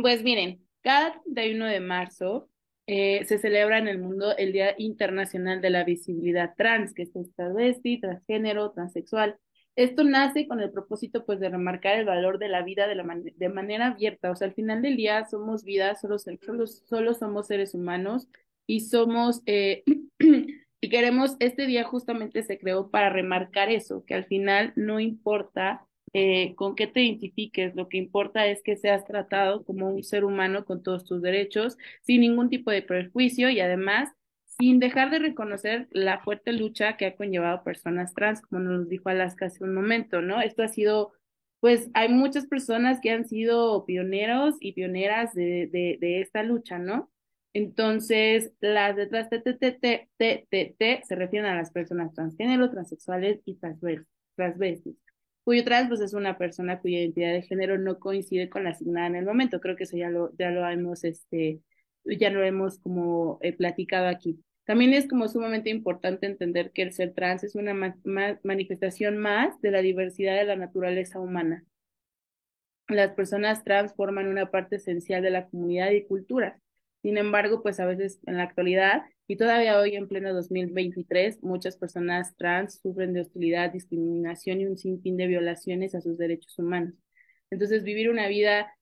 Pues 0.00 0.22
miren, 0.24 0.66
cada 0.80 1.12
31 1.22 1.66
de 1.66 1.80
marzo 1.80 2.48
eh, 2.86 3.24
se 3.26 3.38
celebra 3.38 3.78
en 3.78 3.86
el 3.86 3.98
mundo 3.98 4.36
el 4.36 4.52
Día 4.52 4.74
Internacional 4.78 5.60
de 5.60 5.70
la 5.70 5.84
Visibilidad 5.84 6.54
Trans, 6.56 6.94
que 6.94 7.02
es 7.02 7.12
travesti, 7.36 8.00
transgénero, 8.00 8.72
transexual. 8.72 9.38
Esto 9.76 10.02
nace 10.04 10.46
con 10.48 10.60
el 10.60 10.70
propósito 10.70 11.24
pues 11.24 11.40
de 11.40 11.48
remarcar 11.48 11.98
el 11.98 12.04
valor 12.04 12.38
de 12.38 12.48
la 12.48 12.62
vida 12.62 12.86
de, 12.88 12.94
la 12.94 13.04
man 13.04 13.22
de 13.24 13.48
manera 13.48 13.86
abierta, 13.86 14.30
o 14.30 14.36
sea, 14.36 14.48
al 14.48 14.54
final 14.54 14.82
del 14.82 14.96
día 14.96 15.24
somos 15.24 15.64
vidas, 15.64 16.00
solo, 16.00 16.18
solo, 16.18 16.66
solo 16.66 17.14
somos 17.14 17.46
seres 17.46 17.72
humanos 17.72 18.28
y 18.66 18.80
somos, 18.80 19.42
eh, 19.46 19.84
y 20.18 20.88
queremos, 20.88 21.36
este 21.40 21.66
día 21.66 21.84
justamente 21.84 22.42
se 22.42 22.58
creó 22.58 22.90
para 22.90 23.10
remarcar 23.10 23.70
eso, 23.70 24.04
que 24.04 24.14
al 24.14 24.24
final 24.24 24.72
no 24.76 25.00
importa 25.00 25.86
eh, 26.14 26.54
con 26.56 26.74
qué 26.74 26.86
te 26.86 27.02
identifiques, 27.02 27.74
lo 27.74 27.88
que 27.88 27.96
importa 27.98 28.46
es 28.46 28.62
que 28.62 28.76
seas 28.76 29.04
tratado 29.04 29.64
como 29.64 29.88
un 29.88 30.02
ser 30.02 30.24
humano 30.24 30.64
con 30.64 30.82
todos 30.82 31.04
tus 31.04 31.22
derechos, 31.22 31.78
sin 32.02 32.20
ningún 32.20 32.50
tipo 32.50 32.70
de 32.70 32.82
prejuicio 32.82 33.48
y 33.50 33.60
además 33.60 34.10
sin 34.58 34.78
dejar 34.78 35.10
de 35.10 35.18
reconocer 35.18 35.88
la 35.90 36.20
fuerte 36.20 36.52
lucha 36.52 36.96
que 36.96 37.06
ha 37.06 37.16
conllevado 37.16 37.64
personas 37.64 38.14
trans, 38.14 38.42
como 38.42 38.60
nos 38.60 38.88
dijo 38.88 39.08
Alaska 39.08 39.46
hace 39.46 39.64
un 39.64 39.74
momento, 39.74 40.20
¿no? 40.20 40.40
Esto 40.40 40.62
ha 40.62 40.68
sido, 40.68 41.12
pues 41.60 41.90
hay 41.94 42.10
muchas 42.10 42.46
personas 42.46 43.00
que 43.00 43.10
han 43.10 43.26
sido 43.26 43.84
pioneros 43.86 44.56
y 44.60 44.72
pioneras 44.72 45.34
de, 45.34 45.68
de, 45.72 45.98
de 46.00 46.20
esta 46.20 46.42
lucha, 46.42 46.78
¿no? 46.78 47.11
Entonces, 47.54 48.52
las 48.60 48.96
letras 48.96 49.28
T, 49.28 50.08
se 50.18 51.14
refieren 51.14 51.50
a 51.50 51.56
las 51.56 51.70
personas 51.70 52.14
transgénero, 52.14 52.70
transexuales 52.70 53.40
y 53.44 53.58
transvestis 54.36 55.02
cuyo 55.44 55.64
trans 55.64 55.88
pues 55.88 56.00
es 56.00 56.14
una 56.14 56.38
persona 56.38 56.80
cuya 56.80 57.00
identidad 57.00 57.32
de 57.32 57.42
género 57.42 57.78
no 57.78 57.98
coincide 57.98 58.48
con 58.48 58.64
la 58.64 58.70
asignada 58.70 59.08
en 59.08 59.16
el 59.16 59.24
momento. 59.24 59.60
Creo 59.60 59.76
que 59.76 59.84
eso 59.84 59.96
ya 59.96 60.08
lo, 60.10 60.34
ya 60.38 60.50
lo 60.50 60.66
hemos, 60.68 61.04
este, 61.04 61.60
ya 62.04 62.30
lo 62.30 62.42
hemos 62.44 62.78
como 62.78 63.38
eh, 63.42 63.52
platicado 63.52 64.08
aquí. 64.08 64.42
También 64.64 64.92
es 64.94 65.08
como 65.08 65.28
sumamente 65.28 65.70
importante 65.70 66.26
entender 66.26 66.70
que 66.72 66.82
el 66.82 66.92
ser 66.92 67.14
trans 67.14 67.42
es 67.44 67.56
una 67.56 67.74
ma 67.74 67.96
manifestación 68.44 69.18
más 69.18 69.60
de 69.60 69.72
la 69.72 69.82
diversidad 69.82 70.36
de 70.36 70.44
la 70.44 70.56
naturaleza 70.56 71.18
humana. 71.20 71.64
Las 72.88 73.12
personas 73.14 73.64
trans 73.64 73.94
forman 73.94 74.28
una 74.28 74.50
parte 74.50 74.76
esencial 74.76 75.22
de 75.22 75.30
la 75.30 75.48
comunidad 75.48 75.90
y 75.90 76.04
cultura. 76.04 76.60
Sin 77.02 77.18
embargo, 77.18 77.62
pues 77.62 77.80
a 77.80 77.86
veces 77.86 78.20
en 78.26 78.36
la 78.36 78.44
actualidad 78.44 79.02
y 79.26 79.36
todavía 79.36 79.78
hoy 79.78 79.96
en 79.96 80.08
pleno 80.08 80.32
2023, 80.32 81.42
muchas 81.42 81.76
personas 81.76 82.36
trans 82.36 82.80
sufren 82.80 83.12
de 83.12 83.22
hostilidad, 83.22 83.72
discriminación 83.72 84.60
y 84.60 84.66
un 84.66 84.78
sinfín 84.78 85.16
de 85.16 85.26
violaciones 85.26 85.94
a 85.94 86.00
sus 86.00 86.16
derechos 86.18 86.58
humanos. 86.58 86.94
Entonces, 87.50 87.82
vivir 87.82 88.08
una 88.10 88.28
vida 88.28 88.72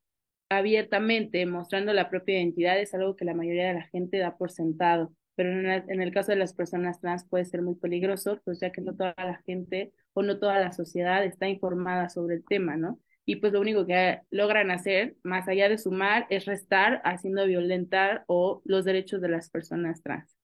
abiertamente, 0.51 1.47
mostrando 1.47 1.93
la 1.93 2.11
propia 2.11 2.39
identidad, 2.39 2.79
es 2.79 2.93
algo 2.95 3.17
que 3.17 3.25
la 3.25 3.35
mayoría 3.35 3.69
de 3.69 3.75
la 3.75 3.87
gente 3.89 4.19
da 4.19 4.37
por 4.37 4.51
sentado. 4.51 5.15
Pero 5.37 5.51
en, 5.51 6.03
el, 6.03 6.13
caso 6.13 6.33
de 6.33 6.39
las 6.39 6.53
personas 6.53 7.01
trans 7.01 7.25
puede 7.25 7.45
ser 7.47 7.63
muy 7.63 7.77
peligroso, 7.77 8.41
pues 8.45 8.61
ya 8.61 8.73
que 8.73 8.83
no 8.83 8.95
toda 8.95 9.15
la 9.17 9.41
gente 9.47 9.93
o 10.13 10.23
no 10.23 10.39
toda 10.39 10.61
la 10.61 10.73
sociedad 10.73 11.25
está 11.25 11.49
informada 11.49 12.09
sobre 12.11 12.37
el 12.37 12.45
tema, 12.45 12.77
¿no? 12.77 13.01
Y 13.31 13.37
pues 13.37 13.53
lo 13.53 13.61
único 13.61 13.87
que 13.87 14.23
logran 14.33 14.73
hacer, 14.73 15.15
más 15.23 15.47
allá 15.47 15.69
de 15.69 15.79
sumar, 15.79 16.27
es 16.31 16.47
restar 16.47 17.01
haciendo 17.05 17.47
violentar 17.47 18.25
o 18.27 18.61
los 18.65 18.85
derechos 18.85 19.21
de 19.21 19.29
las 19.29 19.51
personas 19.51 20.03
trans. 20.03 20.37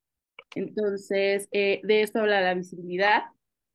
Entonces, 0.54 1.48
eh, 1.50 1.80
de 1.82 2.02
esto 2.02 2.20
habla 2.20 2.40
la 2.40 2.54
visibilidad, 2.54 3.24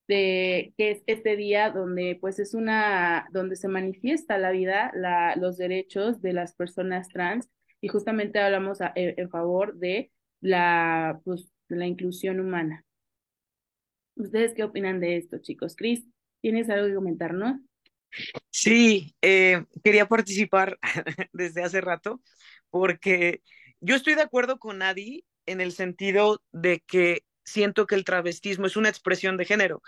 de 0.07 0.73
que 0.77 0.91
es 0.91 1.03
este 1.07 1.35
día 1.35 1.71
donde 1.71 2.17
pues 2.21 2.39
es 2.39 2.53
una, 2.53 3.27
donde 3.33 3.57
se 3.57 3.67
manifiesta 3.67 4.37
la 4.37 4.51
vida, 4.51 4.93
la, 4.95 5.35
los 5.35 5.57
derechos 5.57 6.21
de 6.21 6.31
las 6.31 6.55
personas 6.55 7.09
trans 7.09 7.49
y 7.81 7.89
justamente 7.89 8.39
hablamos 8.39 8.79
a, 8.79 8.93
en, 8.95 9.15
en 9.17 9.29
favor 9.29 9.75
de 9.75 10.09
la, 10.39 11.19
pues, 11.25 11.51
de 11.67 11.75
la 11.75 11.85
inclusión 11.85 12.39
humana. 12.39 12.85
¿Ustedes 14.15 14.53
qué 14.53 14.63
opinan 14.63 15.01
de 15.01 15.17
esto, 15.17 15.39
chicos? 15.39 15.75
Cris, 15.75 16.05
¿tienes 16.41 16.69
algo 16.69 16.87
que 16.87 16.95
comentar, 16.95 17.33
no? 17.33 17.59
Sí, 18.49 19.15
eh, 19.21 19.65
quería 19.83 20.07
participar 20.07 20.77
desde 21.33 21.63
hace 21.63 21.81
rato 21.81 22.21
porque 22.69 23.41
yo 23.79 23.95
estoy 23.95 24.15
de 24.15 24.21
acuerdo 24.21 24.59
con 24.59 24.81
Adi 24.81 25.25
en 25.45 25.61
el 25.61 25.71
sentido 25.73 26.41
de 26.51 26.81
que 26.81 27.23
siento 27.43 27.87
que 27.87 27.95
el 27.95 28.05
travestismo 28.05 28.65
es 28.67 28.77
una 28.77 28.89
expresión 28.89 29.37
de 29.37 29.45
género. 29.45 29.81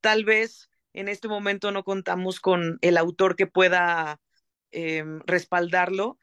Tal 0.00 0.24
vez 0.24 0.70
en 0.92 1.08
este 1.08 1.28
momento 1.28 1.70
no 1.72 1.84
contamos 1.84 2.40
con 2.40 2.78
el 2.80 2.96
autor 2.96 3.36
que 3.36 3.46
pueda 3.46 4.20
eh, 4.72 5.04
respaldarlo, 5.26 6.18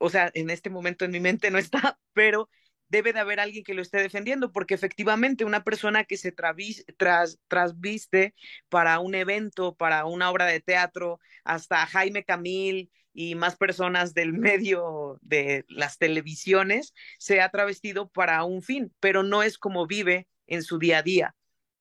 o 0.00 0.10
sea, 0.10 0.30
en 0.34 0.50
este 0.50 0.70
momento 0.70 1.04
en 1.04 1.10
mi 1.12 1.20
mente 1.20 1.50
no 1.50 1.58
está, 1.58 1.98
pero 2.12 2.48
debe 2.88 3.12
de 3.12 3.20
haber 3.20 3.40
alguien 3.40 3.64
que 3.64 3.74
lo 3.74 3.82
esté 3.82 3.98
defendiendo, 3.98 4.52
porque 4.52 4.74
efectivamente 4.74 5.44
una 5.44 5.64
persona 5.64 6.04
que 6.04 6.16
se 6.16 6.32
travis, 6.32 6.84
tras, 6.96 7.38
trasviste 7.48 8.34
para 8.68 8.98
un 9.00 9.14
evento, 9.14 9.74
para 9.76 10.06
una 10.06 10.30
obra 10.30 10.46
de 10.46 10.60
teatro, 10.60 11.20
hasta 11.44 11.86
Jaime 11.86 12.24
Camil 12.24 12.90
y 13.12 13.34
más 13.34 13.56
personas 13.56 14.14
del 14.14 14.32
medio 14.34 15.18
de 15.22 15.64
las 15.68 15.98
televisiones, 15.98 16.94
se 17.18 17.40
ha 17.40 17.50
travestido 17.50 18.08
para 18.08 18.44
un 18.44 18.62
fin, 18.62 18.94
pero 19.00 19.22
no 19.22 19.42
es 19.42 19.58
como 19.58 19.86
vive 19.86 20.28
en 20.46 20.62
su 20.62 20.78
día 20.78 20.98
a 20.98 21.02
día. 21.02 21.34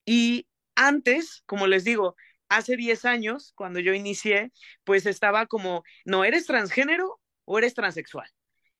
Y 0.05 0.47
antes, 0.75 1.43
como 1.45 1.67
les 1.67 1.83
digo, 1.83 2.15
hace 2.49 2.77
10 2.77 3.05
años, 3.05 3.53
cuando 3.55 3.79
yo 3.79 3.93
inicié, 3.93 4.51
pues 4.83 5.05
estaba 5.05 5.47
como, 5.47 5.83
no, 6.05 6.23
¿eres 6.25 6.45
transgénero 6.45 7.19
o 7.45 7.57
eres 7.57 7.73
transexual? 7.73 8.29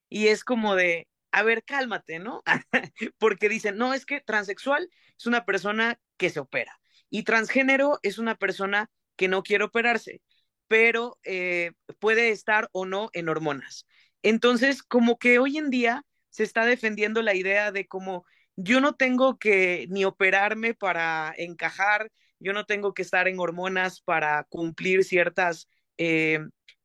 Y 0.10 0.28
es 0.28 0.44
como 0.44 0.76
de, 0.76 1.08
a 1.38 1.44
ver, 1.44 1.64
cálmate, 1.64 2.18
¿no? 2.18 2.42
Porque 3.20 3.48
dicen, 3.48 3.78
no, 3.78 3.94
es 3.94 4.06
que 4.08 4.22
transexual 4.22 4.90
es 5.18 5.28
una 5.28 5.46
persona 5.46 6.00
que 6.18 6.32
se 6.32 6.40
opera 6.40 6.80
y 7.12 7.24
transgénero 7.24 8.00
es 8.02 8.18
una 8.18 8.36
persona 8.36 8.90
que 9.16 9.28
no 9.28 9.44
quiere 9.44 9.66
operarse, 9.66 10.22
pero 10.68 11.20
eh, 11.24 11.74
puede 12.00 12.32
estar 12.32 12.70
o 12.72 12.86
no 12.86 13.10
en 13.14 13.30
hormonas. 13.30 13.86
Entonces, 14.24 14.82
como 14.82 15.20
que 15.20 15.38
hoy 15.38 15.58
en 15.58 15.70
día 15.70 16.04
se 16.30 16.44
está 16.44 16.66
defendiendo 16.66 17.22
la 17.22 17.36
idea 17.36 17.72
de 17.72 17.88
como 17.88 18.26
yo 18.56 18.82
no 18.82 18.96
tengo 18.96 19.38
que 19.38 19.86
ni 19.90 20.06
operarme 20.06 20.74
para 20.74 21.34
encajar, 21.38 22.12
yo 22.40 22.52
no 22.54 22.66
tengo 22.66 22.96
que 22.96 23.04
estar 23.04 23.28
en 23.28 23.40
hormonas 23.40 24.02
para 24.02 24.44
cumplir 24.46 25.04
ciertas, 25.04 25.70
eh, 26.00 26.40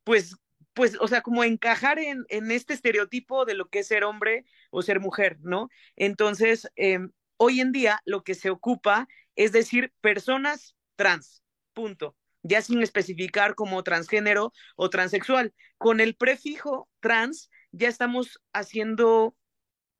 pues 0.05 0.37
pues, 0.75 0.97
o 1.01 1.09
sea, 1.09 1.23
como 1.23 1.45
encajar 1.45 1.99
en, 1.99 2.25
en, 2.29 2.51
este 2.51 2.75
estereotipo 2.75 3.45
de 3.45 3.55
lo 3.55 3.69
que 3.69 3.81
es 3.81 3.89
ser 3.89 4.05
hombre 4.05 4.45
o 4.71 4.83
ser 4.83 5.01
mujer, 5.01 5.39
¿no? 5.41 5.69
Entonces, 5.97 6.69
eh, 6.77 6.99
hoy 7.37 7.61
en 7.61 7.73
día 7.73 8.01
lo 8.05 8.25
que 8.25 8.35
se 8.35 8.51
ocupa 8.51 9.09
es 9.37 9.53
decir 9.53 9.93
personas 10.01 10.77
trans, 10.97 11.43
punto, 11.73 12.17
ya 12.43 12.63
sin 12.63 12.83
especificar 12.83 13.55
como 13.55 13.83
transgénero 13.83 14.53
o 14.77 14.91
transexual. 14.91 15.55
Con 15.79 16.01
el 16.01 16.15
prefijo 16.17 16.89
trans 17.01 17.51
ya 17.71 17.89
estamos 17.89 18.41
haciendo 18.53 19.37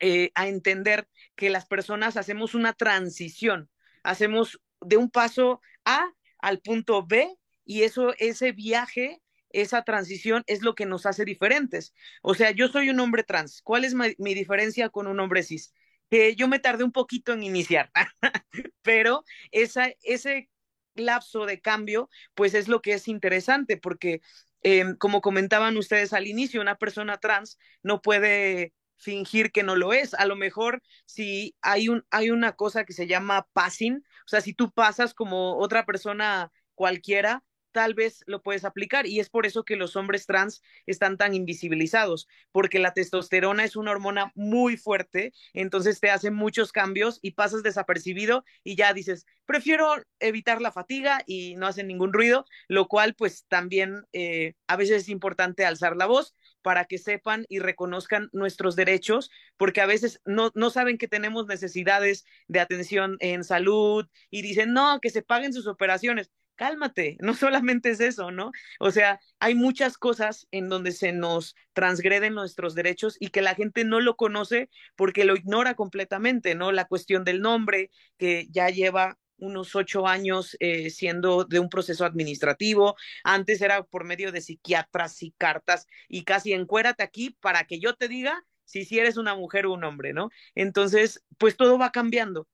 eh, 0.01 0.31
a 0.35 0.49
entender 0.49 1.09
que 1.37 1.51
las 1.51 1.67
personas 1.67 2.17
hacemos 2.17 2.55
una 2.55 2.73
transición, 2.73 3.71
hacemos 4.03 4.61
de 4.81 4.97
un 4.97 5.11
paso 5.11 5.61
A 5.85 6.05
al 6.39 6.61
punto 6.61 7.07
B 7.07 7.37
y 7.65 7.83
eso, 7.83 8.15
ese 8.19 8.53
viaje 8.53 9.22
esa 9.53 9.83
transición 9.83 10.45
es 10.47 10.63
lo 10.63 10.75
que 10.75 10.87
nos 10.87 11.07
hace 11.07 11.25
diferentes. 11.25 11.95
O 12.23 12.35
sea, 12.35 12.51
yo 12.51 12.69
soy 12.69 12.91
un 12.91 13.01
hombre 13.01 13.25
trans. 13.25 13.63
¿Cuál 13.63 13.85
es 13.85 13.95
mi, 13.95 14.35
diferencia 14.35 14.89
con 14.89 15.07
un 15.07 15.21
hombre 15.21 15.43
cis? 15.43 15.73
Que 16.11 16.35
yo 16.37 16.49
me 16.49 16.59
tardé 16.59 16.85
un 16.85 16.93
poquito 16.93 17.33
en 17.33 17.43
iniciar, 17.43 17.91
pero 18.83 19.25
esa, 19.51 19.91
ese 20.03 20.51
lapso 20.95 21.47
de 21.47 21.61
cambio, 21.61 22.11
pues 22.35 22.55
es 22.55 22.69
lo 22.69 22.83
que 22.83 22.95
es 22.95 23.09
interesante, 23.09 23.77
porque 23.77 24.21
eh, 24.63 24.85
como 24.99 25.21
comentaban 25.21 25.77
ustedes 25.77 26.13
al 26.13 26.27
inicio, 26.27 26.61
una 26.61 26.77
persona 26.77 27.19
trans 27.19 27.59
no 27.83 28.03
puede 28.03 28.75
fingir 28.97 29.53
que 29.53 29.63
no 29.63 29.75
lo 29.77 29.93
es. 29.93 30.15
A 30.15 30.27
lo 30.27 30.37
mejor 30.37 30.83
si 31.07 31.57
hay, 31.61 31.89
un, 31.89 32.05
hay 32.11 32.31
una 32.31 32.53
cosa 32.53 32.85
que 32.85 32.93
se 32.93 33.07
llama 33.07 33.49
passing, 33.53 34.05
o 34.25 34.29
sea, 34.29 34.41
si 34.41 34.55
tú 34.55 34.73
pasas 34.73 35.15
como 35.15 35.59
otra 35.59 35.85
persona 35.85 36.53
cualquiera, 36.75 37.43
tal 37.73 37.95
vez 37.95 38.23
lo 38.27 38.43
puedes 38.43 38.65
aplicar 38.65 39.07
y 39.07 39.21
es 39.21 39.29
por 39.29 39.47
eso 39.47 39.65
que 39.65 39.77
los 39.77 39.97
hombres 39.97 40.27
trans 40.27 40.63
están 40.87 41.17
tan 41.17 41.35
invisibilizados, 41.35 42.29
porque 42.53 42.79
la 42.79 42.93
testosterona 42.93 43.65
es 43.65 43.77
una 43.77 43.91
hormona 43.91 44.33
muy 44.35 44.77
fuerte, 44.77 45.33
entonces 45.53 46.01
te 46.01 46.11
hace 46.11 46.31
muchos 46.31 46.73
cambios 46.73 47.19
y 47.23 47.33
pasas 47.33 47.63
desapercibido 47.63 48.45
y 48.63 48.77
ya 48.77 48.93
dices, 48.93 49.27
prefiero 49.47 49.95
evitar 50.21 50.61
la 50.61 50.73
fatiga 50.73 51.23
y 51.27 51.55
no 51.57 51.67
hacen 51.67 51.89
ningún 51.89 52.13
ruido, 52.13 52.45
lo 52.69 52.87
cual 52.87 53.15
pues 53.15 53.45
también 53.49 54.05
eh, 54.13 54.55
a 54.67 54.77
veces 54.77 55.03
es 55.03 55.09
importante 55.09 55.65
alzar 55.65 55.97
la 55.97 56.07
voz 56.07 56.35
para 56.63 56.85
que 56.85 56.99
sepan 56.99 57.45
y 57.49 57.59
reconozcan 57.59 58.29
nuestros 58.33 58.77
derechos, 58.77 59.31
porque 59.57 59.81
a 59.81 59.87
veces 59.87 60.21
no, 60.25 60.51
no 60.55 60.71
saben 60.71 60.97
que 60.97 61.09
tenemos 61.09 61.47
necesidades 61.47 62.25
de 62.47 62.61
atención 62.61 63.17
en 63.21 63.45
salud 63.45 64.07
y 64.31 64.43
dicen, 64.43 64.73
no, 64.73 65.01
que 65.01 65.11
se 65.11 65.23
paguen 65.23 65.53
sus 65.53 65.67
operaciones 65.67 66.31
cálmate, 66.63 67.17
no 67.19 67.35
solamente 67.35 67.91
es 67.91 67.99
eso, 67.99 68.31
¿no? 68.31 68.53
O 68.79 68.93
sea, 68.93 69.21
hay 69.41 69.57
muchas 69.57 69.99
cosas 69.99 70.47
en 70.53 70.69
donde 70.69 70.93
se 70.93 71.13
nos 71.13 71.57
transgreden 71.73 72.35
nuestros 72.35 72.77
derechos 72.77 73.17
y 73.19 73.31
que 73.31 73.43
la 73.43 73.57
gente 73.57 73.85
no 73.85 73.99
lo 73.99 74.15
conoce 74.15 74.71
porque 74.95 75.25
lo 75.25 75.35
ignora 75.35 75.75
completamente, 75.75 76.55
¿no? 76.55 76.71
La 76.71 76.85
cuestión 76.85 77.25
del 77.25 77.41
nombre, 77.41 77.91
que 78.17 78.47
ya 78.53 78.69
lleva 78.69 79.19
unos 79.39 79.75
ocho 79.75 80.07
años 80.07 80.57
eh, 80.61 80.91
siendo 80.91 81.45
de 81.45 81.59
un 81.59 81.69
proceso 81.69 82.05
administrativo. 82.05 82.95
Antes 83.25 83.61
era 83.61 83.83
por 83.83 84.05
medio 84.05 84.31
de 84.31 84.41
psiquiatras 84.41 85.21
y 85.25 85.33
cartas 85.33 85.89
y 86.09 86.23
casi 86.23 86.53
encuérate 86.53 87.03
aquí 87.03 87.37
para 87.41 87.65
que 87.65 87.81
yo 87.81 87.97
te 87.97 88.07
diga 88.07 88.47
si, 88.65 88.85
si 88.85 89.01
eres 89.01 89.17
una 89.17 89.35
mujer 89.35 89.67
o 89.67 89.73
un 89.73 89.83
hombre, 89.83 90.13
¿no? 90.13 90.31
Entonces, 90.55 91.25
pues 91.39 91.57
todo 91.57 91.77
va 91.77 91.91
cambiando. 91.91 92.47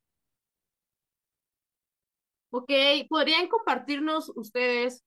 Ok, 2.51 2.71
¿podrían 3.09 3.49
compartirnos 3.49 4.33
ustedes, 4.35 5.05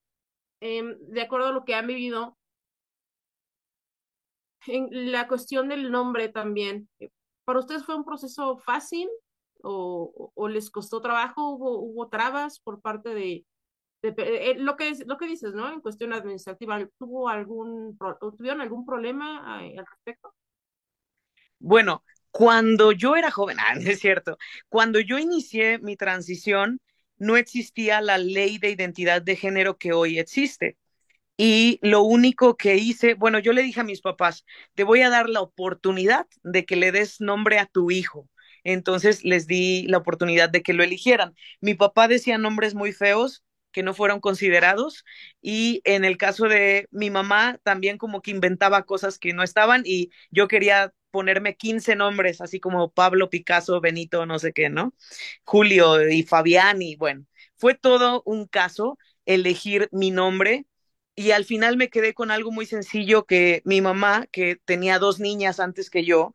em, 0.62 0.98
de 1.08 1.22
acuerdo 1.22 1.48
a 1.48 1.52
lo 1.52 1.66
que 1.66 1.76
han 1.76 1.88
vivido, 1.88 2.38
en 4.68 5.12
la 5.12 5.28
cuestión 5.28 5.70
del 5.70 5.92
nombre 5.92 6.30
también? 6.30 6.88
¿Para 7.46 7.60
ustedes 7.60 7.86
fue 7.86 7.96
un 7.96 8.06
proceso 8.06 8.58
fácil 8.60 9.10
o, 9.64 10.32
les 10.50 10.70
costó 10.70 11.02
trabajo? 11.02 11.50
¿Hubo, 11.50 11.80
hubo 11.80 12.10
trabas 12.10 12.60
por 12.60 12.82
parte 12.82 13.10
de, 13.14 13.46
de 14.02 14.14
eh, 14.18 14.56
lo, 14.58 14.76
que, 14.76 14.94
lo 15.06 15.18
que 15.18 15.28
dices, 15.28 15.54
¿no? 15.54 15.72
En 15.72 15.82
cuestión 15.82 16.14
administrativa, 16.14 16.80
¿tuvo 16.98 17.30
algún, 17.30 17.98
¿tuvieron 18.38 18.62
algún 18.62 18.86
problema 18.86 19.64
eh, 19.66 19.78
al 19.78 19.86
respecto? 19.86 20.34
Bueno, 21.60 22.04
cuando 22.32 22.92
yo 22.92 23.16
era 23.16 23.32
joven, 23.32 23.58
ah, 23.60 23.74
es 23.80 24.00
cierto, 24.00 24.38
cuando 24.70 25.00
yo 25.00 25.20
inicié 25.20 25.80
mi 25.80 25.96
transición, 25.96 26.80
no 27.22 27.38
existía 27.38 28.01
la 28.01 28.17
ley 28.17 28.57
de 28.57 28.72
identidad 28.72 29.22
de 29.22 29.36
género 29.36 29.78
que 29.78 29.93
hoy 29.93 30.17
existe. 30.17 30.78
Y 31.38 31.80
lo 31.84 32.01
único 32.03 32.57
que 32.57 32.78
hice, 32.78 33.13
bueno, 33.15 33.39
yo 33.39 33.53
le 33.53 33.63
dije 33.63 33.82
a 33.82 33.84
mis 33.84 34.01
papás, 34.01 34.45
te 34.76 34.84
voy 34.84 35.01
a 35.01 35.09
dar 35.09 35.30
la 35.30 35.41
oportunidad 35.41 36.28
de 36.43 36.65
que 36.65 36.76
le 36.76 36.91
des 36.91 37.22
nombre 37.22 37.59
a 37.59 37.67
tu 37.67 37.91
hijo. 37.91 38.28
Entonces 38.63 39.24
les 39.24 39.45
di 39.47 39.88
la 39.88 39.99
oportunidad 39.99 40.49
de 40.49 40.63
que 40.63 40.74
lo 40.74 40.84
eligieran. 40.84 41.36
Mi 41.61 41.76
papá 41.76 42.07
decía 42.07 42.39
nombres 42.39 42.74
muy 42.76 42.91
feos 42.91 43.43
que 43.72 43.84
no 43.84 43.93
fueron 43.93 44.19
considerados 44.19 45.05
y 45.41 45.82
en 45.86 46.05
el 46.05 46.17
caso 46.17 46.45
de 46.45 46.88
mi 46.91 47.11
mamá 47.11 47.59
también 47.63 47.97
como 47.99 48.22
que 48.22 48.32
inventaba 48.32 48.84
cosas 48.84 49.19
que 49.19 49.34
no 49.34 49.43
estaban 49.43 49.84
y 49.86 50.09
yo 50.32 50.47
quería 50.47 50.93
ponerme 51.12 51.55
15 51.57 51.95
nombres, 51.95 52.41
así 52.41 52.59
como 52.59 52.91
Pablo, 52.91 53.30
Picasso, 53.30 53.82
Benito, 53.82 54.26
no 54.26 54.39
sé 54.39 54.53
qué, 54.53 54.70
¿no? 54.70 54.93
Julio 55.43 56.09
y 56.09 56.24
Fabián 56.24 56.82
y 56.82 56.95
bueno, 56.95 57.26
fue 57.57 57.76
todo 57.76 58.24
un 58.26 58.47
caso 58.47 58.97
elegir 59.26 59.89
mi 59.91 60.12
nombre 60.12 60.66
y 61.16 61.32
al 61.32 61.45
final 61.45 61.78
me 61.78 61.89
quedé 61.89 62.14
con 62.14 62.32
algo 62.32 62.51
muy 62.51 62.66
sencillo 62.66 63.26
que 63.26 63.62
mi 63.66 63.82
mamá, 63.82 64.28
que 64.32 64.57
tenía 64.66 64.97
dos 64.99 65.20
niñas 65.20 65.59
antes 65.59 65.89
que 65.89 66.05
yo, 66.05 66.34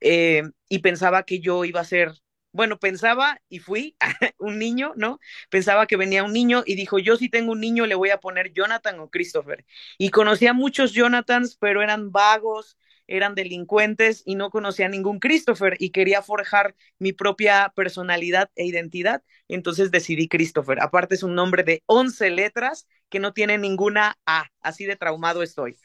eh, 0.00 0.42
y 0.68 0.78
pensaba 0.80 1.24
que 1.24 1.40
yo 1.40 1.64
iba 1.64 1.80
a 1.80 1.84
ser, 1.84 2.12
bueno, 2.52 2.78
pensaba 2.78 3.40
y 3.48 3.58
fui 3.60 3.96
un 4.38 4.58
niño, 4.58 4.92
¿no? 4.96 5.18
Pensaba 5.50 5.86
que 5.86 5.96
venía 5.96 6.24
un 6.24 6.32
niño 6.32 6.62
y 6.66 6.74
dijo, 6.76 6.98
yo 6.98 7.16
si 7.16 7.28
tengo 7.28 7.52
un 7.52 7.60
niño 7.60 7.86
le 7.86 7.94
voy 7.94 8.10
a 8.10 8.20
poner 8.20 8.52
Jonathan 8.52 8.98
o 9.00 9.10
Christopher. 9.10 9.64
Y 9.98 10.10
conocía 10.10 10.52
muchos 10.52 10.92
Jonathans, 10.94 11.56
pero 11.56 11.82
eran 11.82 12.12
vagos, 12.12 12.76
eran 13.12 13.34
delincuentes 13.34 14.22
y 14.24 14.36
no 14.36 14.48
conocía 14.48 14.86
a 14.86 14.88
ningún 14.88 15.18
Christopher 15.18 15.76
y 15.78 15.90
quería 15.90 16.22
forjar 16.22 16.74
mi 16.98 17.12
propia 17.12 17.70
personalidad 17.76 18.50
e 18.56 18.64
identidad. 18.64 19.22
Entonces 19.48 19.90
decidí 19.90 20.28
Christopher. 20.28 20.80
Aparte 20.80 21.14
es 21.14 21.22
un 21.22 21.34
nombre 21.34 21.62
de 21.62 21.82
11 21.86 22.30
letras 22.30 22.88
que 23.10 23.20
no 23.20 23.34
tiene 23.34 23.58
ninguna 23.58 24.16
A. 24.24 24.46
Así 24.62 24.86
de 24.86 24.96
traumado 24.96 25.42
estoy. 25.42 25.76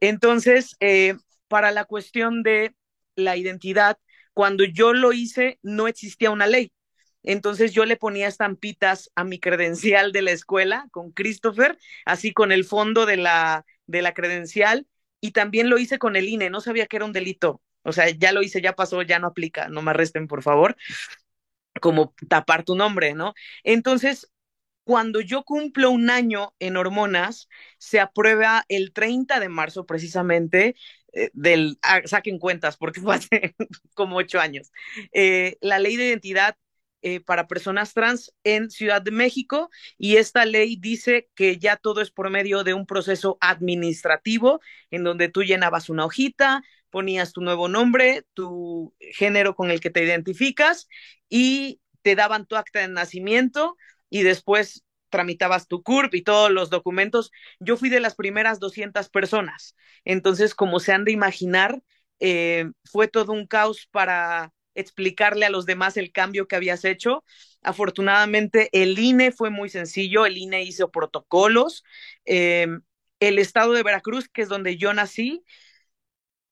Entonces, 0.00 0.76
eh, 0.80 1.14
para 1.48 1.70
la 1.70 1.86
cuestión 1.86 2.42
de 2.42 2.74
la 3.16 3.38
identidad, 3.38 3.96
cuando 4.34 4.64
yo 4.64 4.92
lo 4.92 5.14
hice, 5.14 5.58
no 5.62 5.88
existía 5.88 6.30
una 6.30 6.46
ley. 6.46 6.70
Entonces 7.22 7.72
yo 7.72 7.86
le 7.86 7.96
ponía 7.96 8.28
estampitas 8.28 9.10
a 9.14 9.24
mi 9.24 9.40
credencial 9.40 10.12
de 10.12 10.22
la 10.22 10.32
escuela 10.32 10.86
con 10.90 11.12
Christopher, 11.12 11.78
así 12.04 12.34
con 12.34 12.52
el 12.52 12.64
fondo 12.66 13.06
de 13.06 13.16
la, 13.16 13.64
de 13.86 14.02
la 14.02 14.12
credencial 14.12 14.86
y 15.20 15.32
también 15.32 15.70
lo 15.70 15.78
hice 15.78 15.98
con 15.98 16.16
el 16.16 16.28
INE, 16.28 16.50
no 16.50 16.60
sabía 16.60 16.86
que 16.86 16.96
era 16.96 17.04
un 17.06 17.12
delito. 17.12 17.62
O 17.82 17.92
sea, 17.92 18.10
ya 18.10 18.32
lo 18.32 18.42
hice, 18.42 18.60
ya 18.60 18.74
pasó, 18.74 19.02
ya 19.02 19.18
no 19.18 19.28
aplica, 19.28 19.68
no 19.68 19.82
me 19.82 19.90
arresten, 19.92 20.26
por 20.28 20.42
favor, 20.42 20.76
como 21.80 22.14
tapar 22.28 22.64
tu 22.64 22.74
nombre, 22.76 23.14
¿no? 23.14 23.34
Entonces, 23.62 24.30
cuando 24.84 25.20
yo 25.20 25.44
cumplo 25.44 25.90
un 25.90 26.10
año 26.10 26.54
en 26.60 26.76
hormonas, 26.76 27.48
se 27.78 28.00
aprueba 28.00 28.64
el 28.68 28.92
30 28.92 29.40
de 29.40 29.48
marzo 29.48 29.86
precisamente 29.86 30.76
eh, 31.12 31.30
del, 31.34 31.78
ah, 31.82 32.00
saquen 32.06 32.38
cuentas 32.38 32.76
porque 32.76 33.00
fue 33.00 33.16
hace 33.16 33.54
como 33.94 34.16
ocho 34.16 34.40
años, 34.40 34.72
eh, 35.12 35.56
la 35.60 35.78
ley 35.78 35.96
de 35.96 36.08
identidad 36.08 36.56
eh, 37.02 37.20
para 37.20 37.46
personas 37.46 37.94
trans 37.94 38.32
en 38.44 38.70
Ciudad 38.70 39.02
de 39.02 39.10
México 39.10 39.70
y 39.96 40.16
esta 40.16 40.44
ley 40.44 40.76
dice 40.76 41.28
que 41.34 41.58
ya 41.58 41.76
todo 41.76 42.00
es 42.00 42.10
por 42.10 42.30
medio 42.30 42.64
de 42.64 42.74
un 42.74 42.86
proceso 42.86 43.38
administrativo 43.40 44.60
en 44.90 45.04
donde 45.04 45.28
tú 45.28 45.42
llenabas 45.44 45.90
una 45.90 46.04
hojita, 46.04 46.62
ponías 46.90 47.32
tu 47.32 47.40
nuevo 47.40 47.68
nombre, 47.68 48.24
tu 48.34 48.94
género 48.98 49.54
con 49.54 49.70
el 49.70 49.80
que 49.80 49.90
te 49.90 50.02
identificas 50.02 50.88
y 51.28 51.80
te 52.02 52.14
daban 52.14 52.46
tu 52.46 52.56
acta 52.56 52.80
de 52.80 52.88
nacimiento 52.88 53.76
y 54.10 54.22
después 54.22 54.84
tramitabas 55.10 55.68
tu 55.68 55.82
CURP 55.82 56.14
y 56.14 56.22
todos 56.22 56.50
los 56.50 56.70
documentos. 56.70 57.30
Yo 57.60 57.76
fui 57.76 57.88
de 57.88 58.00
las 58.00 58.14
primeras 58.14 58.58
200 58.60 59.08
personas. 59.08 59.74
Entonces, 60.04 60.54
como 60.54 60.80
se 60.80 60.92
han 60.92 61.04
de 61.04 61.12
imaginar, 61.12 61.82
eh, 62.20 62.70
fue 62.84 63.08
todo 63.08 63.32
un 63.32 63.46
caos 63.46 63.88
para 63.90 64.52
explicarle 64.80 65.46
a 65.46 65.50
los 65.50 65.66
demás 65.66 65.96
el 65.96 66.12
cambio 66.12 66.46
que 66.48 66.56
habías 66.56 66.84
hecho. 66.84 67.24
Afortunadamente, 67.62 68.68
el 68.72 68.98
INE 68.98 69.32
fue 69.32 69.50
muy 69.50 69.68
sencillo, 69.68 70.26
el 70.26 70.38
INE 70.38 70.62
hizo 70.62 70.90
protocolos. 70.90 71.84
Eh, 72.24 72.66
el 73.20 73.38
estado 73.38 73.72
de 73.72 73.82
Veracruz, 73.82 74.28
que 74.28 74.42
es 74.42 74.48
donde 74.48 74.76
yo 74.76 74.94
nací, 74.94 75.42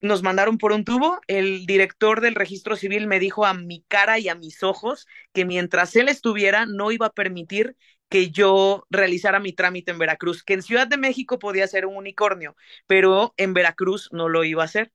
nos 0.00 0.22
mandaron 0.22 0.58
por 0.58 0.72
un 0.72 0.84
tubo. 0.84 1.20
El 1.26 1.66
director 1.66 2.20
del 2.20 2.34
registro 2.34 2.76
civil 2.76 3.06
me 3.06 3.18
dijo 3.18 3.46
a 3.46 3.54
mi 3.54 3.82
cara 3.88 4.18
y 4.18 4.28
a 4.28 4.34
mis 4.34 4.62
ojos 4.62 5.06
que 5.32 5.44
mientras 5.44 5.96
él 5.96 6.08
estuviera, 6.08 6.66
no 6.66 6.92
iba 6.92 7.06
a 7.06 7.12
permitir 7.12 7.76
que 8.08 8.30
yo 8.30 8.86
realizara 8.90 9.40
mi 9.40 9.52
trámite 9.52 9.90
en 9.90 9.98
Veracruz, 9.98 10.44
que 10.44 10.54
en 10.54 10.62
Ciudad 10.62 10.86
de 10.86 10.96
México 10.96 11.38
podía 11.38 11.66
ser 11.66 11.86
un 11.86 11.96
unicornio, 11.96 12.56
pero 12.86 13.34
en 13.36 13.52
Veracruz 13.52 14.08
no 14.12 14.28
lo 14.28 14.44
iba 14.44 14.62
a 14.62 14.66
hacer. 14.66 14.92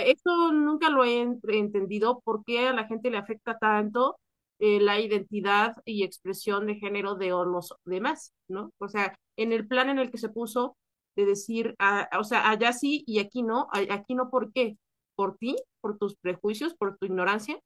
Esto 0.00 0.52
nunca 0.52 0.90
lo 0.90 1.04
he 1.04 1.20
entendido, 1.20 2.20
por 2.24 2.44
qué 2.44 2.68
a 2.68 2.72
la 2.72 2.86
gente 2.86 3.10
le 3.10 3.18
afecta 3.18 3.58
tanto 3.58 4.16
eh, 4.58 4.80
la 4.80 5.00
identidad 5.00 5.76
y 5.84 6.04
expresión 6.04 6.66
de 6.66 6.76
género 6.76 7.14
de 7.14 7.28
los 7.28 7.74
demás, 7.84 8.32
¿no? 8.48 8.72
O 8.78 8.88
sea, 8.88 9.16
en 9.36 9.52
el 9.52 9.66
plan 9.66 9.90
en 9.90 9.98
el 9.98 10.10
que 10.10 10.18
se 10.18 10.28
puso 10.28 10.76
de 11.16 11.26
decir, 11.26 11.74
ah, 11.78 12.08
o 12.18 12.24
sea, 12.24 12.50
allá 12.50 12.72
sí 12.72 13.04
y 13.06 13.20
aquí 13.20 13.42
no, 13.42 13.68
aquí 13.72 14.14
no, 14.14 14.30
¿por 14.30 14.52
qué? 14.52 14.76
por 15.14 15.36
ti, 15.38 15.56
por 15.80 15.98
tus 15.98 16.16
prejuicios, 16.16 16.74
por 16.74 16.96
tu 16.98 17.06
ignorancia. 17.06 17.58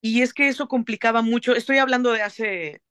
Y 0.00 0.22
es 0.22 0.34
que 0.34 0.48
eso 0.48 0.68
complicaba 0.68 1.22
mucho. 1.22 1.54
Estoy 1.54 1.78
hablando 1.78 2.12
de 2.12 2.22
hace 2.22 2.82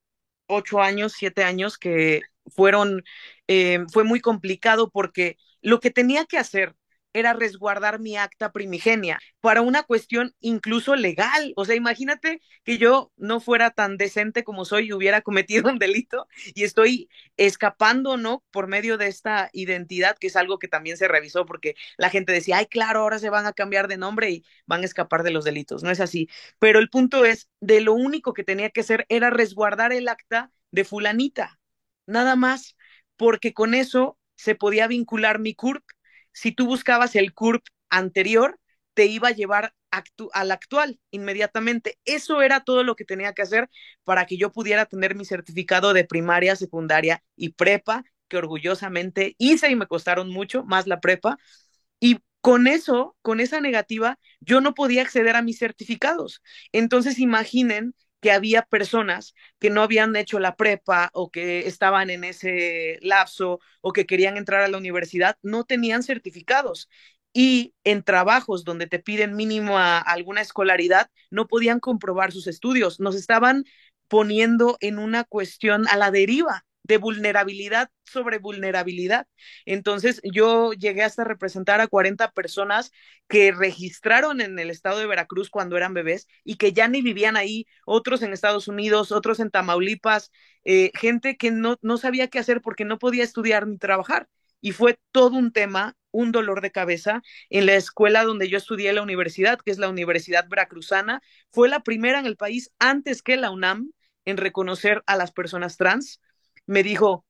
ocho 0.48 0.82
años, 0.82 1.14
siete 1.14 1.44
años, 1.44 1.78
que 1.78 2.22
fueron, 2.48 3.04
eh, 3.48 3.80
fue 3.92 4.04
muy 4.04 4.22
complicado 4.22 4.90
porque 4.90 5.38
lo 5.62 5.80
que 5.80 5.92
tenía 5.92 6.26
que 6.26 6.38
hacer 6.38 6.76
era 7.14 7.34
resguardar 7.34 8.00
mi 8.00 8.18
acta 8.18 8.52
primigenia 8.52 9.20
para 9.40 9.62
una 9.62 9.84
cuestión 9.84 10.34
incluso 10.40 10.96
legal. 10.96 11.54
O 11.56 11.66
sea, 11.66 11.76
imagínate 11.76 12.42
que 12.64 12.78
yo 12.78 13.12
no 13.18 13.40
fuera 13.40 13.72
tan 13.72 13.98
decente 13.98 14.44
como 14.44 14.66
soy 14.66 14.88
y 14.88 14.94
hubiera 14.94 15.22
cometido 15.22 15.70
un 15.70 15.80
delito 15.80 16.28
y 16.54 16.64
estoy 16.64 17.10
escapando, 17.38 18.18
¿no? 18.18 18.44
Por 18.52 18.68
medio 18.68 18.98
de 18.98 19.08
esta 19.08 19.50
identidad, 19.54 20.18
que 20.18 20.28
es 20.28 20.36
algo 20.36 20.60
que 20.60 20.68
también 20.68 20.98
se 20.98 21.08
revisó 21.08 21.46
porque 21.46 21.76
la 21.98 22.10
gente 22.10 22.34
decía, 22.34 22.58
ay, 22.58 22.66
claro, 22.68 23.02
ahora 23.02 23.20
se 23.20 23.30
van 23.30 23.46
a 23.46 23.54
cambiar 23.54 23.88
de 23.88 23.98
nombre 23.98 24.30
y 24.32 24.46
van 24.66 24.82
a 24.82 24.86
escapar 24.86 25.24
de 25.24 25.32
los 25.32 25.44
delitos. 25.46 25.84
No 25.84 25.92
es 25.92 26.00
así. 26.00 26.30
Pero 26.60 26.80
el 26.80 26.90
punto 26.90 27.26
es, 27.26 27.50
de 27.60 27.82
lo 27.82 27.94
único 27.94 28.34
que 28.34 28.44
tenía 28.44 28.70
que 28.70 28.82
hacer 28.82 29.06
era 29.10 29.30
resguardar 29.30 29.94
el 29.94 30.08
acta 30.08 30.52
de 30.72 30.84
fulanita. 30.86 31.60
Nada 32.06 32.36
más, 32.36 32.76
porque 33.16 33.54
con 33.54 33.74
eso 33.74 34.18
se 34.36 34.56
podía 34.56 34.88
vincular 34.88 35.40
mi 35.40 35.54
CURP 35.56 35.84
si 36.34 36.52
tú 36.52 36.66
buscabas 36.68 37.16
el 37.16 37.34
CURP 37.34 37.64
anterior, 37.90 38.60
te 38.94 39.06
iba 39.06 39.30
a 39.30 39.32
llevar 39.32 39.74
al 40.34 40.52
actual 40.52 41.00
inmediatamente. 41.12 41.98
Eso 42.06 42.42
era 42.42 42.62
todo 42.62 42.84
lo 42.84 42.96
que 42.96 43.06
tenía 43.06 43.34
que 43.34 43.42
hacer 43.42 43.70
para 44.04 44.26
que 44.26 44.38
yo 44.38 44.52
pudiera 44.52 44.86
tener 44.86 45.16
mi 45.16 45.26
certificado 45.26 45.94
de 45.94 46.06
primaria, 46.06 46.56
secundaria 46.56 47.24
y 47.36 47.50
prepa, 47.50 48.04
que 48.28 48.38
orgullosamente 48.38 49.36
hice 49.38 49.70
y 49.70 49.76
me 49.76 49.88
costaron 49.88 50.30
mucho, 50.30 50.64
más 50.64 50.88
la 50.88 51.02
prepa. 51.02 51.38
Y 52.00 52.20
con 52.42 52.68
eso, 52.68 53.16
con 53.22 53.40
esa 53.40 53.62
negativa, 53.62 54.20
yo 54.40 54.62
no 54.62 54.74
podía 54.74 55.02
acceder 55.04 55.36
a 55.36 55.42
mis 55.42 55.60
certificados. 55.60 56.42
Entonces, 56.72 57.20
imaginen 57.20 57.94
que 58.22 58.32
había 58.32 58.62
personas 58.64 59.34
que 59.60 59.70
no 59.70 59.82
habían 59.82 60.16
hecho 60.16 60.40
la 60.40 60.56
prepa 60.56 61.10
o 61.14 61.32
que 61.32 61.68
estaban 61.68 62.10
en 62.10 62.24
ese 62.24 63.00
lapso 63.02 63.60
o 63.82 63.94
que 63.94 64.06
querían 64.06 64.38
entrar 64.38 64.62
a 64.62 64.68
la 64.68 64.78
universidad, 64.78 65.38
no 65.42 65.66
tenían 65.66 66.04
certificados. 66.04 66.90
Y 67.34 67.74
en 67.84 68.04
trabajos 68.04 68.64
donde 68.64 68.88
te 68.88 69.00
piden 69.00 69.36
mínimo 69.36 69.78
a 69.78 70.00
alguna 70.00 70.42
escolaridad, 70.42 71.10
no 71.30 71.48
podían 71.48 71.80
comprobar 71.80 72.32
sus 72.32 72.48
estudios. 72.48 73.00
Nos 73.00 73.16
estaban 73.16 73.66
poniendo 74.08 74.78
en 74.82 75.00
una 75.00 75.24
cuestión 75.24 75.88
a 75.88 75.98
la 75.98 76.12
deriva 76.12 76.66
de 76.92 76.98
vulnerabilidad 76.98 77.90
sobre 78.04 78.38
vulnerabilidad. 78.38 79.26
Entonces 79.66 80.20
yo 80.26 80.74
llegué 80.74 81.04
hasta 81.04 81.24
representar 81.24 81.80
a 81.80 81.88
40 81.88 82.32
personas 82.32 82.92
que 83.30 83.54
registraron 83.54 84.42
en 84.42 84.60
el 84.60 84.70
estado 84.70 85.00
de 85.00 85.06
Veracruz 85.06 85.50
cuando 85.50 85.78
eran 85.78 85.94
bebés 85.94 86.28
y 86.44 86.58
que 86.58 86.74
ya 86.74 86.90
ni 86.90 87.02
vivían 87.02 87.38
ahí, 87.38 87.66
otros 87.86 88.22
en 88.24 88.34
Estados 88.34 88.68
Unidos, 88.68 89.14
otros 89.14 89.40
en 89.40 89.52
Tamaulipas, 89.52 90.32
eh, 90.66 90.92
gente 90.94 91.38
que 91.38 91.50
no, 91.50 91.78
no 91.82 91.98
sabía 91.98 92.28
qué 92.28 92.40
hacer 92.40 92.60
porque 92.62 92.84
no 92.84 93.00
podía 93.00 93.24
estudiar 93.24 93.68
ni 93.68 93.78
trabajar. 93.78 94.28
Y 94.60 94.74
fue 94.74 95.00
todo 95.14 95.38
un 95.38 95.54
tema, 95.54 95.96
un 96.12 96.34
dolor 96.34 96.60
de 96.60 96.72
cabeza 96.72 97.22
en 97.50 97.68
la 97.68 97.76
escuela 97.76 98.26
donde 98.26 98.50
yo 98.50 98.58
estudié 98.58 98.92
la 98.92 99.02
universidad, 99.02 99.60
que 99.60 99.72
es 99.72 99.78
la 99.78 99.88
Universidad 99.90 100.46
Veracruzana. 100.50 101.22
Fue 101.52 101.70
la 101.70 101.80
primera 101.84 102.20
en 102.20 102.26
el 102.26 102.36
país 102.36 102.70
antes 102.80 103.24
que 103.24 103.38
la 103.38 103.50
UNAM 103.50 103.92
en 104.26 104.36
reconocer 104.36 105.04
a 105.08 105.16
las 105.16 105.32
personas 105.32 105.78
trans 105.78 106.20
me 106.72 106.84
dijo, 106.84 107.26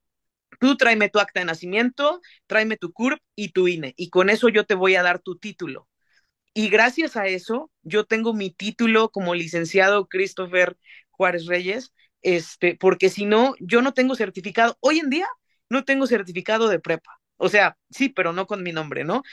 tú 0.59 0.77
tráeme 0.77 1.09
tu 1.09 1.19
acta 1.19 1.41
de 1.41 1.47
nacimiento, 1.47 2.21
tráeme 2.47 2.77
tu 2.77 2.93
CURP 2.93 3.19
y 3.35 3.49
tu 3.49 3.67
INE, 3.67 3.93
y 3.97 4.09
con 4.09 4.29
eso 4.29 4.49
yo 4.49 4.65
te 4.65 4.75
voy 4.75 4.95
a 4.95 5.03
dar 5.03 5.19
tu 5.19 5.37
título. 5.37 5.87
Y 6.53 6.69
gracias 6.69 7.17
a 7.17 7.27
eso, 7.27 7.71
yo 7.83 8.05
tengo 8.05 8.33
mi 8.33 8.51
título 8.51 9.09
como 9.09 9.35
licenciado 9.35 10.07
Christopher 10.07 10.77
Juárez 11.11 11.45
Reyes, 11.47 11.93
este, 12.21 12.75
porque 12.75 13.09
si 13.09 13.25
no, 13.25 13.55
yo 13.59 13.81
no 13.81 13.93
tengo 13.93 14.15
certificado. 14.15 14.77
Hoy 14.81 14.99
en 14.99 15.09
día 15.09 15.27
no 15.69 15.85
tengo 15.85 16.07
certificado 16.07 16.67
de 16.69 16.79
prepa. 16.79 17.19
O 17.37 17.49
sea, 17.49 17.77
sí, 17.89 18.09
pero 18.09 18.33
no 18.33 18.47
con 18.47 18.63
mi 18.63 18.73
nombre, 18.73 19.03
¿no? 19.03 19.23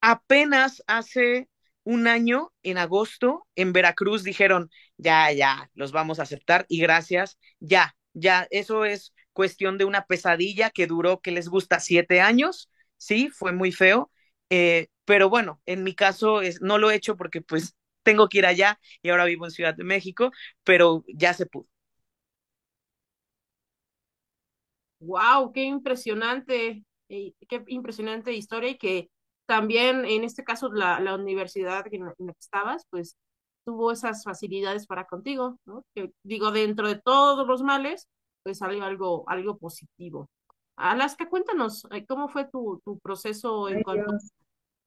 Apenas 0.00 0.82
hace 0.86 1.48
un 1.84 2.06
año, 2.06 2.52
en 2.62 2.78
agosto, 2.78 3.46
en 3.56 3.72
Veracruz 3.72 4.22
dijeron, 4.22 4.70
ya, 4.96 5.32
ya, 5.32 5.70
los 5.74 5.92
vamos 5.92 6.18
a 6.20 6.22
aceptar 6.22 6.66
y 6.68 6.80
gracias, 6.80 7.38
ya, 7.58 7.94
ya 8.14 8.46
eso 8.50 8.84
es 8.84 9.14
cuestión 9.32 9.78
de 9.78 9.84
una 9.84 10.06
pesadilla 10.06 10.70
que 10.70 10.86
duró, 10.86 11.20
que 11.20 11.30
les 11.32 11.48
gusta, 11.48 11.80
siete 11.80 12.20
años, 12.20 12.70
sí, 12.96 13.28
fue 13.30 13.52
muy 13.52 13.72
feo, 13.72 14.10
eh, 14.50 14.88
pero 15.04 15.28
bueno, 15.30 15.60
en 15.66 15.82
mi 15.84 15.94
caso 15.94 16.42
es, 16.42 16.60
no 16.62 16.78
lo 16.78 16.90
he 16.90 16.94
hecho 16.96 17.16
porque 17.16 17.40
pues 17.42 17.74
tengo 18.02 18.28
que 18.28 18.38
ir 18.38 18.46
allá 18.46 18.78
y 19.02 19.10
ahora 19.10 19.24
vivo 19.26 19.44
en 19.46 19.50
Ciudad 19.52 19.74
de 19.74 19.84
México, 19.84 20.32
pero 20.64 21.04
ya 21.08 21.34
se 21.34 21.46
pudo. 21.46 21.68
Wow, 25.00 25.52
qué 25.52 25.64
impresionante, 25.64 26.84
qué 27.08 27.34
impresionante 27.68 28.32
historia 28.34 28.70
y 28.70 28.78
que 28.78 29.10
también 29.46 30.04
en 30.04 30.24
este 30.24 30.44
caso 30.44 30.70
la, 30.72 31.00
la 31.00 31.14
universidad 31.14 31.84
en 31.92 32.04
la 32.06 32.14
que 32.14 32.24
estabas, 32.38 32.84
pues 32.90 33.16
tuvo 33.64 33.92
esas 33.92 34.24
facilidades 34.24 34.86
para 34.86 35.04
contigo, 35.04 35.58
¿no? 35.66 35.84
Que 35.94 36.12
digo, 36.22 36.50
dentro 36.50 36.88
de 36.88 36.96
todos 36.96 37.46
los 37.46 37.62
males, 37.62 38.08
pues 38.42 38.58
salió 38.58 38.84
algo, 38.84 39.24
algo 39.28 39.58
positivo. 39.58 40.28
Alaska, 40.76 41.28
cuéntanos, 41.28 41.86
eh, 41.90 42.06
¿cómo 42.06 42.28
fue 42.28 42.46
tu, 42.50 42.80
tu 42.84 42.98
proceso 42.98 43.68
en 43.68 43.82
cuanto 43.82 44.12
a 44.12 44.18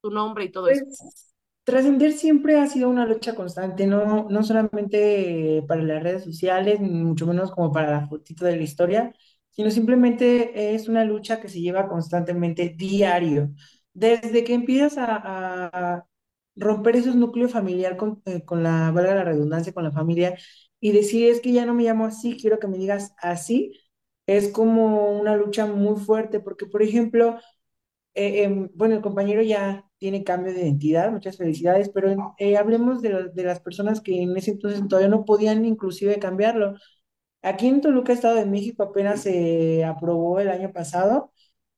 tu 0.02 0.10
nombre 0.12 0.46
y 0.46 0.52
todo 0.52 0.68
eso? 0.68 0.86
Pues 0.86 1.34
trascender 1.64 2.14
siempre 2.14 2.60
ha 2.60 2.68
sido 2.68 2.90
una 2.90 3.06
lucha 3.06 3.36
constante, 3.36 3.88
no, 3.88 4.28
no 4.30 4.44
solamente 4.44 5.64
para 5.68 5.82
las 5.82 6.04
redes 6.04 6.24
sociales, 6.24 6.80
ni 6.82 6.90
mucho 7.04 7.26
menos 7.26 7.52
como 7.52 7.72
para 7.72 7.92
la 7.92 8.08
fotito 8.08 8.46
de 8.46 8.58
la 8.58 8.64
historia, 8.64 9.14
sino 9.52 9.72
simplemente 9.72 10.74
es 10.76 10.88
una 10.88 11.06
lucha 11.06 11.40
que 11.40 11.48
se 11.50 11.62
lleva 11.62 11.88
constantemente 11.88 12.70
diario. 12.76 13.52
Desde 13.94 14.44
que 14.44 14.54
empiezas 14.56 14.96
a, 14.98 16.06
romper 16.56 16.96
esos 16.96 17.16
núcleos 17.16 17.52
familiar 17.52 17.98
con, 17.98 18.22
eh, 18.26 18.44
con 18.46 18.64
la, 18.64 18.92
valga 18.92 19.16
la 19.16 19.24
redundancia, 19.24 19.74
con 19.74 19.84
la 19.84 19.92
familia 19.92 20.38
y 20.80 20.92
decir 20.92 21.30
es 21.30 21.42
que 21.42 21.52
ya 21.54 21.66
no 21.66 21.74
me 21.74 21.84
llamo 21.84 22.06
así, 22.06 22.38
quiero 22.40 22.60
que 22.60 22.68
me 22.68 22.78
digas 22.78 23.14
así, 23.20 23.74
es 24.28 24.50
como 24.50 25.20
una 25.20 25.36
lucha 25.38 25.66
muy 25.66 26.00
fuerte, 26.00 26.40
porque 26.40 26.66
por 26.66 26.82
ejemplo, 26.84 27.38
eh, 28.16 28.44
em, 28.44 28.70
bueno, 28.76 28.96
el 28.96 29.02
compañero 29.02 29.42
ya 29.42 29.86
tiene 29.98 30.24
cambio 30.24 30.54
de 30.54 30.62
identidad, 30.64 31.12
muchas 31.12 31.38
felicidades, 31.38 31.90
pero 31.90 32.36
eh, 32.38 32.58
hablemos 32.58 33.02
de, 33.02 33.30
de 33.34 33.44
las 33.44 33.60
personas 33.62 34.02
que 34.02 34.22
en 34.22 34.36
ese 34.38 34.52
entonces 34.52 34.88
todavía 34.88 35.10
no 35.10 35.26
podían 35.26 35.66
inclusive 35.66 36.20
cambiarlo. 36.20 36.76
Aquí 37.44 37.68
en 37.68 37.82
Toluca, 37.82 38.14
Estado 38.14 38.36
de 38.36 38.46
México, 38.46 38.84
apenas 38.84 39.22
se 39.24 39.84
aprobó 39.86 40.40
el 40.40 40.50
año 40.50 40.72
pasado 40.74 41.33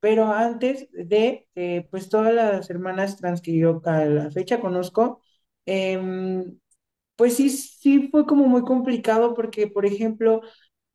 pero 0.06 0.32
antes 0.32 0.88
de, 0.92 1.48
eh, 1.56 1.88
pues 1.90 2.10
todas 2.10 2.32
las 2.32 2.70
hermanas 2.70 3.18
trans 3.18 3.42
que 3.42 3.58
yo 3.58 3.82
a 3.86 4.06
la 4.06 4.30
fecha 4.30 4.60
conozco, 4.62 5.20
em, 5.66 6.60
pues 7.16 7.36
sí, 7.38 7.50
sí 7.50 8.10
fue 8.12 8.26
como 8.28 8.48
muy 8.48 8.64
complicado 8.64 9.36
porque, 9.36 9.68
por 9.68 9.86
ejemplo, 9.86 10.42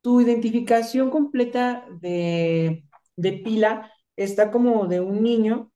tu 0.03 0.21
identificación 0.21 1.11
completa 1.11 1.87
de, 2.01 2.85
de 3.17 3.33
pila 3.35 3.93
está 4.17 4.51
como 4.53 4.87
de 4.89 5.01
un 5.01 5.23
niño 5.23 5.73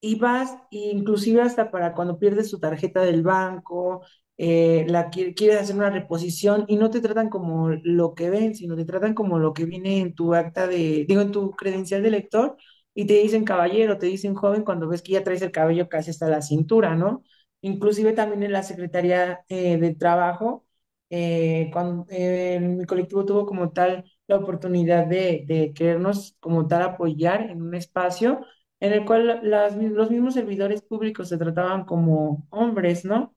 y 0.00 0.16
vas, 0.16 0.56
inclusive 0.70 1.40
hasta 1.42 1.70
para 1.70 1.94
cuando 1.94 2.18
pierdes 2.18 2.50
tu 2.50 2.58
tarjeta 2.60 3.00
del 3.02 3.22
banco, 3.22 4.02
eh, 4.36 4.84
la 4.88 5.10
quieres 5.10 5.60
hacer 5.60 5.76
una 5.76 5.90
reposición 5.90 6.64
y 6.68 6.76
no 6.76 6.90
te 6.90 7.00
tratan 7.00 7.30
como 7.30 7.70
lo 7.70 8.14
que 8.14 8.28
ven, 8.30 8.54
sino 8.54 8.76
te 8.76 8.84
tratan 8.84 9.14
como 9.14 9.38
lo 9.38 9.54
que 9.54 9.64
viene 9.64 10.00
en 10.00 10.14
tu 10.14 10.34
acta 10.34 10.66
de, 10.66 11.04
digo, 11.08 11.22
en 11.22 11.32
tu 11.32 11.52
credencial 11.52 12.02
de 12.02 12.10
lector 12.10 12.56
y 12.94 13.06
te 13.06 13.14
dicen 13.14 13.44
caballero, 13.44 13.98
te 13.98 14.06
dicen 14.06 14.34
joven 14.34 14.62
cuando 14.64 14.88
ves 14.88 15.02
que 15.02 15.12
ya 15.12 15.24
traes 15.24 15.42
el 15.42 15.50
cabello 15.52 15.88
casi 15.88 16.10
hasta 16.10 16.28
la 16.28 16.42
cintura, 16.42 16.94
¿no? 16.94 17.22
Inclusive 17.60 18.12
también 18.12 18.42
en 18.42 18.52
la 18.52 18.62
Secretaría 18.62 19.44
eh, 19.48 19.78
de 19.78 19.94
Trabajo, 19.94 20.66
eh, 21.10 21.70
cuando 21.72 22.06
eh, 22.10 22.58
mi 22.60 22.84
colectivo 22.86 23.24
tuvo 23.24 23.46
como 23.46 23.72
tal 23.72 24.04
la 24.26 24.36
oportunidad 24.36 25.06
de, 25.06 25.44
de 25.46 25.72
querernos 25.74 26.36
como 26.40 26.66
tal 26.66 26.82
apoyar 26.82 27.50
en 27.50 27.62
un 27.62 27.74
espacio 27.74 28.44
en 28.80 28.92
el 28.92 29.04
cual 29.04 29.40
las, 29.42 29.76
los 29.76 30.10
mismos 30.10 30.34
servidores 30.34 30.82
públicos 30.82 31.28
se 31.28 31.38
trataban 31.38 31.84
como 31.84 32.46
hombres, 32.50 33.04
¿no? 33.04 33.34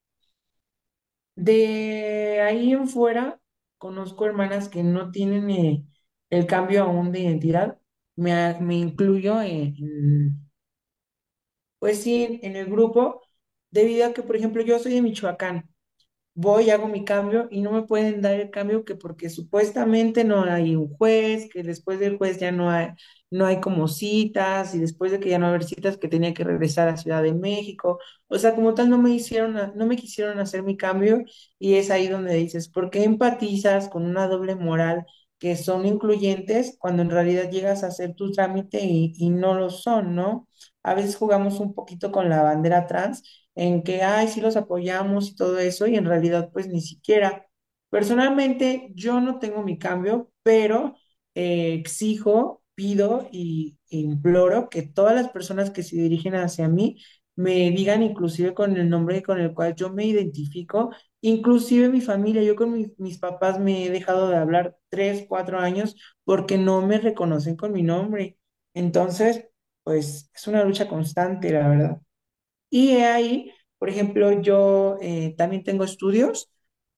De 1.35 2.41
ahí 2.41 2.73
en 2.73 2.87
fuera, 2.87 3.39
conozco 3.77 4.25
hermanas 4.25 4.69
que 4.69 4.83
no 4.83 5.11
tienen 5.11 5.87
el 6.29 6.45
cambio 6.47 6.83
aún 6.83 7.11
de 7.11 7.19
identidad, 7.21 7.79
me, 8.17 8.59
me 8.61 8.75
incluyo 8.77 9.41
en, 9.41 9.75
pues 11.79 12.01
sí, 12.03 12.39
en 12.43 12.55
el 12.55 12.65
grupo, 12.67 13.21
debido 13.71 14.07
a 14.07 14.13
que, 14.13 14.23
por 14.23 14.35
ejemplo, 14.35 14.61
yo 14.63 14.79
soy 14.79 14.93
de 14.93 15.01
Michoacán. 15.01 15.69
voy 16.35 16.69
hago 16.71 16.87
mi 16.89 17.05
cambio 17.05 17.47
y 17.51 17.61
no 17.61 17.71
me 17.73 17.83
pueden 17.83 18.21
dar 18.21 18.35
el 18.39 18.51
cambio 18.51 18.85
que 18.85 18.95
porque 18.95 19.29
supuestamente 19.29 20.23
no 20.25 20.43
hay 20.43 20.75
un 20.75 20.89
juez, 20.97 21.49
que 21.53 21.63
después 21.63 21.99
del 21.99 22.17
juez 22.17 22.39
ya 22.39 22.51
no 22.51 22.71
hay, 22.71 22.89
no 23.31 23.45
hay 23.47 23.61
como 23.61 23.87
citas 23.89 24.75
y 24.75 24.79
después 24.79 25.11
de 25.13 25.19
que 25.21 25.29
ya 25.29 25.39
no 25.39 25.47
haber 25.47 25.63
citas 25.65 25.97
que 25.97 26.07
tenía 26.09 26.33
que 26.35 26.43
regresar 26.45 26.89
a 26.89 26.97
Ciudad 26.97 27.23
de 27.23 27.33
México. 27.35 27.99
O 28.27 28.39
sea, 28.39 28.55
como 28.55 28.73
tal 28.75 28.89
no 28.89 28.97
me 28.99 29.11
hicieron, 29.11 29.55
no 29.75 29.87
me 29.87 29.97
quisieron 29.97 30.39
hacer 30.39 30.63
mi 30.63 30.77
cambio 30.77 31.23
y 31.59 31.75
es 31.75 31.91
ahí 31.91 32.07
donde 32.09 32.35
dices, 32.35 32.69
¿por 32.69 32.89
qué 32.91 33.03
empatizas 33.05 33.89
con 33.89 34.05
una 34.05 34.27
doble 34.27 34.55
moral 34.55 35.05
que 35.39 35.55
son 35.55 35.85
incluyentes 35.85 36.75
cuando 36.79 37.03
en 37.03 37.09
realidad 37.11 37.49
llegas 37.51 37.83
a 37.83 37.87
hacer 37.87 38.15
tu 38.15 38.31
trámite 38.31 38.79
y, 38.83 39.29
no 39.29 39.53
lo 39.55 39.69
son, 39.69 40.15
¿no? 40.15 40.47
A 40.83 40.93
veces 40.95 41.15
jugamos 41.15 41.59
un 41.59 41.73
poquito 41.73 42.11
con 42.11 42.29
la 42.29 42.41
bandera 42.43 42.87
trans 42.87 43.23
en 43.55 43.83
que, 43.83 44.01
ay, 44.03 44.27
sí 44.27 44.41
los 44.41 44.57
apoyamos 44.57 45.29
y 45.29 45.35
todo 45.35 45.59
eso, 45.59 45.87
y 45.87 45.95
en 45.95 46.05
realidad 46.05 46.49
pues 46.53 46.67
ni 46.67 46.81
siquiera. 46.81 47.45
Personalmente 47.89 48.91
yo 48.95 49.19
no 49.21 49.39
tengo 49.39 49.63
mi 49.63 49.77
cambio, 49.79 50.31
pero 50.43 50.95
eh, 51.35 51.73
exijo, 51.73 52.63
pido 52.75 53.27
y 53.31 53.77
e 53.89 53.97
imploro 53.99 54.69
que 54.69 54.83
todas 54.83 55.15
las 55.15 55.29
personas 55.29 55.71
que 55.71 55.83
se 55.83 55.95
dirigen 55.97 56.35
hacia 56.35 56.67
mí 56.67 56.97
me 57.35 57.71
digan 57.71 58.03
inclusive 58.03 58.53
con 58.53 58.77
el 58.77 58.89
nombre 58.89 59.21
con 59.23 59.39
el 59.39 59.53
cual 59.53 59.75
yo 59.75 59.91
me 59.91 60.05
identifico, 60.05 60.91
inclusive 61.29 61.89
mi 61.89 62.01
familia, 62.01 62.43
yo 62.43 62.55
con 62.55 62.71
mi- 62.73 62.93
mis 62.97 63.17
papás 63.19 63.59
me 63.59 63.85
he 63.85 63.89
dejado 63.91 64.29
de 64.29 64.37
hablar 64.37 64.77
tres, 64.89 65.25
cuatro 65.27 65.59
años 65.59 65.95
porque 66.23 66.57
no 66.57 66.81
me 66.85 66.97
reconocen 66.99 67.55
con 67.55 67.71
mi 67.73 67.83
nombre. 67.83 68.37
Entonces, 68.73 69.47
pues 69.83 70.29
es 70.33 70.47
una 70.47 70.63
lucha 70.63 70.87
constante, 70.87 71.51
la 71.51 71.67
verdad. 71.67 72.01
Y 72.69 72.91
ahí, 72.97 73.51
por 73.79 73.89
ejemplo, 73.89 74.31
yo 74.41 74.97
eh, 75.01 75.35
también 75.37 75.63
tengo 75.63 75.83
estudios, 75.83 76.51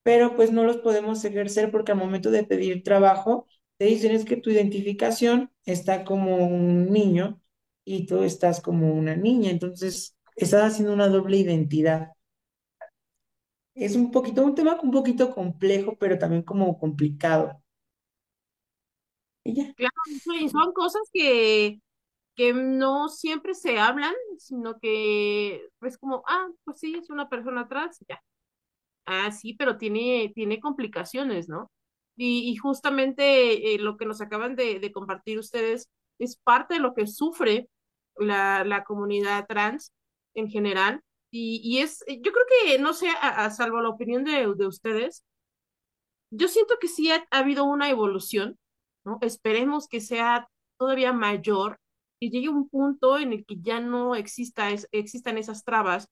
pero 0.03 0.36
pues 0.36 0.51
no 0.51 0.63
los 0.63 0.77
podemos 0.77 1.23
ejercer 1.25 1.71
porque 1.71 1.91
al 1.91 1.97
momento 1.99 2.32
de 2.32 2.43
pedir 2.45 2.84
trabajo, 2.84 3.47
te 3.77 3.86
dicen 3.86 4.11
es 4.11 4.25
que 4.25 4.38
tu 4.38 4.49
identificación 4.49 5.51
está 5.65 6.03
como 6.05 6.38
un 6.38 6.91
niño 6.91 7.41
y 7.86 8.05
tú 8.07 8.23
estás 8.23 8.61
como 8.61 8.93
una 8.93 9.15
niña, 9.15 9.51
entonces 9.51 10.15
estás 10.36 10.73
haciendo 10.73 10.93
una 10.93 11.07
doble 11.07 11.38
identidad. 11.38 12.09
Es 13.80 13.95
un 13.95 14.11
poquito, 14.11 14.43
un 14.43 14.55
tema 14.55 14.77
un 14.84 14.91
poquito 14.91 15.34
complejo, 15.34 15.95
pero 15.97 16.17
también 16.17 16.43
como 16.43 16.77
complicado. 16.77 17.63
Y 19.45 19.55
ya. 19.55 19.73
Claro, 19.73 19.93
y 20.38 20.49
son 20.49 20.73
cosas 20.73 21.03
que, 21.13 21.80
que 22.36 22.53
no 22.53 23.07
siempre 23.07 23.53
se 23.53 23.80
hablan, 23.80 24.13
sino 24.38 24.80
que 24.80 25.69
es 25.82 25.97
como, 25.97 26.23
ah, 26.27 26.47
pues 26.65 26.80
sí, 26.80 26.93
es 26.95 27.09
una 27.09 27.30
persona 27.30 27.69
trans, 27.69 27.99
ya. 28.07 28.21
Ah, 29.05 29.32
sí, 29.32 29.53
pero 29.53 29.77
tiene, 29.77 30.32
tiene 30.36 30.59
complicaciones, 30.59 31.49
¿no? 31.49 31.71
Y, 32.17 32.55
justamente 32.57 33.75
eh, 33.75 33.80
lo 33.80 33.95
que 33.95 34.05
nos 34.05 34.19
acaban 34.19 34.57
de, 34.57 34.82
de 34.82 34.91
compartir 34.91 35.39
ustedes 35.39 35.88
es 36.19 36.36
parte 36.36 36.73
de 36.73 36.82
lo 36.82 36.93
que 36.93 37.07
sufre 37.07 37.69
la, 38.17 38.65
la 38.65 38.84
comunidad 38.84 39.45
trans 39.47 39.93
en 40.34 40.49
general. 40.49 41.01
Y, 41.32 41.61
y 41.63 41.80
es, 41.80 42.03
yo 42.07 42.32
creo 42.32 42.45
que, 42.63 42.80
no 42.80 42.93
sé, 42.93 43.07
a, 43.21 43.49
salvo 43.51 43.82
la 43.82 43.89
opinión 43.89 44.23
de, 44.23 44.53
de 44.55 44.67
ustedes, 44.67 45.23
yo 46.32 46.47
siento 46.47 46.75
que 46.80 46.88
sí 46.88 47.11
ha, 47.11 47.27
ha 47.32 47.39
habido 47.39 47.63
una 47.65 47.89
evolución, 47.89 48.57
¿no? 49.05 49.19
Esperemos 49.21 49.88
que 49.88 50.01
sea 50.01 50.47
todavía 50.77 51.13
mayor, 51.13 51.80
y 52.19 52.32
llegue 52.32 52.49
un 52.49 52.67
punto 52.69 53.17
en 53.17 53.34
el 53.34 53.45
que 53.45 53.55
ya 53.61 53.80
no 53.80 54.15
exista 54.15 54.69
existan 54.91 55.38
esas 55.38 55.63
trabas, 55.63 56.07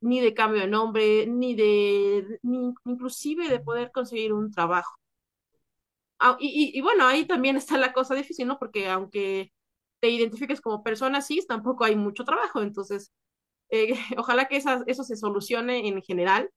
ni 0.00 0.20
de 0.20 0.34
cambio 0.34 0.62
de 0.62 0.68
nombre, 0.68 1.26
ni 1.26 1.54
de, 1.54 2.38
ni 2.42 2.74
inclusive 2.84 3.48
de 3.48 3.60
poder 3.60 3.90
conseguir 3.92 4.32
un 4.32 4.50
trabajo. 4.50 4.96
Ah, 6.18 6.36
y, 6.40 6.72
y, 6.74 6.78
y 6.78 6.80
bueno, 6.82 7.06
ahí 7.06 7.26
también 7.26 7.56
está 7.56 7.76
la 7.78 7.92
cosa 7.92 8.14
difícil, 8.14 8.46
¿no? 8.46 8.58
Porque 8.58 8.88
aunque 8.88 9.52
te 10.00 10.08
identifiques 10.10 10.60
como 10.60 10.82
persona 10.82 11.20
cis, 11.22 11.46
tampoco 11.46 11.84
hay 11.84 11.96
mucho 11.96 12.24
trabajo, 12.24 12.62
entonces, 12.62 13.12
eh, 13.70 13.94
ojalá 14.18 14.46
que 14.48 14.56
esas, 14.56 14.82
eso 14.86 15.04
se 15.04 15.16
solucione 15.16 15.88
en 15.88 16.02
general, 16.02 16.50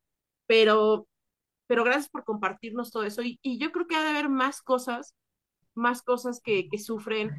pero 0.47 1.07
pero 1.67 1.83
gracias 1.83 2.09
por 2.09 2.25
compartirnos 2.25 2.91
todo 2.91 3.03
eso. 3.03 3.21
Y, 3.23 3.39
y 3.43 3.59
yo 3.59 3.71
creo 3.71 3.87
que 3.87 3.95
ha 3.95 4.03
de 4.03 4.09
haber 4.09 4.29
más 4.29 4.61
cosas, 4.61 5.15
más 5.75 6.01
cosas 6.03 6.41
que, 6.41 6.69
que 6.69 6.79
sufren 6.79 7.29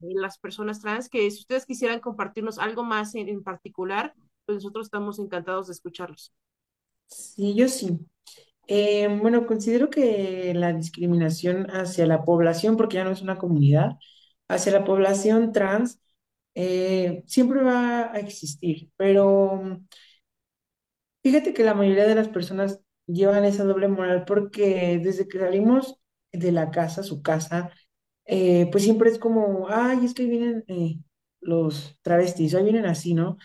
eh, 0.00 0.06
las 0.14 0.38
personas 0.38 0.80
trans, 0.80 1.08
que 1.08 1.30
si 1.30 1.40
ustedes 1.40 1.66
quisieran 1.66 2.00
compartirnos 2.00 2.58
algo 2.58 2.84
más 2.84 3.14
en, 3.14 3.28
en 3.28 3.42
particular, 3.44 4.14
pues 4.46 4.56
nosotros 4.56 4.86
estamos 4.88 5.18
encantados 5.20 5.68
de 5.68 5.74
escucharlos. 5.74 6.32
Sí, 7.06 7.54
yo 7.54 7.68
sí. 7.68 7.98
Eh, 8.68 9.08
bueno, 9.22 9.46
considero 9.46 9.90
que 9.90 10.52
la 10.54 10.72
discriminación 10.72 11.66
hacia 11.70 12.06
la 12.06 12.24
población, 12.24 12.76
porque 12.76 12.96
ya 12.96 13.04
no 13.04 13.12
es 13.12 13.22
una 13.22 13.38
comunidad, 13.38 13.98
hacia 14.48 14.72
la 14.72 14.84
población 14.84 15.52
trans, 15.52 16.00
eh, 16.56 17.24
siempre 17.28 17.62
va 17.64 18.12
a 18.14 18.20
existir, 18.20 18.90
pero 18.98 19.56
mm, 19.64 19.86
fíjate 21.22 21.52
que 21.54 21.64
la 21.64 21.74
mayoría 21.74 22.06
de 22.06 22.14
las 22.14 22.28
personas 22.28 22.80
llevan 23.06 23.44
esa 23.44 23.64
doble 23.64 23.88
moral 23.88 24.24
porque 24.26 25.00
desde 25.02 25.28
que 25.28 25.38
salimos 25.38 25.96
de 26.32 26.52
la 26.52 26.70
casa, 26.70 27.02
su 27.02 27.22
casa, 27.22 27.70
eh, 28.26 28.68
pues 28.72 28.84
siempre 28.84 29.10
es 29.10 29.18
como, 29.18 29.68
ay, 29.70 30.04
es 30.04 30.14
que 30.14 30.22
ahí 30.24 30.30
vienen 30.30 30.64
eh, 30.68 30.98
los 31.40 31.98
travestis, 32.02 32.54
ahí 32.54 32.64
vienen 32.64 32.86
así, 32.86 33.14
¿no? 33.14 33.38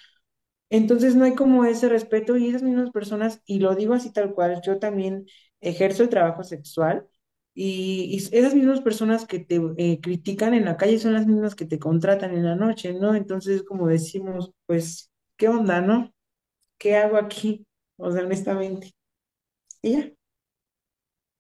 Entonces 0.69 1.15
no 1.15 1.25
hay 1.25 1.35
como 1.35 1.65
ese 1.65 1.89
respeto 1.89 2.37
y 2.37 2.49
esas 2.49 2.63
mismas 2.63 2.91
personas, 2.91 3.41
y 3.45 3.59
lo 3.59 3.75
digo 3.75 3.93
así 3.95 4.13
tal 4.13 4.33
cual, 4.35 4.61
yo 4.65 4.79
también 4.79 5.25
ejerzo 5.61 6.03
el 6.03 6.09
trabajo 6.09 6.43
sexual 6.43 7.07
y, 7.53 8.15
esas 8.31 8.55
mismas 8.55 8.81
personas 8.81 9.25
que 9.25 9.39
te 9.39 9.61
eh, 9.77 9.99
critican 10.01 10.53
en 10.53 10.65
la 10.65 10.77
calle 10.77 10.99
son 10.99 11.13
las 11.13 11.27
mismas 11.27 11.55
que 11.55 11.65
te 11.65 11.79
contratan 11.79 12.33
en 12.33 12.45
la 12.45 12.55
noche, 12.55 12.93
¿no? 12.93 13.13
Entonces 13.15 13.63
como 13.63 13.87
decimos, 13.87 14.51
pues, 14.65 15.11
¿qué 15.37 15.49
onda, 15.49 15.81
no? 15.81 16.11
¿Qué 16.77 16.95
hago 16.95 17.17
aquí? 17.17 17.65
O 17.97 18.11
sea, 18.11 18.23
honestamente. 18.23 18.91
Y 19.81 19.93
ya. 19.93 20.11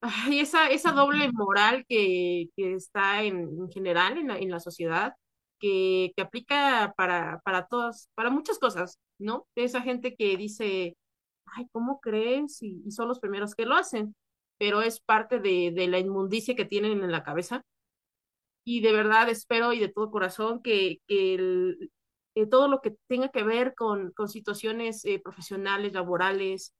Ay, 0.01 0.39
esa, 0.39 0.69
esa 0.69 0.91
doble 0.91 1.31
moral 1.31 1.85
que, 1.87 2.49
que 2.55 2.73
está 2.73 3.23
en, 3.23 3.37
en 3.37 3.71
general 3.71 4.17
en 4.17 4.27
la, 4.29 4.37
en 4.37 4.49
la 4.49 4.59
sociedad, 4.59 5.13
que, 5.59 6.11
que 6.15 6.23
aplica 6.23 6.93
para, 6.97 7.39
para 7.45 7.67
todas, 7.67 8.09
para 8.15 8.31
muchas 8.31 8.57
cosas, 8.59 8.99
¿no? 9.19 9.47
Esa 9.55 9.81
gente 9.81 10.15
que 10.15 10.35
dice, 10.37 10.97
ay, 11.45 11.67
¿cómo 11.71 11.99
crees? 12.01 12.61
Y 12.63 12.91
son 12.91 13.07
los 13.07 13.19
primeros 13.19 13.55
que 13.55 13.65
lo 13.65 13.75
hacen, 13.75 14.15
pero 14.61 14.83
es 14.83 14.99
parte 14.99 15.39
de, 15.39 15.71
de 15.71 15.87
la 15.87 15.97
inmundicia 15.97 16.53
que 16.53 16.65
tienen 16.65 17.03
en 17.03 17.11
la 17.11 17.23
cabeza. 17.23 17.63
Y 18.63 18.81
de 18.81 18.91
verdad 18.91 19.27
espero 19.27 19.73
y 19.73 19.79
de 19.79 19.89
todo 19.89 20.11
corazón 20.11 20.61
que, 20.61 20.99
que 21.07 22.45
todo 22.47 22.67
lo 22.67 22.79
que 22.79 22.95
tenga 23.07 23.29
que 23.29 23.41
ver 23.41 23.73
con, 23.73 24.11
con 24.11 24.29
situaciones 24.29 25.03
eh, 25.05 25.19
profesionales, 25.19 25.93
laborales, 25.93 26.75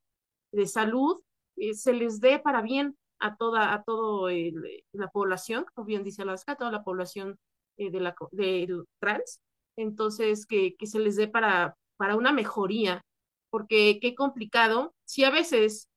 de 0.52 0.68
salud, 0.68 1.24
eh, 1.56 1.74
se 1.74 1.94
les 1.94 2.20
dé 2.20 2.38
para 2.38 2.62
bien 2.62 2.96
a 3.18 3.36
toda, 3.36 3.74
a 3.74 3.82
todo 3.82 4.30
la 4.30 5.08
población, 5.12 5.66
como 5.74 5.88
bien 5.88 6.04
dice 6.04 6.22
Alaska, 6.22 6.56
toda 6.56 6.70
la 6.72 6.84
población 6.84 7.40
eh, 7.78 7.90
de 7.90 8.00
la, 8.00 8.16
del 8.30 8.84
trans. 9.00 9.40
Entonces, 9.76 10.46
que, 10.46 10.76
que 10.76 10.86
se 10.86 11.00
les 11.00 11.16
dé 11.16 11.28
para, 11.28 11.76
para 11.98 12.16
una 12.16 12.32
mejoría, 12.32 13.02
porque 13.50 13.98
qué 14.00 14.14
complicado, 14.14 14.94
si 15.04 15.24
a 15.24 15.32
veces, 15.32 15.90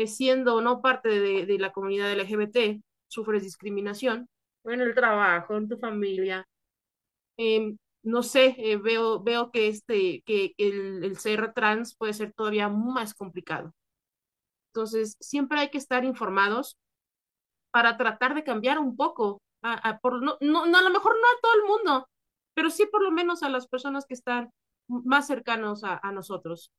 eh, 0.00 0.06
siendo 0.06 0.62
no 0.62 0.80
parte 0.80 1.10
de, 1.10 1.58
la 1.58 1.72
comunidad 1.72 2.10
LGBT, 2.14 2.82
sufres 3.06 3.42
discriminación 3.42 4.30
en 4.64 4.80
el 4.80 4.94
trabajo, 4.94 5.56
en 5.58 5.68
tu 5.68 5.76
familia, 5.76 6.46
em, 7.36 7.76
no 8.02 8.22
sé, 8.22 8.54
eh, 8.58 8.78
veo, 8.78 9.22
veo 9.22 9.50
que, 9.50 9.68
este, 9.68 10.22
que, 10.22 10.54
el, 10.56 11.04
el 11.04 11.18
ser 11.18 11.52
trans 11.52 11.96
puede 11.96 12.14
ser 12.14 12.32
todavía 12.32 12.68
más 12.70 13.12
complicado. 13.14 13.74
Entonces, 14.72 15.16
siempre 15.20 15.60
hay 15.60 15.70
que 15.70 15.78
estar 15.78 16.02
informados 16.04 16.78
para 17.70 17.98
tratar 17.98 18.34
de 18.34 18.44
cambiar 18.44 18.78
un 18.78 18.96
poco, 18.96 19.42
a, 19.62 19.98
por, 19.98 20.22
no, 20.22 20.38
no, 20.40 20.62
a 20.62 20.82
lo 20.82 20.90
mejor 20.90 21.14
no 21.14 21.26
a 21.26 21.40
todo 21.42 21.54
el 21.56 21.64
mundo, 21.64 22.08
pero 22.54 22.70
sí 22.70 22.86
por 22.86 23.02
lo 23.02 23.10
menos 23.10 23.42
a 23.42 23.50
las 23.50 23.68
personas 23.68 24.06
que 24.06 24.14
están 24.14 24.50
más 24.88 25.26
cercanos 25.26 25.84
a 25.84 26.12
nosotros. 26.12 26.72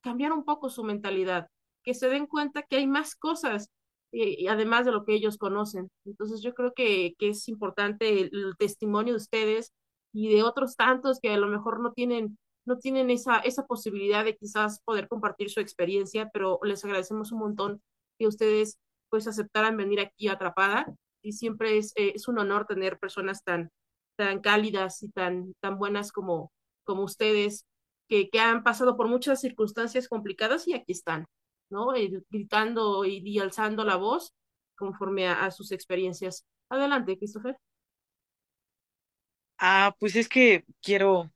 Cambiar 0.00 0.32
un 0.32 0.44
poco 0.44 0.70
su 0.70 0.84
mentalidad, 0.84 1.48
que 1.84 1.94
se 1.94 2.08
den 2.08 2.26
cuenta 2.26 2.62
que 2.62 2.76
hay 2.76 2.86
más 2.86 3.14
cosas, 3.16 3.70
eh, 4.12 4.36
y 4.38 4.46
además 4.48 4.86
de 4.86 4.92
lo 4.92 5.04
que 5.04 5.14
ellos 5.14 5.38
conocen. 5.38 5.90
Entonces, 6.04 6.42
yo 6.42 6.54
creo 6.54 6.72
que, 6.74 7.14
que 7.18 7.30
es 7.30 7.48
importante 7.48 8.20
el, 8.20 8.54
testimonio 8.58 9.14
de 9.14 9.18
ustedes 9.18 9.72
y 10.12 10.34
de 10.34 10.42
otros 10.42 10.76
tantos 10.76 11.20
que 11.20 11.30
a 11.30 11.36
lo 11.38 11.48
mejor 11.48 11.80
no 11.80 11.92
tienen 11.92 12.38
no 12.64 12.78
tienen 12.78 13.10
esa, 13.10 13.38
esa 13.38 13.66
posibilidad 13.66 14.24
de 14.26 14.36
quizás 14.36 14.82
poder 14.84 15.08
compartir 15.08 15.48
su 15.50 15.60
experiencia, 15.60 16.28
pero 16.34 16.60
les 16.62 16.84
agradecemos 16.84 17.32
un 17.32 17.38
montón 17.38 17.82
que 18.18 18.26
ustedes 18.26 18.78
pues 19.08 19.26
aceptaran 19.26 19.76
venir 19.78 20.00
aquí 20.00 20.28
Atrapada 20.28 20.94
y 21.22 21.32
siempre 21.32 21.78
es, 21.78 21.92
eh, 21.96 22.12
es 22.14 22.28
un 22.28 22.38
honor 22.38 22.66
tener 22.66 22.98
personas 22.98 23.42
tan, 23.42 23.70
tan 24.16 24.40
cálidas 24.40 25.02
y 25.02 25.10
tan, 25.10 25.54
tan 25.60 25.78
buenas 25.78 26.12
como, 26.12 26.52
como 26.84 27.04
ustedes, 27.04 27.64
que, 28.08 28.28
que 28.28 28.40
han 28.40 28.62
pasado 28.62 28.96
por 28.98 29.08
muchas 29.08 29.40
circunstancias 29.40 30.06
complicadas 30.06 30.68
y 30.68 30.74
aquí 30.74 30.92
están. 30.92 31.26
¿No? 31.70 31.88
gritando 32.30 33.04
y, 33.04 33.38
alzando 33.38 33.84
la 33.84 33.96
voz 33.96 34.34
conforme 34.76 35.26
a, 35.28 35.50
sus 35.50 35.72
experiencias. 35.72 36.46
Adelante, 36.68 37.16
Christopher. 37.18 37.56
Ah, 39.58 39.96
pues 39.98 40.14
es 40.14 40.28
que 40.28 40.64
quiero 40.82 41.32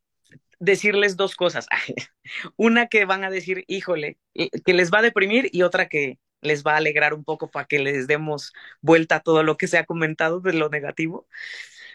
decirles 0.61 1.17
dos 1.17 1.35
cosas. 1.35 1.67
Una 2.57 2.87
que 2.87 3.05
van 3.05 3.25
a 3.25 3.31
decir, 3.31 3.65
híjole, 3.67 4.19
que 4.65 4.75
les 4.75 4.93
va 4.93 4.99
a 4.99 5.03
deprimir 5.03 5.49
y 5.53 5.63
otra 5.63 5.89
que 5.89 6.19
les 6.41 6.65
va 6.65 6.75
a 6.75 6.77
alegrar 6.77 7.15
un 7.15 7.25
poco 7.25 7.51
para 7.51 7.67
que 7.67 7.79
les 7.79 8.07
demos 8.07 8.53
vuelta 8.81 9.17
a 9.17 9.21
todo 9.21 9.43
lo 9.43 9.57
que 9.57 9.69
se 9.69 9.79
ha 9.79 9.87
comentado 9.87 10.41
de 10.41 10.53
lo 10.53 10.69
negativo. 10.69 11.27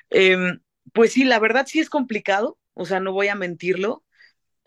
Em, 0.09 0.59
pues 0.93 1.13
sí, 1.13 1.23
la 1.25 1.39
verdad 1.39 1.65
sí 1.67 1.79
es 1.79 1.89
complicado, 1.89 2.57
o 2.73 2.85
sea, 2.85 2.99
no 2.99 3.13
voy 3.13 3.27
a 3.27 3.35
mentirlo. 3.35 4.03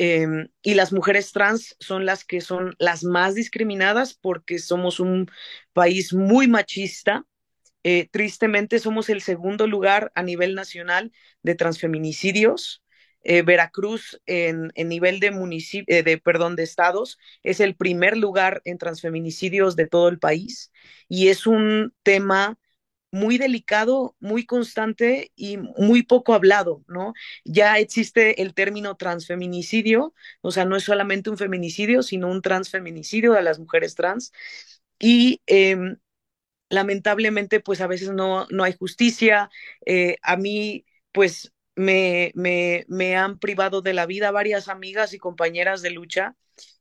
Em, 0.02 0.48
y 0.62 0.72
las 0.72 0.94
mujeres 0.94 1.30
trans 1.30 1.76
son 1.78 2.06
las 2.06 2.24
que 2.24 2.40
son 2.40 2.74
las 2.78 3.04
más 3.04 3.34
discriminadas 3.34 4.14
porque 4.14 4.58
somos 4.58 4.98
un 4.98 5.30
país 5.74 6.14
muy 6.14 6.48
machista. 6.48 7.26
Eh, 7.84 8.08
tristemente 8.10 8.78
somos 8.78 9.10
el 9.10 9.20
segundo 9.20 9.66
lugar 9.66 10.10
a 10.14 10.22
nivel 10.22 10.54
nacional 10.54 11.12
de 11.42 11.54
transfeminicidios. 11.54 12.82
Eh, 13.24 13.42
Veracruz 13.42 14.18
en, 14.24 14.72
nivel 14.74 15.20
de 15.20 15.32
municipio, 15.32 15.94
eh, 15.94 16.02
de 16.02 16.16
perdón, 16.16 16.56
de 16.56 16.62
estados, 16.62 17.18
es 17.42 17.60
el 17.60 17.76
primer 17.76 18.16
lugar 18.16 18.62
en 18.64 18.78
transfeminicidios 18.78 19.76
de 19.76 19.86
todo 19.86 20.08
el 20.08 20.18
país 20.18 20.72
y 21.08 21.28
es 21.28 21.46
un 21.46 21.92
tema 22.02 22.58
muy 23.12 23.38
delicado, 23.38 24.16
muy 24.20 24.46
constante 24.46 25.32
y 25.36 25.56
muy 25.58 26.02
poco 26.04 26.34
hablado, 26.34 26.84
¿no? 26.88 27.12
Ya 27.44 27.78
existe 27.78 28.42
el 28.42 28.54
término 28.54 28.96
transfeminicidio, 28.96 30.14
o 30.42 30.50
sea, 30.52 30.64
no 30.64 30.76
es 30.76 30.84
solamente 30.84 31.30
un 31.30 31.38
feminicidio, 31.38 32.02
sino 32.02 32.28
un 32.28 32.42
transfeminicidio 32.42 33.32
de 33.32 33.42
las 33.42 33.58
mujeres 33.58 33.94
trans. 33.94 34.32
Y 34.98 35.42
em, 35.46 35.96
lamentablemente, 36.68 37.60
pues 37.60 37.80
a 37.80 37.86
veces 37.86 38.10
no, 38.12 38.46
no 38.50 38.64
hay 38.64 38.74
justicia. 38.76 39.50
Eh, 39.86 40.16
a 40.22 40.36
mí, 40.36 40.84
pues 41.12 41.52
me, 41.76 42.32
me, 42.34 42.84
me 42.88 43.16
han 43.16 43.38
privado 43.38 43.82
de 43.82 43.94
la 43.94 44.06
vida 44.06 44.30
varias 44.30 44.68
amigas 44.68 45.12
y 45.14 45.18
compañeras 45.18 45.82
de 45.82 45.90
lucha 45.90 46.36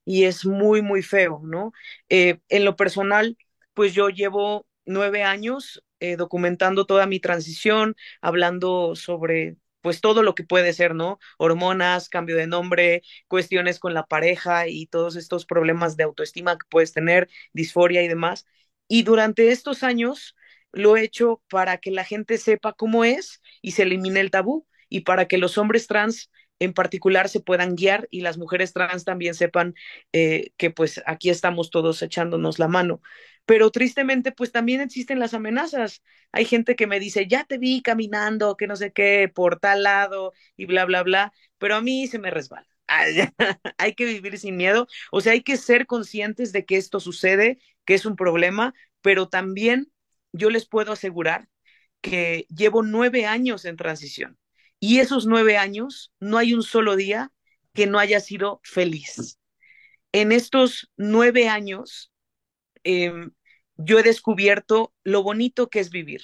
y 0.06 0.26
es 0.26 0.46
muy, 0.46 0.82
muy 0.82 1.04
feo, 1.04 1.42
¿no? 1.44 1.72
Eh, 2.10 2.40
en 2.50 2.66
lo 2.66 2.76
personal, 2.76 3.38
pues 3.74 3.94
yo 3.94 4.10
llevo 4.10 4.68
nueve 4.86 5.24
años 5.24 5.84
eh, 6.00 6.16
documentando 6.16 6.86
toda 6.86 7.06
mi 7.08 7.20
transición, 7.20 7.96
hablando 8.22 8.96
sobre 8.96 9.58
pues 9.82 10.02
todo 10.02 10.24
lo 10.24 10.36
que 10.36 10.44
puede 10.44 10.74
ser, 10.74 10.94
¿no? 10.96 11.20
Hormonas, 11.38 12.10
cambio 12.10 12.36
de 12.36 12.48
nombre, 12.48 13.02
cuestiones 13.28 13.80
con 13.80 13.94
la 13.94 14.06
pareja 14.06 14.68
y 14.68 14.88
todos 14.88 15.16
estos 15.16 15.46
problemas 15.46 15.96
de 15.98 16.04
autoestima 16.04 16.58
que 16.58 16.66
puedes 16.70 16.92
tener, 16.94 17.30
disforia 17.54 18.04
y 18.04 18.08
demás. 18.10 18.46
Y 18.88 19.04
durante 19.04 19.52
estos 19.52 19.84
años 19.84 20.36
lo 20.72 20.98
he 20.98 21.04
hecho 21.04 21.42
para 21.50 21.78
que 21.78 21.92
la 21.92 22.04
gente 22.04 22.38
sepa 22.38 22.74
cómo 22.74 23.04
es 23.06 23.42
y 23.62 23.72
se 23.72 23.84
elimine 23.84 24.20
el 24.20 24.32
tabú 24.32 24.68
y 24.90 25.02
para 25.02 25.28
que 25.28 25.38
los 25.38 25.58
hombres 25.58 25.88
trans 25.88 26.30
en 26.60 26.74
particular 26.74 27.30
se 27.30 27.40
puedan 27.40 27.76
guiar 27.76 28.08
y 28.12 28.22
las 28.22 28.38
mujeres 28.38 28.74
trans 28.74 29.06
también 29.06 29.34
sepan 29.34 29.76
eh, 30.12 30.52
que 30.58 30.72
pues 30.72 31.02
aquí 31.06 31.30
estamos 31.30 31.70
todos 31.70 32.02
echándonos 32.02 32.60
la 32.60 32.68
mano. 32.68 33.02
Pero 33.50 33.72
tristemente 33.72 34.32
pues 34.32 34.52
también 34.52 34.80
existen 34.80 35.18
las 35.18 35.34
amenazas. 35.34 36.04
Hay 36.32 36.46
gente 36.46 36.76
que 36.76 36.86
me 36.86 37.00
dice, 37.00 37.26
ya 37.28 37.46
te 37.46 37.58
vi 37.58 37.82
caminando, 37.82 38.56
que 38.56 38.68
no 38.68 38.76
sé 38.76 38.92
qué, 38.92 39.28
por 39.34 39.60
tal 39.60 39.82
lado 39.82 40.34
y 40.56 40.66
bla, 40.66 40.86
bla, 40.86 41.02
bla, 41.02 41.34
pero 41.58 41.74
a 41.74 41.82
mí 41.82 42.06
se 42.06 42.20
me 42.20 42.30
resbala. 42.30 42.68
hay 43.80 43.96
que 43.96 44.06
vivir 44.06 44.38
sin 44.38 44.56
miedo, 44.56 44.88
o 45.12 45.20
sea, 45.20 45.32
hay 45.32 45.42
que 45.42 45.58
ser 45.58 45.88
conscientes 45.88 46.52
de 46.52 46.64
que 46.64 46.78
esto 46.78 47.00
sucede, 47.00 47.58
que 47.86 47.96
es 47.96 48.06
un 48.06 48.16
problema, 48.16 48.76
pero 49.02 49.30
también 49.30 49.92
yo 50.32 50.52
les 50.52 50.68
puedo 50.68 50.92
asegurar 50.92 51.50
que 52.02 52.46
llevo 52.56 52.84
nueve 52.84 53.26
años 53.26 53.66
en 53.66 53.78
transición 53.78 54.38
y 54.80 55.00
esos 55.00 55.26
nueve 55.26 55.58
años, 55.58 56.14
no 56.20 56.38
hay 56.38 56.54
un 56.54 56.62
solo 56.62 56.96
día 56.96 57.32
que 57.74 57.88
no 57.88 57.98
haya 57.98 58.20
sido 58.20 58.62
feliz. 58.64 59.40
En 60.12 60.32
estos 60.32 60.92
nueve 60.98 61.50
años, 61.50 62.12
em, 62.84 63.32
yo 63.80 64.00
he 64.00 64.04
descubierto 64.04 64.94
lo 65.04 65.24
bonito 65.24 65.70
que 65.70 65.80
es 65.80 65.90
vivir. 65.92 66.24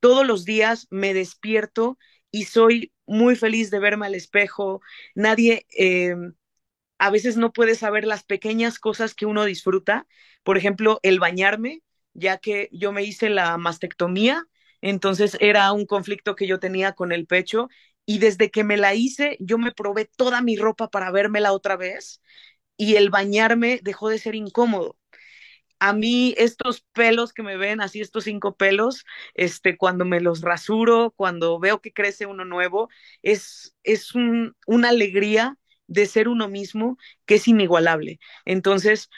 Todos 0.00 0.26
los 0.26 0.44
días 0.44 0.86
me 0.90 1.14
despierto 1.14 1.98
y 2.30 2.44
soy 2.44 2.92
muy 3.06 3.36
feliz 3.36 3.70
de 3.70 3.80
verme 3.80 4.06
al 4.06 4.14
espejo. 4.14 4.82
Nadie, 5.14 5.66
em, 5.70 6.34
a 6.98 7.10
veces 7.10 7.36
no 7.36 7.52
puede 7.52 7.74
saber 7.74 8.04
las 8.06 8.24
pequeñas 8.24 8.78
cosas 8.78 9.14
que 9.14 9.26
uno 9.26 9.44
disfruta. 9.44 10.06
Por 10.42 10.56
ejemplo, 10.58 11.00
el 11.02 11.18
bañarme, 11.20 11.82
ya 12.14 12.38
que 12.38 12.68
yo 12.72 12.92
me 12.92 13.04
hice 13.04 13.30
la 13.30 13.56
mastectomía, 13.58 14.44
entonces 14.82 15.36
era 15.40 15.72
un 15.72 15.86
conflicto 15.86 16.36
que 16.36 16.46
yo 16.46 16.60
tenía 16.60 16.92
con 16.94 17.12
el 17.12 17.26
pecho 17.26 17.68
y 18.06 18.18
desde 18.18 18.50
que 18.50 18.64
me 18.64 18.76
la 18.76 18.94
hice, 18.94 19.36
yo 19.40 19.58
me 19.58 19.72
probé 19.72 20.06
toda 20.06 20.42
mi 20.42 20.56
ropa 20.56 20.90
para 20.90 21.10
vérmela 21.12 21.52
otra 21.52 21.76
vez 21.76 22.20
y 22.78 22.96
el 22.96 23.10
bañarme 23.10 23.80
dejó 23.84 24.10
de 24.10 24.20
ser 24.20 24.36
incómodo. 24.36 24.98
A 25.80 25.92
mí 25.94 26.34
estos 26.38 26.82
pelos 26.92 27.32
que 27.32 27.42
me 27.42 27.56
ven, 27.56 27.80
así 27.80 28.00
estos 28.02 28.24
cinco 28.24 28.56
pelos, 28.56 29.04
este, 29.34 29.76
cuando 29.78 30.04
me 30.04 30.20
los 30.20 30.42
rasuro, 30.42 31.12
cuando 31.16 31.58
veo 31.58 31.80
que 31.80 31.92
crece 31.92 32.26
uno 32.26 32.44
nuevo, 32.44 32.88
es, 33.22 33.74
es 33.82 34.14
un, 34.14 34.54
una 34.66 34.90
alegría 34.90 35.58
de 35.86 36.06
ser 36.06 36.28
uno 36.28 36.48
mismo 36.48 36.98
que 37.26 37.36
es 37.36 37.48
inigualable. 37.48 38.20
Entonces, 38.44 39.08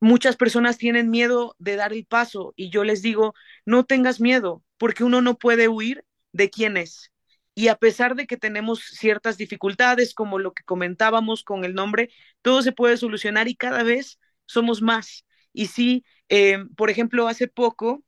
muchas 0.00 0.36
personas 0.36 0.78
tienen 0.78 1.10
miedo 1.10 1.54
de 1.58 1.76
dar 1.76 1.92
el 1.92 2.06
paso 2.06 2.52
y 2.56 2.70
yo 2.70 2.84
les 2.84 3.02
digo, 3.02 3.34
no 3.64 3.84
tengas 3.84 4.20
miedo, 4.20 4.62
porque 4.78 5.04
uno 5.04 5.20
no 5.22 5.38
puede 5.38 5.68
huir 5.68 6.04
de 6.32 6.50
quién 6.50 6.76
es 6.76 7.10
y 7.54 7.68
a 7.68 7.76
pesar 7.76 8.14
de 8.14 8.26
que 8.26 8.36
tenemos 8.38 8.80
ciertas 8.82 9.36
dificultades, 9.36 10.14
como 10.14 10.38
lo 10.38 10.54
que 10.54 10.62
comentábamos 10.64 11.44
con 11.44 11.64
el 11.64 11.74
nombre, 11.74 12.10
todo 12.42 12.62
se 12.62 12.72
puede 12.72 12.96
solucionar 12.96 13.46
y 13.48 13.56
cada 13.56 13.82
vez 13.82 14.18
somos 14.46 14.80
más. 14.82 15.24
Y 15.52 15.66
sí, 15.66 16.04
eh, 16.28 16.58
por 16.76 16.90
ejemplo, 16.90 17.28
hace 17.28 17.48
poco, 17.48 18.02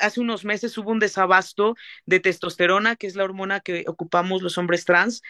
hace 0.00 0.20
unos 0.20 0.44
meses 0.44 0.76
hubo 0.78 0.90
un 0.90 0.98
desabasto 1.00 1.74
de 2.06 2.20
testosterona, 2.20 2.96
que 2.96 3.06
es 3.06 3.14
la 3.16 3.24
hormona 3.24 3.60
que 3.60 3.84
ocupamos 3.86 4.42
los 4.42 4.56
hombres 4.58 4.84
trans, 4.86 5.22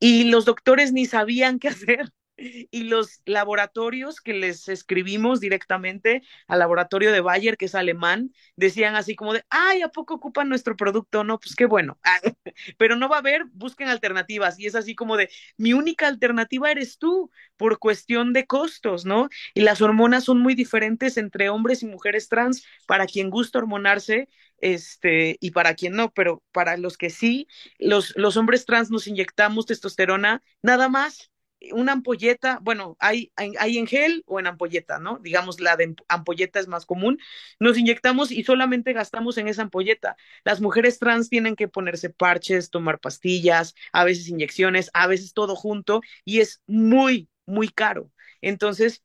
y 0.00 0.24
los 0.30 0.44
doctores 0.44 0.92
ni 0.92 1.06
sabían 1.06 1.58
qué 1.58 1.68
hacer 1.68 2.10
y 2.36 2.84
los 2.84 3.22
laboratorios 3.24 4.20
que 4.20 4.34
les 4.34 4.68
escribimos 4.68 5.40
directamente 5.40 6.22
al 6.46 6.58
laboratorio 6.58 7.10
de 7.12 7.20
Bayer, 7.20 7.56
que 7.56 7.64
es 7.66 7.74
alemán, 7.74 8.32
decían 8.56 8.94
así 8.94 9.16
como 9.16 9.32
de, 9.32 9.44
ay, 9.48 9.82
¿a 9.82 9.88
poco 9.88 10.14
ocupan 10.14 10.48
nuestro 10.48 10.76
producto? 10.76 11.24
No, 11.24 11.38
pues 11.38 11.56
qué 11.56 11.66
bueno. 11.66 11.98
Pero 12.78 12.96
no 12.96 13.08
va 13.08 13.16
a 13.16 13.18
haber, 13.20 13.46
busquen 13.52 13.88
alternativas. 13.88 14.58
Y 14.58 14.66
es 14.66 14.74
así 14.74 14.94
como 14.94 15.16
de, 15.16 15.30
mi 15.56 15.72
única 15.72 16.08
alternativa 16.08 16.70
eres 16.70 16.98
tú, 16.98 17.30
por 17.56 17.78
cuestión 17.78 18.32
de 18.32 18.46
costos, 18.46 19.06
¿no? 19.06 19.28
Y 19.54 19.62
las 19.62 19.80
hormonas 19.80 20.24
son 20.24 20.40
muy 20.40 20.54
diferentes 20.54 21.16
entre 21.16 21.48
hombres 21.48 21.82
y 21.82 21.86
mujeres 21.86 22.28
trans, 22.28 22.64
para 22.86 23.06
quien 23.06 23.30
gusta 23.30 23.58
hormonarse, 23.58 24.28
este, 24.58 25.36
y 25.40 25.50
para 25.52 25.74
quien 25.74 25.94
no, 25.94 26.10
pero 26.12 26.42
para 26.52 26.76
los 26.76 26.96
que 26.96 27.10
sí, 27.10 27.46
los, 27.78 28.14
los 28.16 28.36
hombres 28.36 28.64
trans 28.66 28.90
nos 28.90 29.06
inyectamos 29.06 29.66
testosterona 29.66 30.42
nada 30.62 30.88
más 30.88 31.30
una 31.72 31.92
ampolleta, 31.92 32.58
bueno, 32.62 32.96
hay, 33.00 33.32
hay, 33.36 33.78
en 33.78 33.86
gel 33.86 34.22
o 34.26 34.40
en 34.40 34.46
ampolleta, 34.46 34.98
¿no? 34.98 35.18
Digamos, 35.18 35.60
la 35.60 35.76
de 35.76 35.94
ampolleta 36.08 36.60
es 36.60 36.68
más 36.68 36.86
común. 36.86 37.18
Nos 37.60 37.78
inyectamos 37.78 38.30
y 38.30 38.44
solamente 38.44 38.92
gastamos 38.92 39.38
en 39.38 39.48
esa 39.48 39.62
ampolleta. 39.62 40.16
Las 40.44 40.60
mujeres 40.60 40.98
trans 40.98 41.28
tienen 41.28 41.56
que 41.56 41.68
ponerse 41.68 42.10
parches, 42.10 42.70
tomar 42.70 43.00
pastillas, 43.00 43.74
a 43.92 44.04
veces 44.04 44.28
inyecciones, 44.28 44.90
a 44.94 45.06
veces 45.06 45.32
todo 45.34 45.56
junto 45.56 46.00
y 46.24 46.40
es 46.40 46.62
muy, 46.66 47.28
muy 47.46 47.68
caro. 47.68 48.10
Entonces, 48.40 49.02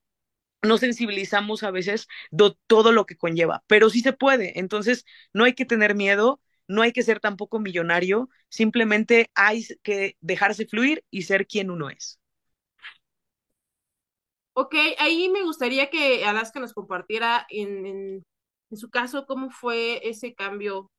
no 0.64 0.78
sensibilizamos 0.78 1.64
a 1.64 1.72
veces 1.72 2.07
todo 2.68 2.91
lo 2.91 3.05
que 3.05 3.18
conlleva, 3.18 3.64
pero 3.68 3.89
sí 3.89 4.01
se 4.01 4.14
puede. 4.14 4.59
Entonces, 4.59 5.05
no 5.34 5.43
hay 5.45 5.53
que 5.53 5.66
tener 5.66 5.95
miedo, 5.95 6.41
no 6.68 6.82
hay 6.82 6.93
que 6.93 7.03
ser 7.03 7.20
tampoco 7.20 7.59
millonario, 7.59 8.30
simplemente 8.49 9.30
hay 9.36 9.66
que 9.84 10.18
dejarse 10.22 10.66
fluir 10.68 11.03
y 11.12 11.24
ser 11.24 11.47
quien 11.47 11.72
uno 11.72 11.89
es. 11.89 12.21
Ok, 14.62 14.76
ahí 14.99 15.28
me 15.30 15.41
gustaría 15.41 15.89
que 15.89 16.24
Alaska 16.24 16.59
nos 16.59 16.74
compartiera 16.74 17.47
en, 17.49 18.24
su 18.72 18.91
caso 18.91 19.26
cómo 19.26 19.49
fue 19.49 20.07
ese 20.07 20.36
cambio 20.36 20.91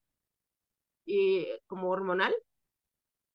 eh, 1.06 1.60
como 1.68 1.88
hormonal. 1.90 2.34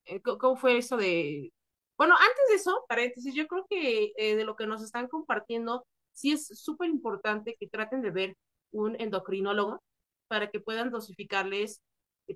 Eh, 0.06 0.22
¿Cómo 0.22 0.58
fue 0.58 0.78
eso 0.78 0.98
de... 0.98 1.54
Bueno, 1.98 2.16
antes 2.16 2.50
de 2.50 2.56
eso, 2.56 2.86
paréntesis, 2.90 3.34
yo 3.36 3.48
creo 3.48 3.66
que 3.70 4.12
eh, 4.18 4.36
de 4.36 4.44
lo 4.44 4.58
que 4.58 4.68
nos 4.68 4.84
están 4.84 5.08
compartiendo, 5.08 5.86
sí 6.12 6.34
es 6.34 6.48
súper 6.48 6.90
importante 6.90 7.56
que 7.58 7.70
traten 7.70 8.02
de 8.02 8.12
ver 8.12 8.36
un 8.72 9.00
endocrinólogo 9.00 9.82
para 10.28 10.50
que 10.52 10.60
puedan 10.60 10.92
dosificarles 10.92 11.82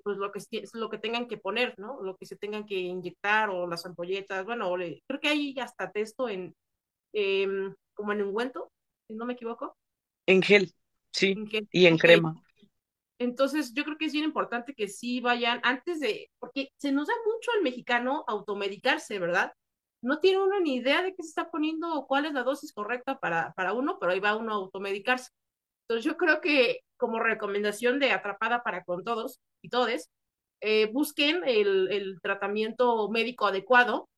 pues 0.04 0.18
lo 0.18 0.32
que 0.32 0.40
lo 0.74 0.90
que 0.90 0.98
tengan 0.98 1.28
que 1.28 1.38
poner, 1.38 1.78
¿no? 1.78 2.02
Lo 2.02 2.16
que 2.16 2.26
se 2.26 2.38
tengan 2.38 2.66
que 2.66 2.76
inyectar 2.76 3.50
o 3.50 3.68
las 3.68 3.86
ampolletas, 3.86 4.46
bueno, 4.46 4.74
creo 4.76 5.20
que 5.22 5.28
hay 5.28 5.60
hasta 5.60 5.92
texto 5.92 6.30
en, 6.30 6.56
Em, 7.14 7.74
como 7.94 8.14
en 8.14 8.22
ungüento, 8.24 8.72
si 9.08 9.16
no 9.16 9.26
me 9.26 9.34
equivoco, 9.34 9.76
En 10.26 10.42
gel, 10.42 10.74
sí, 11.12 11.32
En 11.32 11.48
gel. 11.48 11.68
y 11.72 11.86
en 11.88 11.98
crema. 11.98 12.36
Entonces, 13.20 13.74
yo 13.74 13.84
creo 13.84 13.98
que 13.98 14.06
es 14.06 14.14
bien 14.14 14.26
importante 14.26 14.74
que 14.74 14.88
sí 14.88 15.22
vayan 15.22 15.60
antes 15.64 16.00
de, 16.00 16.32
porque 16.40 16.70
se 16.78 16.92
nos 16.92 17.08
da 17.08 17.14
mucho 17.26 17.52
al 17.56 17.62
mexicano 17.62 18.24
automedicarse, 18.28 19.20
¿verdad? 19.20 19.54
No 20.02 20.20
tiene 20.20 20.40
uno 20.42 20.60
ni 20.60 20.78
idea 20.78 21.04
de 21.04 21.14
qué 21.14 21.22
se 21.22 21.30
está 21.30 21.52
poniendo 21.52 21.94
o 21.94 22.08
cuál 22.08 22.26
es 22.26 22.34
la 22.34 22.42
dosis 22.44 22.74
correcta 22.74 23.20
para, 23.20 23.54
para 23.54 23.74
uno, 23.74 24.00
pero 24.00 24.12
ahí 24.12 24.20
va 24.20 24.36
uno 24.36 24.52
a 24.54 24.56
automedicarse. 24.56 25.30
Entonces, 25.88 26.06
yo 26.06 26.18
creo 26.18 26.42
que 26.42 26.80
como 26.98 27.20
recomendación 27.20 28.00
de 28.00 28.12
atrapada 28.12 28.64
para 28.64 28.84
con 28.84 29.04
todos 29.04 29.40
y 29.62 29.70
todes, 29.70 30.10
eh, 30.62 30.88
busquen 30.92 31.44
el, 31.46 31.92
el 31.92 32.20
tratamiento 32.22 33.10
médico 33.10 33.46
adecuado 33.48 34.10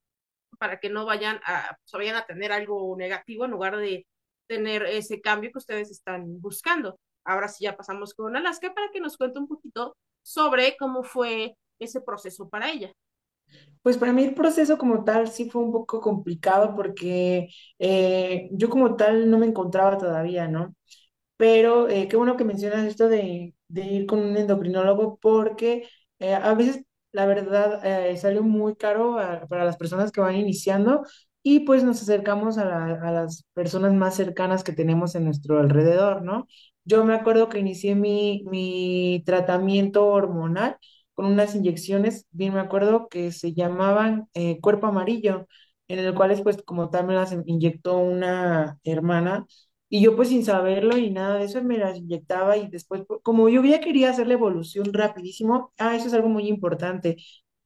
para 0.58 0.80
que 0.80 0.90
no 0.90 1.06
vayan 1.06 1.40
a, 1.46 1.78
pues, 1.82 1.92
vayan 1.94 2.16
a 2.16 2.26
tener 2.26 2.52
algo 2.52 2.96
negativo 2.98 3.46
en 3.46 3.52
lugar 3.52 3.78
de 3.78 4.06
tener 4.48 4.84
ese 4.84 5.22
cambio 5.22 5.52
que 5.52 5.60
ustedes 5.60 5.92
están 5.92 6.42
buscando. 6.42 7.00
Ahora 7.26 7.48
sí 7.48 7.64
ya 7.64 7.78
pasamos 7.78 8.14
con 8.14 8.36
Alaska 8.36 8.74
para 8.74 8.90
que 8.92 9.00
nos 9.00 9.18
cuente 9.18 9.40
un 9.40 9.48
poquito 9.48 9.96
sobre 10.22 10.76
cómo 10.78 11.04
fue 11.04 11.56
ese 11.80 12.02
proceso 12.02 12.50
para 12.50 12.72
ella. 12.72 12.92
Pues 13.82 13.98
para 13.98 14.14
mí 14.14 14.24
el 14.24 14.34
proceso 14.34 14.78
como 14.78 15.04
tal 15.04 15.28
sí 15.30 15.50
fue 15.50 15.62
un 15.62 15.72
poco 15.72 16.00
complicado 16.02 16.74
porque 16.76 17.50
eh, 17.80 18.50
yo 18.52 18.70
como 18.70 18.96
tal 18.96 19.30
no 19.30 19.38
me 19.38 19.46
encontraba 19.46 19.98
todavía, 19.98 20.48
¿no? 20.48 20.76
Pero 21.38 21.90
eh, 21.90 22.08
qué 22.08 22.16
bueno 22.18 22.38
que 22.38 22.46
mencionas 22.46 22.86
esto 22.86 23.10
de, 23.10 23.54
ir 23.76 24.06
con 24.06 24.20
un 24.20 24.38
endocrinólogo 24.38 25.18
porque 25.20 25.88
eh, 26.20 26.34
a 26.34 26.54
veces 26.56 26.84
la 27.14 27.26
verdad 27.28 27.82
eh, 27.86 28.18
sale 28.18 28.42
muy 28.42 28.76
caro 28.76 29.20
a- 29.20 29.48
para 29.48 29.66
las 29.66 29.78
personas 29.78 30.12
que 30.12 30.22
van 30.22 30.36
iniciando 30.36 31.04
y 31.44 31.62
pues 31.62 31.84
nos 31.84 32.02
acercamos 32.02 32.58
a, 32.58 32.66
la- 32.66 32.96
a 33.02 33.12
las 33.12 33.46
personas 33.54 33.94
más 33.94 34.16
cercanas 34.16 34.64
que 34.64 34.74
tenemos 34.74 35.16
en 35.16 35.26
nuestro 35.26 35.60
alrededor, 35.60 36.24
¿no? 36.24 36.48
Yo 36.86 37.06
me 37.06 37.14
acuerdo 37.16 37.50
que 37.50 37.60
inicié 37.60 37.96
mi, 37.96 38.44
mi 38.50 39.24
tratamiento 39.26 40.06
hormonal 40.08 40.78
con 41.14 41.26
unas 41.28 41.56
inyecciones, 41.56 42.28
bien 42.32 42.54
me 42.54 42.60
acuerdo 42.60 43.08
que 43.08 43.32
se 43.32 43.54
llamaban 43.54 44.28
eh, 44.34 44.60
cuerpo 44.62 44.88
amarillo, 44.88 45.48
en 45.88 46.00
el 46.00 46.14
cual 46.16 46.40
pues 46.44 46.62
como 46.64 46.90
tal 46.90 47.06
me 47.08 47.14
las 47.14 47.32
inyectó 47.46 47.98
una 47.98 48.80
hermana 48.84 49.46
y 49.94 50.02
yo 50.02 50.16
pues 50.16 50.30
sin 50.30 50.44
saberlo 50.44 50.98
y 50.98 51.12
nada 51.12 51.38
de 51.38 51.46
eso 51.46 51.62
me 51.64 51.78
las 51.78 51.98
inyectaba 51.98 52.58
y 52.58 52.68
después, 52.68 53.04
pues, 53.08 53.20
como 53.24 53.48
yo 53.50 53.64
ya 53.64 53.80
quería 53.80 54.10
hacer 54.10 54.26
la 54.28 54.34
evolución 54.34 54.92
rapidísimo, 54.92 55.72
ah, 55.78 55.96
eso 55.96 56.08
es 56.08 56.14
algo 56.16 56.30
muy 56.30 56.48
importante. 56.48 57.18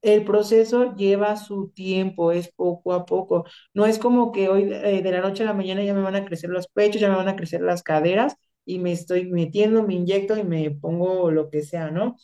El 0.02 0.26
proceso 0.26 0.94
lleva 0.96 1.38
su 1.38 1.70
tiempo, 1.70 2.32
es 2.34 2.52
poco 2.54 2.94
a 2.94 3.06
poco. 3.06 3.46
No 3.74 3.86
es 3.86 3.98
como 4.00 4.32
que 4.34 4.50
hoy 4.50 4.64
eh, 4.74 5.02
de 5.02 5.12
la 5.12 5.22
noche 5.22 5.44
a 5.44 5.46
la 5.48 5.54
mañana 5.54 5.84
ya 5.84 5.94
me 5.94 6.02
van 6.02 6.16
a 6.16 6.26
crecer 6.26 6.50
los 6.50 6.68
pechos, 6.68 7.00
ya 7.02 7.10
me 7.10 7.16
van 7.16 7.30
a 7.30 7.36
crecer 7.38 7.62
las 7.62 7.82
caderas 7.84 8.36
y 8.66 8.80
me 8.80 8.92
estoy 8.92 9.26
metiendo, 9.30 9.84
me 9.84 9.94
inyecto 9.96 10.38
y 10.38 10.44
me 10.44 10.72
pongo 10.72 11.32
lo 11.32 11.50
que 11.50 11.62
sea, 11.64 11.92
¿no? 11.92 12.18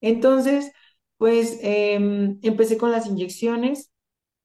Entonces, 0.00 0.72
pues 1.18 1.58
em, 1.62 2.38
empecé 2.42 2.78
con 2.78 2.90
las 2.92 3.06
inyecciones 3.06 3.92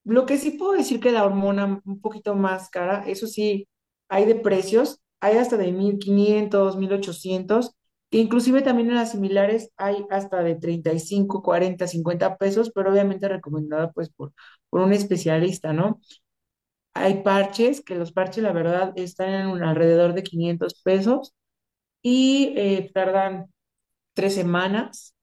lo 0.03 0.26
que 0.26 0.38
sí 0.38 0.51
puedo 0.51 0.74
decir 0.74 0.99
que 0.99 1.12
la 1.12 1.26
hormona 1.26 1.82
un 1.86 2.01
poquito 2.01 2.36
más 2.36 2.70
cara, 2.70 3.03
eso 3.07 3.28
sí, 3.28 3.68
hay 4.10 4.26
de 4.26 4.36
precios, 4.36 5.01
hay 5.22 5.38
hasta 5.38 5.57
de 5.57 5.72
mil 5.72 5.99
quinientos 5.99 6.78
mil 6.78 6.93
ochocientos 6.93 7.76
que 8.12 8.18
inclusive 8.20 8.62
también 8.64 8.89
en 8.89 8.95
las 8.95 9.12
similares 9.12 9.72
hay 9.78 10.05
hasta 10.10 10.41
de 10.43 10.55
35 10.55 11.43
40 11.43 11.88
50 11.88 12.38
pesos, 12.38 12.72
pero 12.74 12.91
obviamente 12.91 13.28
recomendada 13.28 13.91
pues 13.91 14.10
por, 14.10 14.34
por 14.70 14.82
un 14.82 14.93
especialista, 14.93 15.74
¿no? 15.74 16.01
Hay 16.93 17.24
parches, 17.24 17.82
que 17.84 17.95
los 17.95 18.12
parches 18.12 18.43
la 18.43 18.51
verdad 18.53 18.93
están 18.95 19.30
en 19.34 19.47
un 19.47 19.64
alrededor 19.64 20.14
de 20.14 20.24
500 20.24 20.76
pesos 20.84 21.34
y 22.03 22.53
eh, 22.57 22.91
tardan 22.93 23.53
tres 24.16 24.36
semanas. 24.36 25.16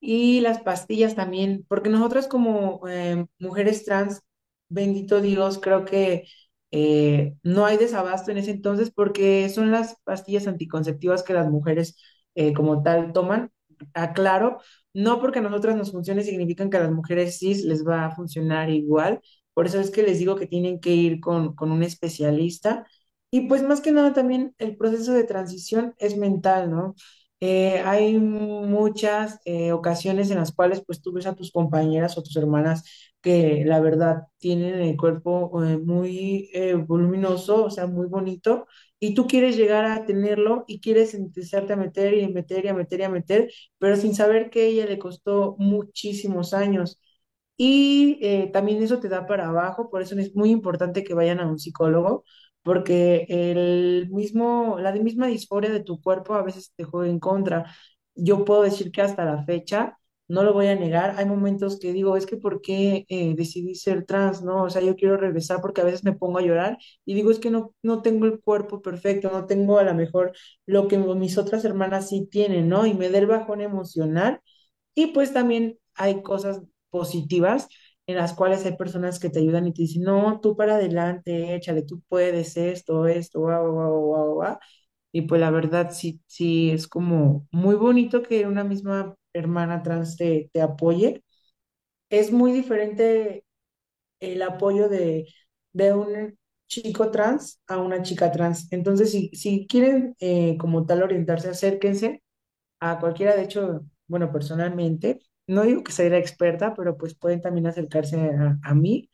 Y 0.00 0.40
las 0.40 0.60
pastillas 0.62 1.14
también, 1.16 1.64
porque 1.68 1.90
nosotras 1.90 2.28
como 2.28 2.80
eh, 2.88 3.26
mujeres 3.40 3.84
trans, 3.84 4.22
bendito 4.68 5.20
Dios, 5.20 5.58
creo 5.58 5.84
que 5.84 6.24
eh, 6.70 7.34
no 7.42 7.64
hay 7.66 7.76
desabasto 7.78 8.30
en 8.30 8.38
ese 8.38 8.50
entonces 8.50 8.90
porque 8.90 9.48
son 9.48 9.70
las 9.70 9.96
pastillas 10.04 10.46
anticonceptivas 10.46 11.22
que 11.22 11.32
las 11.34 11.48
mujeres 11.50 11.96
eh, 12.34 12.52
como 12.52 12.82
tal 12.82 13.12
toman. 13.12 13.50
Aclaro, 13.94 14.58
no 14.92 15.20
porque 15.20 15.38
a 15.38 15.42
nosotras 15.42 15.76
nos 15.76 15.92
funcione 15.92 16.22
significan 16.24 16.68
que 16.70 16.76
a 16.78 16.80
las 16.80 16.90
mujeres 16.92 17.38
cis 17.38 17.64
les 17.64 17.86
va 17.86 18.06
a 18.06 18.10
funcionar 18.14 18.70
igual. 18.70 19.20
Por 19.54 19.66
eso 19.66 19.80
es 19.80 19.90
que 19.90 20.02
les 20.02 20.18
digo 20.18 20.36
que 20.36 20.46
tienen 20.46 20.80
que 20.80 20.90
ir 20.94 21.20
con, 21.20 21.54
con 21.54 21.70
un 21.70 21.82
especialista. 21.84 22.86
Y 23.30 23.42
pues 23.48 23.62
más 23.62 23.80
que 23.80 23.92
nada 23.92 24.12
también 24.12 24.54
el 24.58 24.76
proceso 24.76 25.12
de 25.12 25.24
transición 25.24 25.94
es 25.98 26.16
mental, 26.16 26.70
¿no? 26.70 26.94
Eh, 27.40 27.80
hay 27.84 28.18
muchas 28.18 29.38
ocasiones 29.72 30.30
en 30.30 30.38
las 30.38 30.50
cuales 30.52 30.82
pues 30.84 31.00
tú 31.00 31.12
ves 31.12 31.26
a 31.26 31.34
tus 31.36 31.52
compañeras 31.52 32.18
o 32.18 32.22
tus 32.22 32.36
hermanas 32.36 32.82
que 33.20 33.64
la 33.66 33.80
verdad 33.80 34.24
tienen 34.38 34.74
el 34.80 34.96
cuerpo 34.96 35.64
eh, 35.64 35.78
muy 35.78 36.50
eh, 36.52 36.74
voluminoso, 36.74 37.64
o 37.64 37.70
sea, 37.70 37.86
muy 37.86 38.06
bonito, 38.06 38.66
y 39.00 39.14
tú 39.14 39.26
quieres 39.26 39.56
llegar 39.56 39.84
a 39.86 40.04
tenerlo 40.06 40.64
y 40.68 40.80
quieres 40.80 41.14
empezarte 41.14 41.72
a 41.72 41.76
meter 41.76 42.14
y 42.14 42.28
meter 42.32 42.64
y 42.66 42.72
meter 42.72 43.00
y 43.00 43.08
meter, 43.08 43.50
pero 43.78 43.96
sin 43.96 44.14
saber 44.14 44.50
que 44.50 44.66
ella 44.66 44.86
le 44.86 44.98
costó 44.98 45.56
muchísimos 45.58 46.54
años. 46.54 47.00
Y 47.56 48.18
eh, 48.22 48.50
también 48.52 48.82
eso 48.82 49.00
te 49.00 49.08
da 49.08 49.26
para 49.26 49.48
abajo, 49.48 49.90
por 49.90 50.00
eso 50.02 50.16
es 50.18 50.34
muy 50.36 50.50
importante 50.50 51.02
que 51.04 51.14
vayan 51.14 51.40
a 51.40 51.46
un 51.48 51.58
psicólogo, 51.58 52.24
porque 52.62 53.26
el 53.28 54.08
mismo, 54.10 54.78
la 54.80 54.92
misma 54.92 55.26
disforia 55.26 55.70
de 55.70 55.82
tu 55.82 56.00
cuerpo 56.00 56.34
a 56.34 56.42
veces 56.42 56.72
te 56.76 56.84
juega 56.84 57.10
en 57.10 57.18
contra. 57.18 57.74
Yo 58.14 58.44
puedo 58.44 58.62
decir 58.62 58.92
que 58.92 59.02
hasta 59.02 59.24
la 59.24 59.44
fecha, 59.44 59.98
no 60.28 60.42
lo 60.44 60.52
voy 60.52 60.66
a 60.68 60.76
negar, 60.76 61.14
hay 61.18 61.24
momentos 61.26 61.78
que 61.80 61.92
digo, 61.92 62.16
es 62.16 62.26
que 62.26 62.36
¿por 62.36 62.60
qué 62.60 63.04
eh, 63.08 63.34
decidí 63.36 63.74
ser 63.74 64.04
trans? 64.04 64.42
¿No? 64.42 64.64
O 64.64 64.70
sea, 64.70 64.82
yo 64.82 64.94
quiero 64.96 65.16
regresar 65.16 65.60
porque 65.62 65.80
a 65.80 65.84
veces 65.84 66.04
me 66.04 66.12
pongo 66.12 66.38
a 66.38 66.42
llorar 66.42 66.78
y 67.04 67.14
digo, 67.14 67.30
es 67.30 67.38
que 67.38 67.50
no, 67.50 67.74
no 67.82 68.02
tengo 68.02 68.26
el 68.26 68.40
cuerpo 68.40 68.82
perfecto, 68.82 69.30
no 69.32 69.46
tengo 69.46 69.78
a 69.78 69.84
lo 69.84 69.94
mejor 69.94 70.32
lo 70.66 70.86
que 70.88 70.98
mis 70.98 71.38
otras 71.38 71.64
hermanas 71.64 72.08
sí 72.10 72.26
tienen, 72.30 72.68
¿no? 72.68 72.86
Y 72.86 72.94
me 72.94 73.08
da 73.10 73.18
el 73.18 73.26
bajón 73.26 73.60
emocional. 73.62 74.40
Y 74.94 75.08
pues 75.08 75.32
también 75.32 75.78
hay 75.94 76.22
cosas 76.22 76.62
positivas 76.90 77.68
en 78.06 78.16
las 78.16 78.32
cuales 78.34 78.64
hay 78.64 78.76
personas 78.76 79.18
que 79.20 79.30
te 79.30 79.38
ayudan 79.40 79.66
y 79.66 79.72
te 79.74 79.82
dicen, 79.82 80.02
no, 80.02 80.40
tú 80.40 80.56
para 80.56 80.76
adelante, 80.76 81.54
échale, 81.54 81.82
tú 81.82 82.02
puedes 82.08 82.56
esto, 82.56 83.06
esto, 83.06 83.40
guau, 83.40 83.72
guau, 83.72 84.00
guau, 84.06 84.34
guau. 84.34 84.58
Y 85.12 85.22
pues 85.22 85.40
la 85.40 85.50
verdad 85.50 85.90
sí, 85.92 86.20
sí, 86.26 86.70
es 86.70 86.88
como 86.88 87.46
muy 87.52 87.74
bonito 87.76 88.22
que 88.22 88.46
una 88.46 88.64
misma 88.64 89.16
hermana 89.32 89.82
trans 89.82 90.16
te, 90.16 90.50
te 90.52 90.60
apoye. 90.62 91.24
Es 92.10 92.32
muy 92.32 92.52
diferente 92.52 93.44
el 94.20 94.42
apoyo 94.42 94.88
de, 94.88 95.26
de 95.72 95.94
un 95.94 96.38
chico 96.68 97.10
trans 97.10 97.60
a 97.68 97.78
una 97.78 98.02
chica 98.02 98.32
trans. 98.32 98.72
Entonces, 98.72 99.12
si, 99.12 99.30
si 99.34 99.66
quieren 99.68 100.16
eh, 100.20 100.56
como 100.58 100.86
tal 100.86 101.02
orientarse, 101.02 101.50
acérquense 101.50 102.22
a 102.80 102.98
cualquiera, 103.00 103.36
de 103.36 103.44
hecho, 103.44 103.82
bueno, 104.06 104.32
personalmente, 104.32 105.20
no 105.46 105.62
digo 105.62 105.82
que 105.84 105.92
sea 105.92 106.10
la 106.10 106.18
experta, 106.18 106.74
pero 106.74 106.96
pues 106.98 107.14
pueden 107.16 107.40
también 107.40 107.66
acercarse 107.66 108.16
a, 108.20 108.58
a 108.62 108.74
mí. 108.74 109.10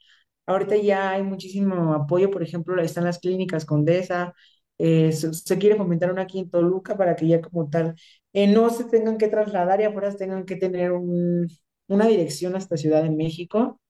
Ahorita 0.46 0.76
ya 0.76 1.10
hay 1.12 1.22
muchísimo 1.22 1.94
apoyo, 1.94 2.30
por 2.30 2.42
ejemplo, 2.42 2.80
están 2.82 3.04
las 3.04 3.18
clínicas 3.18 3.64
Condesa, 3.64 4.34
eh, 4.78 5.12
se, 5.12 5.32
se 5.34 5.58
quiere 5.58 5.76
fomentar 5.76 6.10
una 6.12 6.22
aquí 6.22 6.38
en 6.40 6.50
Toluca 6.50 6.96
para 6.96 7.16
que 7.16 7.28
ya 7.28 7.40
como 7.40 7.70
tal 7.70 7.94
eh, 8.34 8.48
no 8.48 8.70
se 8.70 8.84
tengan 8.86 9.18
que 9.18 9.28
trasladar 9.28 9.80
y 9.82 9.84
afuera 9.86 10.14
tengan 10.16 10.46
que 10.46 10.56
tener 10.56 10.92
un- 10.92 11.48
una 11.88 12.08
dirección 12.08 12.56
hasta 12.56 12.78
Ciudad 12.78 13.04
de 13.04 13.10
México 13.12 13.80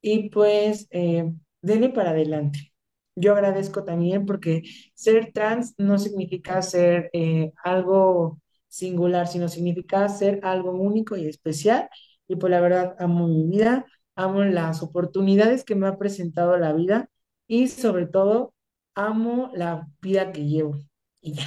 y 0.00 0.30
pues 0.30 0.86
eh, 0.90 1.32
denle 1.62 1.90
para 1.90 2.10
adelante. 2.10 2.72
Yo 3.14 3.32
agradezco 3.34 3.84
también 3.84 4.26
porque 4.26 4.62
ser 4.94 5.32
trans 5.32 5.74
no 5.78 5.98
significa 5.98 6.62
ser 6.62 7.10
eh, 7.12 7.52
algo 7.64 8.40
singular, 8.68 9.28
sino 9.28 9.48
significa 9.48 10.08
ser 10.08 10.40
algo 10.42 10.72
único 10.72 11.16
y 11.16 11.26
especial. 11.28 11.88
Y 12.28 12.36
pues 12.36 12.50
la 12.50 12.60
verdad 12.60 12.96
amo 12.98 13.28
mi 13.28 13.44
vida, 13.48 13.84
amo 14.14 14.42
las 14.44 14.82
oportunidades 14.82 15.64
que 15.64 15.74
me 15.74 15.86
ha 15.88 15.98
presentado 15.98 16.56
la 16.56 16.72
vida 16.72 17.10
y 17.46 17.68
sobre 17.68 18.06
todo 18.06 18.54
amo 18.94 19.50
la 19.54 19.88
vida 20.00 20.32
que 20.32 20.46
llevo. 20.46 20.78
Y 21.20 21.34
ya. 21.34 21.44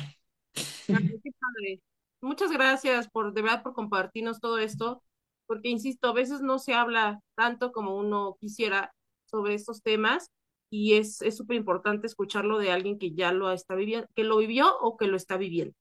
Qué 1.24 1.32
padre. 1.39 1.82
Muchas 2.26 2.52
gracias 2.52 3.08
por, 3.10 3.34
de 3.34 3.42
verdad, 3.44 3.62
por 3.64 3.74
compartirnos 3.74 4.40
todo 4.40 4.58
esto, 4.58 5.04
porque 5.46 5.70
insisto, 5.70 6.08
a 6.10 6.14
veces 6.14 6.42
no 6.42 6.58
se 6.60 6.74
habla 6.74 7.20
tanto 7.36 7.72
como 7.72 7.96
uno 7.98 8.36
quisiera 8.40 8.92
sobre 9.26 9.54
estos 9.54 9.84
temas 9.84 10.32
y 10.72 10.94
es 10.96 11.20
súper 11.36 11.58
importante 11.58 12.08
escucharlo 12.08 12.58
de 12.58 12.72
alguien 12.72 12.98
que 12.98 13.14
ya 13.14 13.32
lo 13.32 13.52
está 13.52 13.76
viviendo, 13.76 14.08
que 14.16 14.24
lo 14.24 14.38
vivió 14.38 14.76
o 14.80 14.98
que 14.98 15.08
lo 15.08 15.18
está 15.18 15.38
viviendo. 15.38 15.76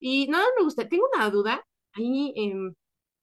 Y 0.00 0.28
nada, 0.28 0.44
me 0.58 0.64
gusta, 0.64 0.88
tengo 0.88 1.06
una 1.14 1.30
duda 1.30 1.64
ahí 1.94 2.32
em, 2.36 2.74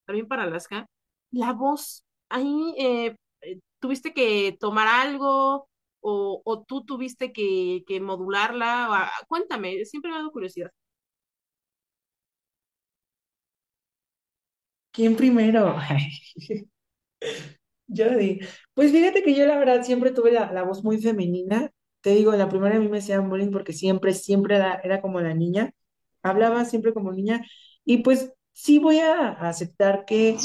también 0.05 0.27
para 0.27 0.43
Alaska, 0.43 0.87
la 1.31 1.53
voz, 1.53 2.03
ahí 2.29 2.75
eh, 2.77 3.15
eh, 3.41 3.59
tuviste 3.79 4.13
que 4.13 4.57
tomar 4.59 4.87
algo, 4.87 5.67
o, 6.01 6.41
o 6.45 6.63
tú 6.63 6.85
tuviste 6.85 7.33
que, 7.33 7.83
que 7.87 8.01
modularla? 8.01 9.11
O, 9.23 9.27
cuéntame, 9.27 9.85
siempre 9.85 10.11
me 10.11 10.17
ha 10.17 10.19
dado 10.21 10.31
curiosidad. 10.31 10.71
¿Quién 14.91 15.15
primero? 15.15 15.75
Yo 17.87 18.15
di. 18.17 18.39
Pues 18.73 18.91
fíjate 18.91 19.21
que 19.23 19.35
yo 19.35 19.45
la 19.45 19.57
verdad 19.57 19.83
siempre 19.83 20.11
tuve 20.11 20.31
la, 20.31 20.51
la 20.51 20.63
voz 20.63 20.83
muy 20.83 20.97
femenina. 21.01 21.71
Te 22.01 22.11
digo, 22.15 22.31
en 22.33 22.39
la 22.39 22.49
primera 22.49 22.75
a 22.77 22.79
mí 22.79 22.87
me 22.87 22.99
hacían 22.99 23.29
bullying 23.29 23.51
porque 23.51 23.73
siempre, 23.73 24.13
siempre 24.13 24.55
era, 24.55 24.75
era 24.83 25.01
como 25.01 25.19
la 25.21 25.33
niña. 25.33 25.73
Hablaba 26.23 26.63
siempre 26.65 26.93
como 26.93 27.11
niña. 27.11 27.45
Y 27.83 27.97
pues 27.99 28.33
sí 28.53 28.79
voy 28.79 28.99
a 28.99 29.29
aceptar 29.31 30.05
que 30.05 30.37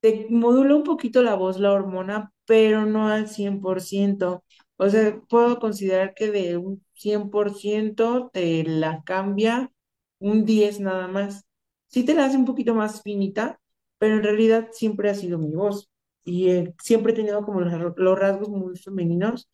te 0.00 0.26
modula 0.30 0.74
un 0.76 0.84
poquito 0.84 1.22
la 1.22 1.34
voz, 1.34 1.58
la 1.58 1.72
hormona, 1.72 2.32
pero 2.46 2.86
no 2.86 3.08
al 3.08 3.28
100%. 3.28 4.44
O 4.76 4.88
sea, 4.88 5.20
puedo 5.28 5.58
considerar 5.58 6.14
que 6.14 6.30
de 6.30 6.56
un 6.56 6.84
100% 6.94 8.30
te 8.32 8.62
la 8.64 9.02
cambia 9.04 9.70
un 10.18 10.44
10 10.44 10.78
nada 10.80 11.08
más. 11.08 11.44
Sí 11.88 12.04
te 12.04 12.14
la 12.14 12.26
hace 12.26 12.36
un 12.36 12.44
poquito 12.44 12.74
más 12.74 13.02
finita, 13.02 13.60
pero 13.98 14.16
en 14.16 14.22
realidad 14.22 14.68
siempre 14.72 15.10
ha 15.10 15.14
sido 15.14 15.38
mi 15.38 15.52
voz 15.54 15.90
y 16.24 16.50
eh, 16.50 16.74
siempre 16.82 17.12
he 17.12 17.16
tenido 17.16 17.44
como 17.44 17.60
los, 17.60 18.18
rasgos 18.18 18.48
muy 18.48 18.76
femeninos 18.76 19.50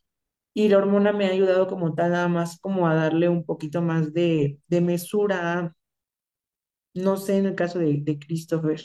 y 0.54 0.68
la 0.68 0.78
hormona 0.78 1.12
me 1.12 1.26
ha 1.26 1.30
ayudado 1.30 1.66
como 1.68 1.94
tal, 1.94 2.12
nada 2.12 2.28
más 2.28 2.58
como 2.60 2.88
a 2.88 2.94
darle 2.94 3.28
un 3.28 3.44
poquito 3.44 3.82
más 3.82 4.12
de, 4.12 4.58
de 4.68 4.80
mesura, 4.80 5.74
no 6.94 7.16
sé, 7.16 7.38
en 7.38 7.46
el 7.46 7.54
caso 7.54 7.78
de, 7.78 7.98
de 8.00 8.18
Christopher. 8.18 8.80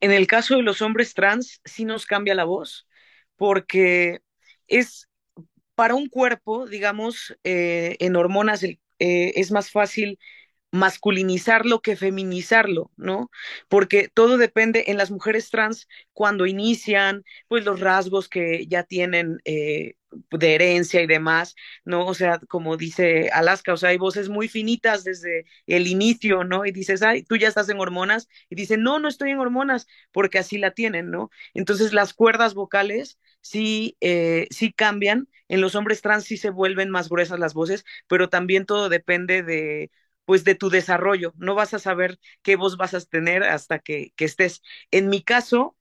En 0.00 0.10
el 0.10 0.26
caso 0.26 0.56
de 0.56 0.62
los 0.62 0.82
hombres 0.82 1.14
trans, 1.14 1.60
sí 1.64 1.84
nos 1.84 2.06
cambia 2.06 2.34
la 2.34 2.44
voz, 2.44 2.88
porque 3.36 4.20
es 4.66 5.08
para 5.74 5.94
un 5.94 6.08
cuerpo, 6.08 6.66
digamos, 6.66 7.36
eh, 7.44 7.96
en 8.00 8.16
hormonas 8.16 8.62
eh, 8.64 8.76
es 8.98 9.50
más 9.50 9.70
fácil 9.70 10.18
masculinizarlo 10.72 11.82
que 11.82 11.96
feminizarlo, 11.96 12.90
¿no? 12.96 13.30
Porque 13.68 14.08
todo 14.12 14.38
depende 14.38 14.84
en 14.88 14.96
las 14.98 15.10
mujeres 15.10 15.50
trans 15.50 15.86
cuando 16.12 16.46
inician, 16.46 17.24
pues 17.48 17.64
los 17.64 17.80
rasgos 17.80 18.28
que 18.28 18.66
ya 18.66 18.82
tienen 18.84 19.38
eh, 19.44 19.94
de 20.30 20.54
herencia 20.54 21.00
y 21.02 21.06
demás, 21.06 21.54
¿no? 21.84 22.06
O 22.06 22.14
sea, 22.14 22.38
como 22.48 22.76
dice 22.76 23.28
Alaska, 23.32 23.72
o 23.72 23.76
sea, 23.76 23.90
hay 23.90 23.98
voces 23.98 24.28
muy 24.28 24.48
finitas 24.48 25.04
desde 25.04 25.44
el 25.66 25.86
inicio, 25.86 26.44
¿no? 26.44 26.64
Y 26.66 26.72
dices, 26.72 27.02
ay, 27.02 27.22
tú 27.22 27.36
ya 27.36 27.48
estás 27.48 27.68
en 27.68 27.78
hormonas, 27.80 28.28
y 28.50 28.54
dicen, 28.56 28.82
no, 28.82 28.98
no 28.98 29.08
estoy 29.08 29.30
en 29.30 29.38
hormonas, 29.38 29.86
porque 30.12 30.38
así 30.38 30.58
la 30.58 30.72
tienen, 30.72 31.10
¿no? 31.10 31.30
Entonces 31.54 31.92
las 31.92 32.14
cuerdas 32.14 32.54
vocales 32.54 33.18
sí, 33.40 33.96
eh, 34.00 34.46
sí 34.50 34.72
cambian, 34.72 35.28
en 35.48 35.60
los 35.60 35.74
hombres 35.74 36.02
trans 36.02 36.24
sí 36.24 36.36
se 36.36 36.50
vuelven 36.50 36.90
más 36.90 37.08
gruesas 37.08 37.38
las 37.38 37.54
voces, 37.54 37.84
pero 38.06 38.28
también 38.28 38.66
todo 38.66 38.88
depende 38.88 39.42
de 39.42 39.90
pues 40.24 40.44
de 40.44 40.54
tu 40.54 40.70
desarrollo. 40.70 41.32
No 41.36 41.54
vas 41.54 41.74
a 41.74 41.78
saber 41.78 42.18
qué 42.42 42.56
voz 42.56 42.76
vas 42.76 42.94
a 42.94 43.00
tener 43.00 43.42
hasta 43.44 43.78
que, 43.78 44.12
que 44.16 44.24
estés. 44.24 44.62
En 44.90 45.08
mi 45.08 45.22
caso, 45.22 45.76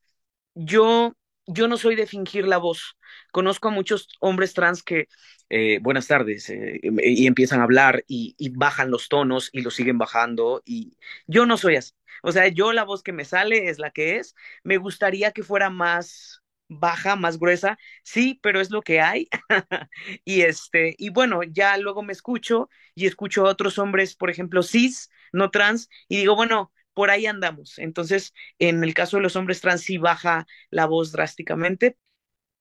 yo, 0.56 1.16
yo 1.48 1.68
no 1.68 1.78
soy 1.78 1.96
de 1.96 2.08
fingir 2.08 2.48
la 2.48 2.58
voz. 2.58 2.98
Conozco 3.32 3.70
a 3.70 3.72
muchos 3.72 4.08
hombres 4.20 4.54
trans 4.54 4.84
que, 4.84 5.08
eh, 5.50 5.80
buenas 5.82 6.08
tardes, 6.08 6.50
eh, 6.50 6.80
y 6.82 7.28
empiezan 7.28 7.60
a 7.62 7.64
hablar 7.64 8.04
y, 8.08 8.36
bajan 8.56 8.92
los 8.92 9.10
tonos 9.10 9.50
y 9.52 9.62
los 9.62 9.76
siguen 9.76 9.98
bajando 9.98 10.62
y 10.66 10.98
yo 11.28 11.46
no 11.46 11.58
soy 11.58 11.76
así. 11.78 11.94
O 12.24 12.32
sea, 12.32 12.48
yo 12.48 12.72
la 12.74 12.84
voz 12.84 13.04
que 13.04 13.14
me 13.14 13.26
sale 13.26 13.70
es 13.70 13.80
la 13.80 13.92
que 13.92 14.18
es. 14.18 14.36
Me 14.64 14.78
gustaría 14.78 15.32
que 15.32 15.44
fuera 15.44 15.70
más 15.70 16.41
baja, 16.72 17.16
más 17.16 17.38
gruesa, 17.40 17.78
sí, 18.04 18.40
pero 18.42 18.62
es 18.62 18.72
lo 18.72 18.82
que 18.82 19.02
hay. 19.02 19.30
Y 20.26 20.42
este, 20.42 20.96
y 20.98 21.10
bueno, 21.10 21.44
ya 21.44 21.78
luego 21.78 22.04
me 22.04 22.14
escucho 22.14 22.70
y 22.96 23.06
escucho 23.08 23.46
a 23.48 23.50
otros 23.52 23.78
hombres, 23.80 24.16
por 24.16 24.30
ejemplo, 24.30 24.64
cis, 24.64 25.10
no 25.34 25.52
trans, 25.52 25.90
y 26.08 26.18
digo, 26.18 26.36
bueno, 26.36 26.72
por 26.94 27.10
ahí 27.12 27.26
andamos. 27.26 27.80
Entonces, 27.80 28.34
en 28.60 28.84
el 28.84 28.94
caso 28.94 29.18
de 29.18 29.24
los 29.24 29.36
hombres 29.36 29.62
trans 29.62 29.82
sí 29.84 29.98
baja 29.98 30.48
la 30.70 30.86
voz 30.86 31.12
drásticamente 31.12 31.98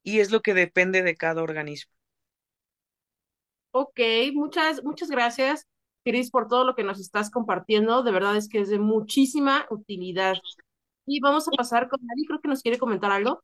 y 0.02 0.20
es 0.20 0.30
lo 0.32 0.42
que 0.42 0.54
depende 0.54 1.02
de 1.02 1.16
cada 1.16 1.42
organismo. 1.42 1.92
Ok, 3.72 4.00
muchas, 4.34 4.82
muchas 4.84 5.10
gracias, 5.10 5.68
Cris, 6.04 6.30
por 6.30 6.48
todo 6.48 6.64
lo 6.64 6.74
que 6.74 6.82
nos 6.84 7.00
estás 7.00 7.30
compartiendo. 7.30 8.02
De 8.02 8.10
verdad 8.12 8.36
es 8.36 8.48
que 8.48 8.60
es 8.60 8.68
de 8.68 8.78
muchísima 8.78 9.66
utilidad. 9.70 10.36
Y 11.06 11.20
vamos 11.20 11.48
a 11.48 11.52
pasar 11.52 11.88
con 11.88 12.00
Ari, 12.10 12.26
creo 12.26 12.40
que 12.40 12.48
nos 12.48 12.62
quiere 12.62 12.78
comentar 12.78 13.12
algo. 13.12 13.42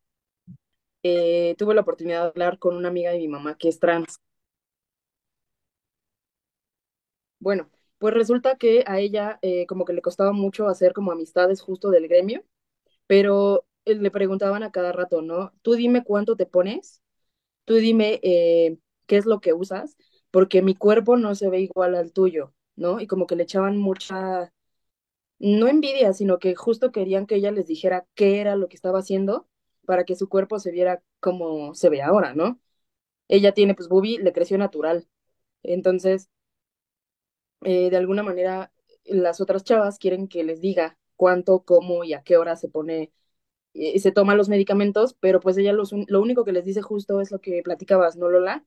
Eh, 1.09 1.54
tuve 1.59 1.74
la 1.74 1.82
oportunidad 1.82 2.22
de 2.22 2.28
hablar 2.30 2.59
con 2.59 2.76
una 2.76 2.88
amiga 2.88 3.12
de 3.12 3.18
mi 3.18 3.28
mamá 3.28 3.57
que 3.59 3.68
es 3.68 3.78
trans. 3.80 4.20
Bueno, 7.38 7.70
pues 7.98 8.14
resulta 8.14 8.57
que 8.57 8.84
a 8.86 8.98
ella 9.00 9.38
eh, 9.42 9.66
como 9.66 9.84
que 9.84 9.92
le 9.92 10.02
costaba 10.02 10.32
mucho 10.32 10.68
hacer 10.68 10.92
como 10.92 11.12
amistades 11.12 11.61
justo 11.61 11.90
del 11.90 12.09
gremio, 12.09 12.44
pero 13.07 13.66
eh, 13.84 13.94
le 13.96 14.11
preguntaban 14.11 14.64
a 14.64 14.72
cada 14.72 14.92
rato, 14.92 15.22
¿no? 15.22 15.52
Tú 15.62 15.74
dime 15.74 16.04
cuánto 16.04 16.36
te 16.36 16.46
pones, 16.46 17.02
tú 17.64 17.76
dime 17.76 18.20
qué 18.22 19.16
es 19.18 19.26
lo 19.26 19.40
que 19.40 19.52
usas, 19.54 19.96
porque 20.30 20.62
mi 20.62 20.74
cuerpo 20.76 21.16
no 21.16 21.34
se 21.34 21.48
ve 21.50 21.61
igual 21.61 21.94
al 21.96 22.12
tuyo, 22.12 22.54
¿no? 22.76 23.00
Y 23.00 23.07
como 23.07 23.26
que 23.26 23.36
le 23.36 23.44
echaban 23.44 23.78
mucha, 23.78 24.52
no 25.38 25.68
envidia, 25.68 26.12
sino 26.12 26.38
que 26.38 26.54
justo 26.57 26.92
querían 26.92 27.26
que 27.26 27.36
ella 27.36 27.50
les 27.52 27.66
dijera 27.66 28.07
qué 28.14 28.40
era 28.40 28.57
lo 28.57 28.68
que 28.68 28.76
estaba 28.76 29.00
haciendo 29.00 29.48
para 29.87 30.05
que 30.05 30.16
su 30.16 30.28
cuerpo 30.28 30.59
se 30.61 30.72
viera 30.72 31.03
como 31.20 31.74
se 31.74 31.89
ve 31.91 32.03
ahora, 32.03 32.34
¿no? 32.34 32.61
Ella 33.28 33.55
tiene 33.55 33.74
pues 33.74 33.89
boobie, 33.89 34.20
le 34.20 34.32
creció 34.32 34.59
natural. 34.59 35.09
Entonces, 35.64 36.30
eh, 37.62 37.91
de 37.91 37.97
alguna 37.97 38.22
manera, 38.22 38.72
las 39.05 39.41
otras 39.41 39.64
chavas 39.64 39.99
quieren 39.99 40.28
que 40.28 40.45
les 40.45 40.61
diga 40.61 40.99
cuánto, 41.16 41.64
cómo 41.64 42.05
y 42.05 42.12
a 42.14 42.22
qué 42.22 42.37
hora 42.37 42.57
se 42.57 42.68
pone 42.68 43.12
y 43.74 44.01
se 44.01 44.12
toman 44.12 44.39
los 44.39 44.49
medicamentos, 44.51 45.14
pero 45.20 45.41
pues 45.41 45.57
ella 45.59 45.72
los 45.74 45.93
lo 46.09 46.22
único 46.22 46.45
que 46.45 46.53
les 46.53 46.64
dice 46.66 46.82
justo 46.82 47.20
es 47.22 47.30
lo 47.32 47.41
que 47.41 47.62
platicabas, 47.64 48.16
¿no, 48.16 48.30
Lola? 48.30 48.66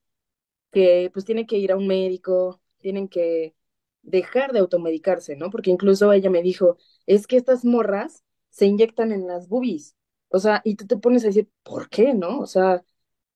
Que 0.72 1.12
pues 1.14 1.26
tienen 1.26 1.48
que 1.48 1.58
ir 1.60 1.72
a 1.74 1.78
un 1.78 1.88
médico, 1.88 2.62
tienen 2.80 3.10
que 3.10 3.56
dejar 4.04 4.54
de 4.54 4.60
automedicarse, 4.60 5.38
¿no? 5.38 5.52
Porque 5.52 5.72
incluso 5.72 6.14
ella 6.14 6.30
me 6.32 6.44
dijo, 6.44 6.78
es 7.08 7.28
que 7.28 7.38
estas 7.38 7.66
morras 7.66 8.24
se 8.52 8.68
inyectan 8.68 9.12
en 9.14 9.28
las 9.28 9.50
boobies. 9.50 9.98
O 10.30 10.40
sea, 10.40 10.62
y 10.64 10.76
tú 10.76 10.88
te 10.88 10.98
pones 10.98 11.24
a 11.24 11.28
decir, 11.28 11.50
¿por 11.64 11.90
qué, 11.90 12.14
no? 12.14 12.40
O 12.40 12.46
sea, 12.48 12.84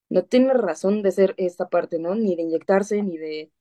no 0.10 0.24
tiene 0.26 0.54
razón 0.54 1.04
de 1.04 1.12
ser 1.12 1.36
esta 1.38 1.70
parte, 1.70 2.00
¿no? 2.00 2.16
Ni 2.16 2.36
de 2.36 2.44
inyectarse, 2.44 3.04
ni 3.04 3.18
de 3.18 3.52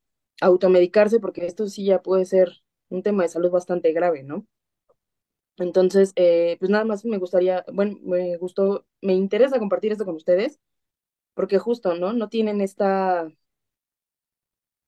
automedicarse, 0.41 1.19
porque 1.19 1.45
esto 1.47 1.67
sí 1.67 1.85
ya 1.85 2.01
puede 2.03 2.25
ser 2.25 2.63
un 2.89 3.03
tema 3.03 3.23
de 3.23 3.29
salud 3.29 3.51
bastante 3.51 3.93
grave, 3.93 4.23
¿no? 4.23 4.47
Entonces, 5.57 6.13
eh, 6.15 6.57
pues 6.59 6.71
nada 6.71 6.83
más 6.85 7.05
me 7.05 7.17
gustaría, 7.19 7.63
bueno, 7.71 7.97
me 8.03 8.37
gustó, 8.37 8.85
me 9.01 9.13
interesa 9.13 9.59
compartir 9.59 9.91
esto 9.91 10.05
con 10.05 10.15
ustedes, 10.15 10.59
porque 11.35 11.59
justo, 11.59 11.95
¿no? 11.95 12.13
No 12.13 12.29
tienen 12.29 12.61
esta, 12.61 13.29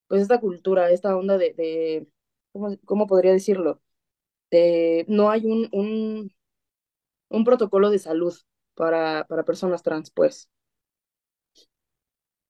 pues 0.08 0.22
esta 0.22 0.40
cultura, 0.40 0.92
esta 0.92 1.16
onda 1.18 1.38
de, 1.38 1.54
de 1.54 2.08
¿cómo, 2.54 2.78
cómo 2.86 3.08
podría 3.08 3.32
decirlo? 3.34 3.82
De, 4.52 5.06
no 5.10 5.30
hay 5.32 5.46
un, 5.48 5.70
un, 5.74 6.34
un 7.36 7.44
protocolo 7.46 7.90
de 7.92 8.00
salud 8.00 8.36
para, 8.76 9.26
para 9.28 9.44
personas 9.46 9.84
trans, 9.84 10.12
pues. 10.12 10.50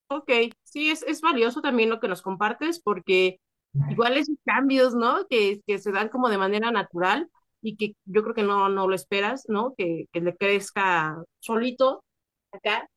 Ok, 0.07 0.29
sí, 0.63 0.91
es, 0.91 1.01
es 1.03 1.21
valioso 1.21 1.61
también 1.61 1.89
lo 1.89 1.99
que 1.99 2.07
nos 2.07 2.21
compartes 2.21 2.79
porque 2.79 3.39
igual 3.88 4.17
esos 4.17 4.38
cambios, 4.45 4.93
¿no? 4.95 5.25
Que, 5.27 5.61
que 5.65 5.79
se 5.79 5.91
dan 5.91 6.09
como 6.09 6.29
de 6.29 6.38
manera 6.38 6.71
natural 6.71 7.29
y 7.61 7.75
que 7.75 7.95
yo 8.05 8.21
creo 8.23 8.36
que 8.36 8.43
no, 8.43 8.69
no 8.69 8.88
lo 8.88 8.95
esperas, 8.95 9.45
¿no? 9.49 9.73
Que, 9.75 10.05
que 10.13 10.21
le 10.21 10.36
crezca 10.38 11.23
solito 11.39 12.03
acá. 12.51 12.88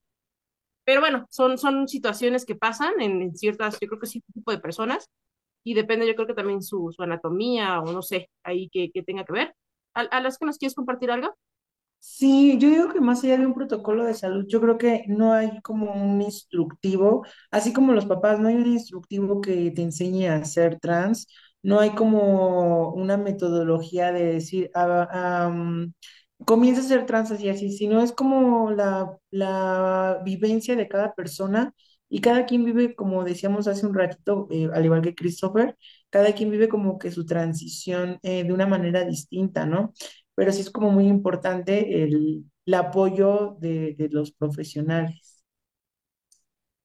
Pero 0.85 1.01
bueno, 1.01 1.27
son, 1.31 1.59
son 1.59 1.89
situaciones 1.89 2.47
que 2.47 2.57
pasan 2.57 3.01
en, 3.01 3.23
en 3.23 3.37
ciertas, 3.37 3.79
yo 3.81 3.89
creo 3.89 4.01
que 4.01 4.07
sí, 4.09 4.23
tipo 4.35 4.53
de 4.53 4.59
personas 4.61 5.09
y 5.65 5.75
depende, 5.75 6.07
yo 6.09 6.15
creo 6.17 6.29
que 6.29 6.35
también 6.35 6.63
su, 6.63 6.93
su 6.97 7.03
anatomía 7.03 7.81
o 7.81 7.93
no 7.93 8.03
sé, 8.03 8.31
ahí 8.45 8.69
que, 8.71 8.91
que 8.93 9.03
tenga 9.05 9.25
que 9.25 9.33
ver. 9.35 9.55
¿A, 9.95 10.03
a 10.03 10.21
las 10.23 10.39
que 10.39 10.47
nos 10.47 10.59
quieres 10.59 10.75
compartir 10.77 11.11
algo? 11.13 11.37
Sí, 12.01 12.59
yo 12.59 12.69
digo 12.71 12.93
que 12.93 13.01
más 13.01 13.23
allá 13.25 13.39
de 13.39 13.47
un 13.47 13.55
protocolo 13.55 14.05
de 14.05 14.15
salud, 14.15 14.45
yo 14.49 14.61
creo 14.61 14.79
que 14.79 15.05
no 15.09 15.33
hay 15.33 15.61
como 15.63 15.93
un 15.93 16.23
instructivo, 16.23 17.25
así 17.51 17.73
como 17.73 17.93
los 17.93 18.07
papás, 18.07 18.39
no 18.41 18.49
hay 18.49 18.55
un 18.57 18.67
instructivo 18.67 19.41
que 19.41 19.71
te 19.73 19.83
enseñe 19.83 20.29
a 20.29 20.45
ser 20.45 20.79
trans, 20.81 21.27
no 21.63 21.81
hay 21.81 21.91
como 21.91 22.93
una 22.95 23.17
metodología 23.17 24.13
de 24.13 24.25
decir, 24.25 24.71
ah, 24.75 25.51
comienza 26.47 26.81
a 26.83 26.85
ser 26.85 27.05
trans 27.07 27.31
así, 27.31 27.49
así, 27.49 27.73
sino 27.73 28.01
es 28.01 28.13
como 28.13 28.71
la, 28.71 29.17
la 29.31 30.21
vivencia 30.25 30.77
de 30.77 30.89
cada 30.89 31.13
persona 31.15 31.75
y 32.09 32.21
cada 32.21 32.47
quien 32.47 32.65
vive, 32.65 32.95
como 32.95 33.25
decíamos 33.25 33.67
hace 33.69 33.87
un 33.87 33.95
ratito, 33.95 34.47
eh, 34.51 34.69
al 34.73 34.85
igual 34.85 35.03
que 35.03 35.15
Christopher, 35.15 35.77
cada 36.11 36.33
quien 36.35 36.51
vive 36.51 36.69
como 36.69 36.99
que 36.99 37.11
su 37.11 37.27
transición 37.27 38.19
eh, 38.23 38.45
de 38.45 38.53
una 38.53 38.67
manera 38.67 39.05
distinta, 39.05 39.67
¿no? 39.67 39.93
Pero 40.39 40.53
sí 40.53 40.61
es 40.61 40.71
como 40.71 40.93
muy 40.93 41.09
importante 41.09 42.05
el, 42.05 42.45
apoyo 42.73 43.57
de, 43.59 43.97
de 43.99 44.09
los 44.09 44.31
profesionales. 44.31 45.43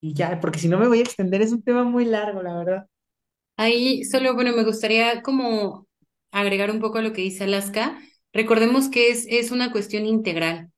y 0.01 0.15
ya, 0.15 0.39
porque 0.39 0.57
si 0.57 0.67
no 0.67 0.79
me 0.79 0.87
voy 0.87 0.97
a 0.99 1.03
extender, 1.03 1.43
es 1.43 1.51
un 1.51 1.61
tema 1.61 1.83
muy 1.83 2.03
largo, 2.05 2.41
la 2.41 2.57
verdad. 2.57 2.87
Ahí 3.55 4.05
solo, 4.05 4.33
bueno, 4.33 4.53
me 4.53 4.63
gustaría 4.63 5.21
como 5.21 5.87
agregar 6.31 6.71
un 6.71 6.79
poco 6.79 6.97
a 6.97 7.03
lo 7.03 7.13
que 7.13 7.21
dice 7.21 7.43
Alaska. 7.43 7.99
Recordemos 8.33 8.89
que 8.89 9.11
es, 9.11 9.27
es 9.29 9.51
una 9.51 9.71
cuestión 9.71 10.07
integral. 10.07 10.71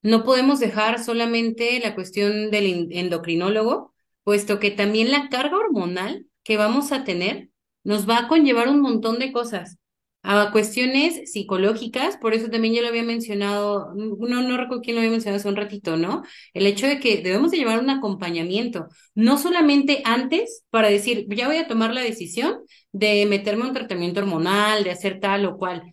No 0.00 0.24
podemos 0.24 0.60
dejar 0.60 1.04
solamente 1.04 1.78
la 1.80 1.94
cuestión 1.94 2.50
del 2.50 2.88
endocrinólogo, 2.90 3.92
puesto 4.22 4.60
que 4.60 4.70
también 4.70 5.10
la 5.10 5.28
carga 5.28 5.58
hormonal 5.58 6.26
que 6.42 6.56
vamos 6.56 6.90
a 6.90 7.04
tener 7.04 7.50
nos 7.82 8.08
va 8.08 8.16
a 8.20 8.28
conllevar 8.28 8.68
un 8.70 8.80
montón 8.80 9.18
de 9.18 9.30
cosas 9.30 9.76
a 10.24 10.50
cuestiones 10.52 11.30
psicológicas, 11.30 12.16
por 12.16 12.32
eso 12.34 12.48
también 12.48 12.74
yo 12.74 12.82
lo 12.82 12.88
había 12.88 13.02
mencionado, 13.02 13.92
no, 13.94 14.42
no 14.42 14.56
recuerdo 14.56 14.82
quién 14.82 14.96
lo 14.96 15.00
había 15.02 15.10
mencionado 15.10 15.38
hace 15.38 15.48
un 15.48 15.56
ratito, 15.56 15.96
¿no? 15.98 16.22
El 16.54 16.66
hecho 16.66 16.86
de 16.86 16.98
que 16.98 17.22
debemos 17.22 17.50
de 17.50 17.58
llevar 17.58 17.78
un 17.78 17.90
acompañamiento, 17.90 18.88
no 19.14 19.36
solamente 19.38 20.00
antes 20.04 20.64
para 20.70 20.88
decir, 20.88 21.26
ya 21.28 21.46
voy 21.46 21.58
a 21.58 21.68
tomar 21.68 21.92
la 21.92 22.00
decisión 22.00 22.60
de 22.92 23.26
meterme 23.26 23.64
un 23.66 23.74
tratamiento 23.74 24.20
hormonal, 24.20 24.82
de 24.82 24.90
hacer 24.92 25.20
tal 25.20 25.44
o 25.44 25.58
cual. 25.58 25.92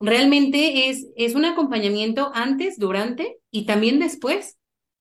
Realmente 0.00 0.88
es, 0.90 1.06
es 1.16 1.34
un 1.34 1.44
acompañamiento 1.44 2.30
antes, 2.34 2.78
durante 2.78 3.38
y 3.50 3.66
también 3.66 3.98
después 3.98 4.57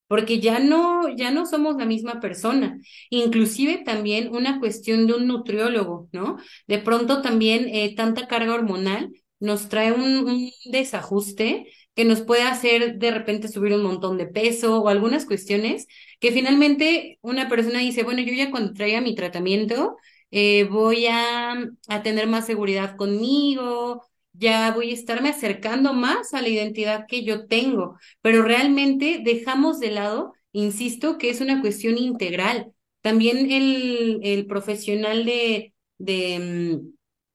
porque 0.08 0.39
ya 0.39 0.60
no, 0.60 1.16
ya 1.16 1.32
no 1.32 1.45
somos 1.45 1.78
la 1.78 1.86
misma 1.86 2.20
persona. 2.20 2.80
Inclusive 3.10 3.84
también 3.84 4.34
una 4.34 4.60
cuestión 4.60 5.08
de 5.08 5.14
un 5.14 5.28
nutriólogo, 5.28 6.10
¿no? 6.12 6.38
De 6.68 6.80
pronto 6.80 7.22
también 7.22 7.68
eh, 7.70 7.95
tanta 7.95 8.28
carga 8.28 8.53
hormonal 8.53 9.12
nos 9.39 9.70
trae 9.70 9.91
un, 9.91 10.49
desajuste 10.66 11.68
que 11.95 12.05
nos 12.05 12.22
puede 12.22 12.43
hacer 12.43 12.97
de 12.97 13.12
repente 13.12 13.47
subir 13.47 13.74
un 13.74 13.84
montón 13.84 14.18
de 14.18 14.28
peso 14.28 14.82
o 14.82 14.88
algunas 14.89 15.26
cuestiones 15.26 15.88
que 16.20 16.32
finalmente 16.32 17.18
una 17.22 17.49
persona 17.49 17.80
dice, 17.80 18.03
bueno, 18.03 18.22
yo 18.22 18.34
ya 18.34 18.51
cuando 18.51 18.74
traiga 18.74 19.01
mi 19.01 19.16
tratamiento 19.16 19.97
eh, 20.32 20.66
voy 20.66 21.08
a, 21.08 21.53
a 21.88 22.03
tener 22.03 22.28
más 22.28 22.45
seguridad 22.45 22.95
conmigo, 22.97 24.03
ya 24.38 24.71
voy 24.71 24.91
a 24.91 24.93
estarme 24.93 25.29
acercando 25.29 25.93
más 25.93 26.33
a 26.33 26.41
la 26.41 26.49
identidad 26.49 27.05
que 27.07 27.23
yo 27.23 27.47
tengo, 27.47 27.97
pero 28.21 28.43
realmente 28.43 29.21
dejamos 29.23 29.79
de 29.79 29.91
lado, 29.91 30.33
insisto, 30.51 31.17
que 31.17 31.29
es 31.29 31.41
una 31.41 31.61
cuestión 31.61 31.97
integral. 31.97 32.71
También 33.01 33.51
el, 33.51 34.19
el 34.23 34.45
profesional 34.47 35.25
de, 35.25 35.73
de, 35.97 36.79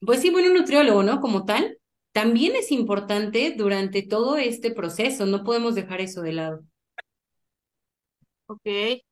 mm, 0.00 0.06
pues 0.06 0.20
sí, 0.20 0.30
bueno, 0.30 0.48
un 0.48 0.54
nutriólogo, 0.58 1.02
¿no? 1.02 1.20
Como 1.20 1.44
tal, 1.44 1.78
también 2.12 2.54
es 2.56 2.70
importante 2.72 3.54
durante 3.56 4.02
todo 4.02 4.36
este 4.36 4.70
proceso, 4.72 5.26
no 5.26 5.44
podemos 5.44 5.74
dejar 5.74 6.00
eso 6.00 6.22
de 6.22 6.32
lado. 6.32 6.62
Ok, 8.46 9.02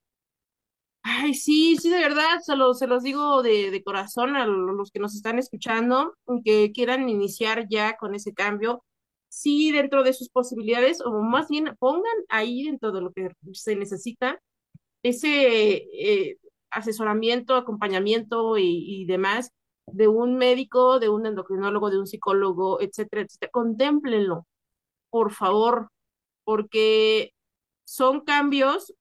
Ay, 1.02 1.34
sí, 1.34 1.76
sí, 1.78 1.90
de 1.90 1.98
verdad, 1.98 2.40
se, 2.42 2.52
se 2.78 2.86
los 2.86 3.02
digo 3.02 3.42
de, 3.42 3.70
de 3.70 3.82
corazón 3.82 4.36
a 4.36 4.46
los 4.46 4.90
que 4.90 5.00
nos 5.00 5.14
están 5.14 5.38
escuchando, 5.38 6.14
que 6.44 6.72
quieran 6.72 7.08
iniciar 7.08 7.66
ya 7.70 7.96
con 7.96 8.14
ese 8.14 8.34
cambio, 8.34 8.84
sí, 9.28 9.72
dentro 9.72 10.02
de 10.02 10.12
sus 10.12 10.28
posibilidades, 10.28 11.00
o 11.00 11.10
más 11.22 11.48
bien 11.48 11.74
pongan 11.78 12.12
ahí 12.28 12.64
dentro 12.64 12.92
de 12.92 13.00
lo 13.00 13.12
que 13.12 13.30
se 13.52 13.76
necesita, 13.76 14.40
ese 15.02 15.28
eh, 15.94 16.38
asesoramiento, 16.70 17.56
acompañamiento 17.56 18.58
y, 18.58 19.02
y 19.02 19.06
demás 19.06 19.52
de 19.86 20.08
un 20.08 20.36
médico, 20.36 21.00
de 21.00 21.08
un 21.10 21.26
endocrinólogo, 21.26 21.90
de 21.90 21.98
un 22.00 22.06
psicólogo, 22.08 22.80
etcétera, 22.82 23.22
etcétera. 23.22 23.50
Contémplenlo, 23.52 24.46
por 25.10 25.32
favor, 25.32 25.88
porque 26.44 27.32
son 27.84 28.20
cambios 28.22 28.94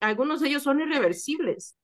algunos 0.00 0.40
de 0.40 0.48
ellos 0.48 0.62
son 0.62 0.80
irreversibles. 0.80 1.76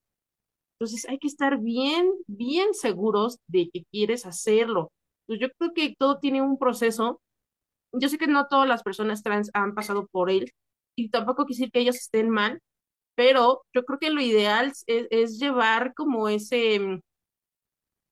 Entonces 0.79 1.09
hay 1.09 1.19
que 1.19 1.29
estar 1.29 1.59
bien, 1.61 2.11
bien 2.27 2.75
seguros 2.75 3.39
de 3.47 3.71
que 3.73 3.85
quieres 3.91 4.27
hacerlo. 4.27 4.93
Pues 5.27 5.41
yo 5.41 5.49
creo 5.59 5.73
que 5.75 5.95
todo 5.99 6.19
tiene 6.19 6.43
un 6.43 6.59
proceso. 6.59 7.21
Yo 7.93 8.09
sé 8.09 8.19
que 8.19 8.27
no 8.27 8.49
todas 8.49 8.69
las 8.69 8.83
personas 8.83 9.23
trans 9.23 9.51
han 9.55 9.75
pasado 9.75 10.07
por 10.09 10.31
él 10.31 10.53
y 10.97 11.11
tampoco 11.11 11.47
quisiera 11.47 11.71
que 11.73 11.81
ellos 11.81 11.97
estén 11.97 12.31
mal, 12.31 12.61
pero 13.17 13.63
yo 13.75 13.85
creo 13.85 13.99
que 13.99 14.11
lo 14.11 14.21
ideal 14.21 14.73
es, 14.87 15.39
llevar 15.39 15.95
como 15.95 16.29
ese, 16.29 17.01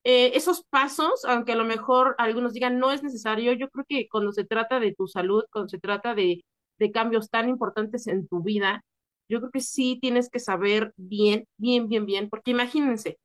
eh, 0.04 0.32
esos 0.34 0.64
pasos, 0.70 1.24
aunque 1.24 1.52
a 1.52 1.56
lo 1.56 1.64
mejor 1.64 2.14
algunos 2.18 2.52
digan 2.52 2.78
no 2.78 2.92
es 2.92 3.02
necesario, 3.02 3.52
yo 3.52 3.68
creo 3.70 3.84
que 3.88 4.08
cuando 4.08 4.32
se 4.32 4.44
trata 4.44 4.80
de 4.80 4.94
tu 4.94 5.06
salud, 5.06 5.44
cuando 5.52 5.68
se 5.68 5.78
trata 5.78 6.14
de, 6.14 6.44
de 6.78 6.90
cambios 6.92 7.30
tan 7.30 7.48
importantes 7.48 8.06
en 8.08 8.26
tu 8.28 8.42
vida, 8.42 8.84
yo 9.32 9.40
creo 9.40 9.50
que 9.50 9.60
sí 9.60 9.98
tienes 10.00 10.28
que 10.30 10.38
saber 10.40 10.92
bien, 10.96 11.48
bien, 11.56 11.88
bien, 11.88 12.04
bien, 12.06 12.28
porque 12.28 12.50
imagínense 12.50 13.18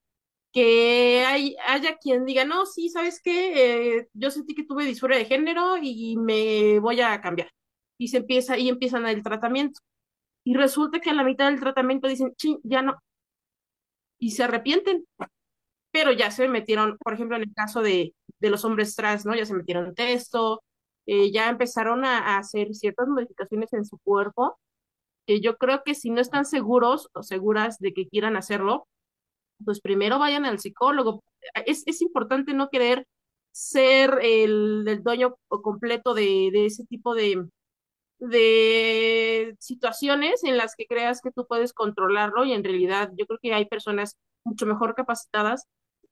que 0.53 1.25
hay, 1.27 1.55
haya 1.67 1.97
quien 1.97 2.25
diga, 2.25 2.45
no, 2.45 2.65
sí, 2.65 2.89
¿sabes 2.89 3.21
qué? 3.23 3.97
Eh, 3.99 4.07
yo 4.13 4.31
sentí 4.31 4.55
que 4.55 4.65
tuve 4.65 4.85
disforia 4.85 5.17
de 5.17 5.25
género 5.25 5.77
y 5.81 6.17
me 6.17 6.79
voy 6.79 7.01
a 7.01 7.21
cambiar. 7.21 7.51
Y 7.97 8.09
se 8.09 8.17
empieza, 8.17 8.57
y 8.57 8.69
empiezan 8.69 9.07
el 9.07 9.23
tratamiento. 9.23 9.81
Y 10.45 10.55
resulta 10.55 10.99
que 11.01 11.09
a 11.11 11.13
la 11.13 11.23
mitad 11.23 11.49
del 11.51 11.59
tratamiento 11.59 12.07
dicen, 12.07 12.33
sí, 12.37 12.57
ya 12.63 12.81
no. 12.81 12.97
Y 14.19 14.31
se 14.31 14.43
arrepienten. 14.43 15.05
Pero 15.91 16.11
ya 16.13 16.31
se 16.31 16.47
metieron, 16.49 16.97
por 16.99 17.13
ejemplo, 17.13 17.37
en 17.37 17.43
el 17.43 17.53
caso 17.53 17.81
de, 17.81 18.15
de 18.39 18.49
los 18.49 18.65
hombres 18.65 18.95
trans, 18.95 19.25
¿no? 19.25 19.35
Ya 19.35 19.45
se 19.45 19.55
metieron 19.55 19.95
texto, 19.95 20.63
eh, 21.05 21.31
ya 21.31 21.49
empezaron 21.49 22.05
a, 22.05 22.19
a 22.35 22.37
hacer 22.39 22.73
ciertas 22.75 23.07
modificaciones 23.07 23.73
en 23.73 23.85
su 23.85 23.97
cuerpo 23.99 24.59
yo 25.41 25.57
creo 25.57 25.83
que 25.83 25.95
si 25.95 26.09
no 26.09 26.21
están 26.21 26.45
seguros 26.45 27.09
o 27.13 27.23
seguras 27.23 27.79
de 27.79 27.93
que 27.93 28.07
quieran 28.07 28.37
hacerlo, 28.37 28.87
pues 29.65 29.81
primero 29.81 30.19
vayan 30.19 30.45
al 30.45 30.59
psicólogo. 30.59 31.23
Es, 31.65 31.83
es 31.87 32.01
importante 32.01 32.53
no 32.53 32.69
querer 32.69 33.07
ser 33.51 34.19
el, 34.21 34.85
el 34.87 35.03
dueño 35.03 35.37
completo 35.49 36.13
de, 36.13 36.49
de 36.51 36.65
ese 36.67 36.85
tipo 36.85 37.15
de, 37.15 37.47
de 38.19 39.55
situaciones 39.59 40.43
en 40.43 40.57
las 40.57 40.75
que 40.75 40.85
creas 40.87 41.21
que 41.21 41.31
tú 41.31 41.45
puedes 41.47 41.73
controlarlo 41.73 42.45
y 42.45 42.53
en 42.53 42.63
realidad 42.63 43.11
yo 43.17 43.25
creo 43.27 43.39
que 43.41 43.53
hay 43.53 43.65
personas 43.65 44.17
mucho 44.43 44.65
mejor 44.65 44.95
capacitadas 44.95 45.65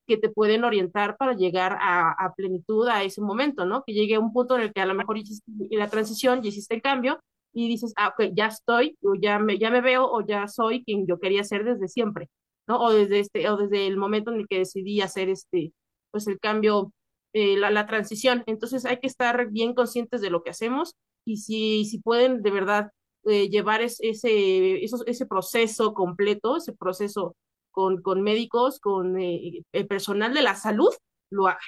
que 0.06 0.16
te 0.16 0.28
pueden 0.28 0.64
orientar 0.64 1.16
para 1.16 1.34
llegar 1.34 1.76
a, 1.80 2.12
a 2.12 2.34
plenitud 2.34 2.86
a 2.88 3.02
ese 3.02 3.20
momento, 3.20 3.64
¿no? 3.66 3.82
Que 3.84 3.92
llegue 3.92 4.14
a 4.14 4.20
un 4.20 4.32
punto 4.32 4.54
en 4.56 4.62
el 4.62 4.72
que 4.72 4.80
a 4.80 4.86
lo 4.86 4.94
mejor 4.94 5.18
hiciste 5.18 5.50
la 5.70 5.88
transición 5.88 6.40
y 6.44 6.48
hiciste 6.48 6.74
el 6.76 6.82
cambio 6.82 7.20
y 7.56 7.68
dices, 7.68 7.94
ah, 7.96 8.08
ok, 8.08 8.34
ya 8.34 8.48
estoy, 8.48 8.98
o 9.02 9.14
ya 9.14 9.38
me, 9.38 9.58
ya 9.58 9.70
me 9.70 9.80
veo, 9.80 10.06
o 10.10 10.20
ya 10.26 10.46
soy 10.46 10.84
quien 10.84 11.06
yo 11.06 11.18
quería 11.18 11.42
ser 11.42 11.64
desde 11.64 11.88
siempre, 11.88 12.28
¿no? 12.68 12.78
O 12.80 12.92
desde 12.92 13.20
este, 13.20 13.48
o 13.48 13.56
desde 13.56 13.86
el 13.86 13.96
momento 13.96 14.30
en 14.30 14.40
el 14.40 14.46
que 14.46 14.58
decidí 14.58 15.00
hacer 15.00 15.30
este, 15.30 15.72
pues 16.10 16.26
el 16.26 16.38
cambio, 16.38 16.92
eh, 17.32 17.56
la, 17.56 17.70
la, 17.70 17.86
transición. 17.86 18.44
Entonces 18.46 18.84
hay 18.84 18.98
que 18.98 19.06
estar 19.06 19.50
bien 19.50 19.74
conscientes 19.74 20.20
de 20.20 20.28
lo 20.30 20.42
que 20.42 20.50
hacemos 20.50 20.96
y 21.24 21.38
si, 21.38 21.86
si 21.86 21.98
pueden 22.00 22.42
de 22.42 22.50
verdad 22.50 22.90
eh, 23.24 23.48
llevar 23.48 23.80
es, 23.82 23.98
ese, 24.02 24.84
esos, 24.84 25.02
ese 25.06 25.24
proceso 25.26 25.94
completo, 25.94 26.58
ese 26.58 26.74
proceso 26.74 27.36
con, 27.70 28.02
con 28.02 28.22
médicos, 28.22 28.80
con 28.80 29.18
eh, 29.18 29.62
el 29.72 29.86
personal 29.86 30.34
de 30.34 30.42
la 30.42 30.56
salud, 30.56 30.90
lo 31.30 31.46
hagan. 31.48 31.60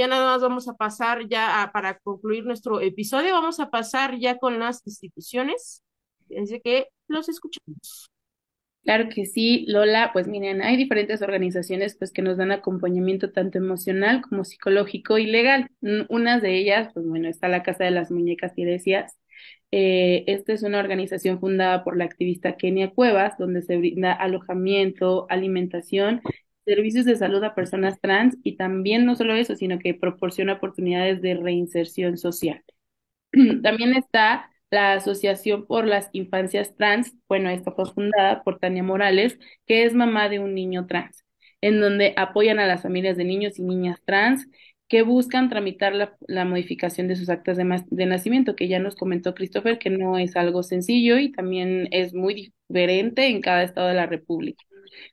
Ya 0.00 0.06
nada 0.06 0.24
más 0.32 0.40
vamos 0.40 0.66
a 0.66 0.78
pasar 0.78 1.28
ya 1.28 1.68
para 1.74 1.98
concluir 1.98 2.46
nuestro 2.46 2.80
episodio, 2.80 3.34
vamos 3.34 3.60
a 3.60 3.68
pasar 3.68 4.18
ya 4.18 4.38
con 4.38 4.58
las 4.58 4.80
instituciones. 4.86 5.82
Así 6.40 6.58
que 6.64 6.86
los 7.06 7.28
escuchamos. 7.28 8.08
Claro 8.82 9.10
que 9.14 9.26
sí, 9.26 9.66
Lola. 9.68 10.08
Pues 10.14 10.26
miren, 10.26 10.62
hay 10.62 10.78
diferentes 10.78 11.20
organizaciones 11.20 11.96
pues 11.98 12.12
que 12.12 12.22
nos 12.22 12.38
dan 12.38 12.50
acompañamiento 12.50 13.30
tanto 13.30 13.58
emocional 13.58 14.22
como 14.22 14.44
psicológico 14.44 15.18
y 15.18 15.26
legal. 15.26 15.68
Unas 16.08 16.40
de 16.40 16.56
ellas, 16.56 16.88
pues 16.94 17.06
bueno, 17.06 17.28
está 17.28 17.48
la 17.48 17.62
Casa 17.62 17.84
de 17.84 17.90
las 17.90 18.10
Muñecas 18.10 18.54
Decías. 18.56 19.18
Eh, 19.70 20.24
esta 20.28 20.54
es 20.54 20.62
una 20.62 20.78
organización 20.78 21.40
fundada 21.40 21.84
por 21.84 21.98
la 21.98 22.04
activista 22.04 22.56
Kenia 22.56 22.90
Cuevas, 22.90 23.36
donde 23.36 23.60
se 23.60 23.76
brinda 23.76 24.14
alojamiento, 24.14 25.26
alimentación 25.28 26.22
servicios 26.64 27.04
de 27.04 27.16
salud 27.16 27.42
a 27.44 27.54
personas 27.54 28.00
trans 28.00 28.36
y 28.42 28.56
también 28.56 29.04
no 29.06 29.16
solo 29.16 29.34
eso, 29.34 29.56
sino 29.56 29.78
que 29.78 29.94
proporciona 29.94 30.54
oportunidades 30.54 31.22
de 31.22 31.34
reinserción 31.34 32.18
social. 32.18 32.62
también 33.62 33.94
está 33.94 34.50
la 34.70 34.94
Asociación 34.94 35.66
por 35.66 35.86
las 35.86 36.10
Infancias 36.12 36.74
Trans, 36.76 37.12
bueno, 37.28 37.50
esta 37.50 37.72
fue 37.72 37.86
fundada 37.86 38.42
por 38.44 38.58
Tania 38.58 38.82
Morales, 38.82 39.38
que 39.66 39.84
es 39.84 39.94
mamá 39.94 40.28
de 40.28 40.38
un 40.38 40.54
niño 40.54 40.86
trans, 40.86 41.24
en 41.60 41.80
donde 41.80 42.14
apoyan 42.16 42.60
a 42.60 42.66
las 42.66 42.82
familias 42.82 43.16
de 43.16 43.24
niños 43.24 43.58
y 43.58 43.62
niñas 43.62 44.00
trans 44.04 44.46
que 44.88 45.02
buscan 45.02 45.48
tramitar 45.48 45.94
la, 45.94 46.44
modificación 46.44 47.06
de 47.08 47.16
sus 47.16 47.28
actas 47.28 47.56
de, 47.56 47.84
de, 47.90 48.06
nacimiento, 48.06 48.56
que 48.56 48.68
ya 48.68 48.80
nos 48.80 48.96
comentó 48.96 49.34
Christopher 49.34 49.78
que 49.78 49.90
no 49.90 50.18
es 50.18 50.36
algo 50.36 50.62
sencillo 50.64 51.18
y 51.18 51.30
también 51.32 51.88
es 51.92 52.12
muy 52.12 52.34
diferente 52.68 53.28
en 53.28 53.40
cada 53.40 53.62
estado 53.62 53.88
de 53.88 53.94
la 53.94 54.06
República. 54.06 54.64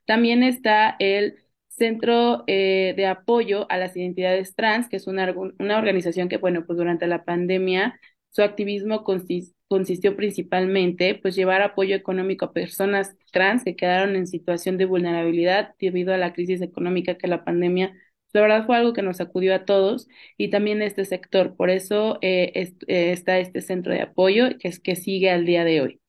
También 0.06 0.44
está 0.44 0.96
el 1.00 1.38
Centro 1.68 2.44
eh, 2.48 2.94
de 2.98 3.06
Apoyo 3.06 3.68
a 3.70 3.78
las 3.78 3.96
Identidades 3.96 4.56
Trans, 4.56 4.90
que 4.90 4.98
es 4.98 5.08
una, 5.08 5.34
una 5.60 5.78
organización 5.78 6.28
que, 6.30 6.38
bueno, 6.38 6.66
pues 6.66 6.78
durante 6.78 7.08
la 7.08 7.24
pandemia 7.24 8.00
su 8.38 8.44
activismo 8.44 9.04
consistió 9.04 10.16
principalmente, 10.16 11.16
pues 11.16 11.36
llevar 11.36 11.64
apoyo 11.64 11.96
económico 11.96 12.46
a 12.46 12.54
personas 12.54 13.16
trans 13.32 13.64
que 13.64 13.76
quedaron 13.76 14.16
en 14.16 14.28
situación 14.28 14.78
de 14.78 14.86
vulnerabilidad 14.86 15.74
debido 15.80 16.14
a 16.14 16.18
la 16.18 16.34
crisis 16.34 16.62
económica 16.62 17.18
que 17.18 17.28
la 17.28 17.44
pandemia, 17.44 17.94
la 18.34 18.42
verdad 18.42 18.66
fue 18.68 18.78
algo 18.78 18.94
que 18.94 19.02
nos 19.02 19.18
sacudió 19.18 19.56
a 19.56 19.66
todos 19.66 20.08
y 20.38 20.50
también 20.52 20.84
este 20.84 21.06
sector. 21.06 21.56
Por 21.56 21.72
eso 21.72 22.20
eh, 22.22 22.52
eh, 22.88 23.12
está 23.12 23.40
este 23.40 23.62
centro 23.62 23.94
de 23.94 24.02
apoyo 24.02 24.50
que 24.60 24.68
es 24.68 24.80
que 24.80 24.96
sigue 24.96 25.32
al 25.32 25.46
día 25.46 25.64
de 25.64 25.82
hoy. 25.82 26.02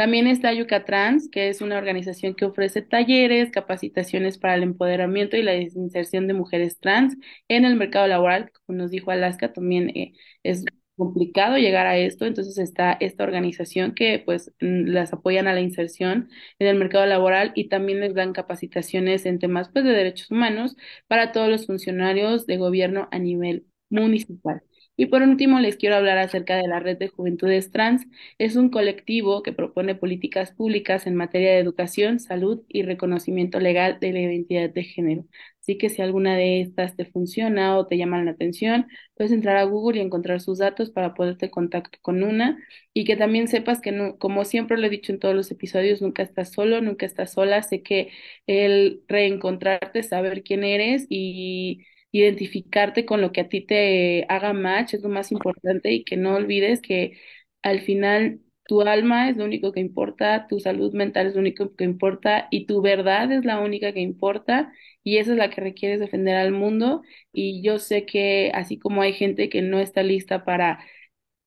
También 0.00 0.26
está 0.26 0.54
Yucatrans, 0.54 1.28
que 1.30 1.50
es 1.50 1.60
una 1.60 1.76
organización 1.76 2.34
que 2.34 2.46
ofrece 2.46 2.80
talleres, 2.80 3.50
capacitaciones 3.50 4.38
para 4.38 4.54
el 4.54 4.62
empoderamiento 4.62 5.36
y 5.36 5.42
la 5.42 5.54
inserción 5.56 6.26
de 6.26 6.32
mujeres 6.34 6.78
trans 6.80 7.16
en 7.48 7.66
el 7.66 7.76
mercado 7.76 8.06
laboral. 8.06 8.50
Como 8.64 8.78
nos 8.78 8.90
dijo 8.90 9.10
Alaska, 9.10 9.52
también 9.52 9.90
eh, 9.90 10.14
es 10.42 10.64
complicado 10.96 11.58
llegar 11.58 11.86
a 11.86 11.98
esto, 11.98 12.24
entonces 12.24 12.56
está 12.58 12.92
esta 13.00 13.24
organización 13.24 13.94
que 13.94 14.22
pues 14.24 14.52
las 14.60 15.12
apoyan 15.12 15.48
a 15.48 15.52
la 15.54 15.60
inserción 15.60 16.30
en 16.58 16.66
el 16.68 16.76
mercado 16.78 17.04
laboral 17.06 17.52
y 17.54 17.68
también 17.68 18.00
les 18.00 18.14
dan 18.14 18.32
capacitaciones 18.32 19.26
en 19.26 19.38
temas 19.38 19.68
pues 19.70 19.84
de 19.84 19.90
derechos 19.92 20.30
humanos 20.30 20.76
para 21.08 21.32
todos 21.32 21.48
los 21.50 21.66
funcionarios 21.66 22.46
de 22.46 22.56
gobierno 22.56 23.08
a 23.12 23.18
nivel 23.18 23.66
municipal. 23.90 24.62
Y 25.00 25.06
por 25.06 25.22
último, 25.22 25.60
les 25.60 25.76
quiero 25.76 25.96
hablar 25.96 26.18
acerca 26.18 26.56
de 26.56 26.68
la 26.68 26.78
Red 26.78 26.98
de 26.98 27.08
Juventudes 27.08 27.70
Trans. 27.72 28.06
Es 28.38 28.54
un 28.56 28.68
colectivo 28.68 29.42
que 29.42 29.52
propone 29.54 29.94
políticas 29.94 30.52
públicas 30.52 31.06
en 31.06 31.14
materia 31.16 31.52
de 31.52 31.58
educación, 31.58 32.20
salud 32.20 32.62
y 32.68 32.82
reconocimiento 32.82 33.60
legal 33.60 33.98
de 33.98 34.12
la 34.12 34.20
identidad 34.20 34.68
de 34.68 34.84
género. 34.84 35.24
Así 35.62 35.78
que 35.78 35.88
si 35.88 36.02
alguna 36.02 36.36
de 36.36 36.60
estas 36.60 36.96
te 36.96 37.06
funciona 37.06 37.78
o 37.78 37.86
te 37.86 37.96
llama 37.96 38.22
la 38.22 38.32
atención, 38.32 38.88
puedes 39.14 39.32
entrar 39.32 39.56
a 39.56 39.64
Google 39.64 39.98
y 39.98 40.02
encontrar 40.02 40.40
sus 40.42 40.58
datos 40.58 40.90
para 40.90 41.14
poderte 41.14 41.50
contacto 41.50 41.98
con 42.02 42.22
una 42.22 42.58
y 42.92 43.04
que 43.06 43.16
también 43.16 43.48
sepas 43.48 43.80
que, 43.80 43.92
no, 43.92 44.18
como 44.18 44.44
siempre 44.44 44.76
lo 44.76 44.86
he 44.86 44.90
dicho 44.90 45.12
en 45.12 45.18
todos 45.18 45.34
los 45.34 45.50
episodios, 45.50 46.02
nunca 46.02 46.22
estás 46.22 46.52
solo, 46.52 46.82
nunca 46.82 47.06
estás 47.06 47.32
sola. 47.32 47.62
Sé 47.62 47.82
que 47.82 48.10
el 48.46 49.02
reencontrarte, 49.08 50.02
saber 50.02 50.42
quién 50.42 50.62
eres 50.64 51.06
y 51.08 51.86
identificarte 52.12 53.04
con 53.06 53.20
lo 53.20 53.32
que 53.32 53.42
a 53.42 53.48
ti 53.48 53.60
te 53.66 54.26
haga 54.28 54.52
match 54.52 54.94
es 54.94 55.02
lo 55.02 55.08
más 55.08 55.32
importante 55.32 55.92
y 55.92 56.04
que 56.04 56.16
no 56.16 56.34
olvides 56.36 56.80
que 56.82 57.18
al 57.62 57.80
final 57.80 58.40
tu 58.66 58.82
alma 58.82 59.28
es 59.30 59.36
lo 59.36 59.44
único 59.44 59.72
que 59.72 59.80
importa, 59.80 60.46
tu 60.48 60.60
salud 60.60 60.92
mental 60.94 61.26
es 61.26 61.34
lo 61.34 61.40
único 61.40 61.74
que 61.76 61.84
importa 61.84 62.46
y 62.50 62.66
tu 62.66 62.80
verdad 62.82 63.30
es 63.32 63.44
la 63.44 63.60
única 63.60 63.92
que 63.92 64.00
importa 64.00 64.72
y 65.02 65.18
esa 65.18 65.32
es 65.32 65.38
la 65.38 65.50
que 65.50 65.60
requieres 65.60 66.00
defender 66.00 66.36
al 66.36 66.52
mundo 66.52 67.02
y 67.32 67.62
yo 67.62 67.78
sé 67.78 68.06
que 68.06 68.50
así 68.54 68.78
como 68.78 69.02
hay 69.02 69.12
gente 69.12 69.48
que 69.48 69.62
no 69.62 69.80
está 69.80 70.02
lista 70.02 70.44
para 70.44 70.84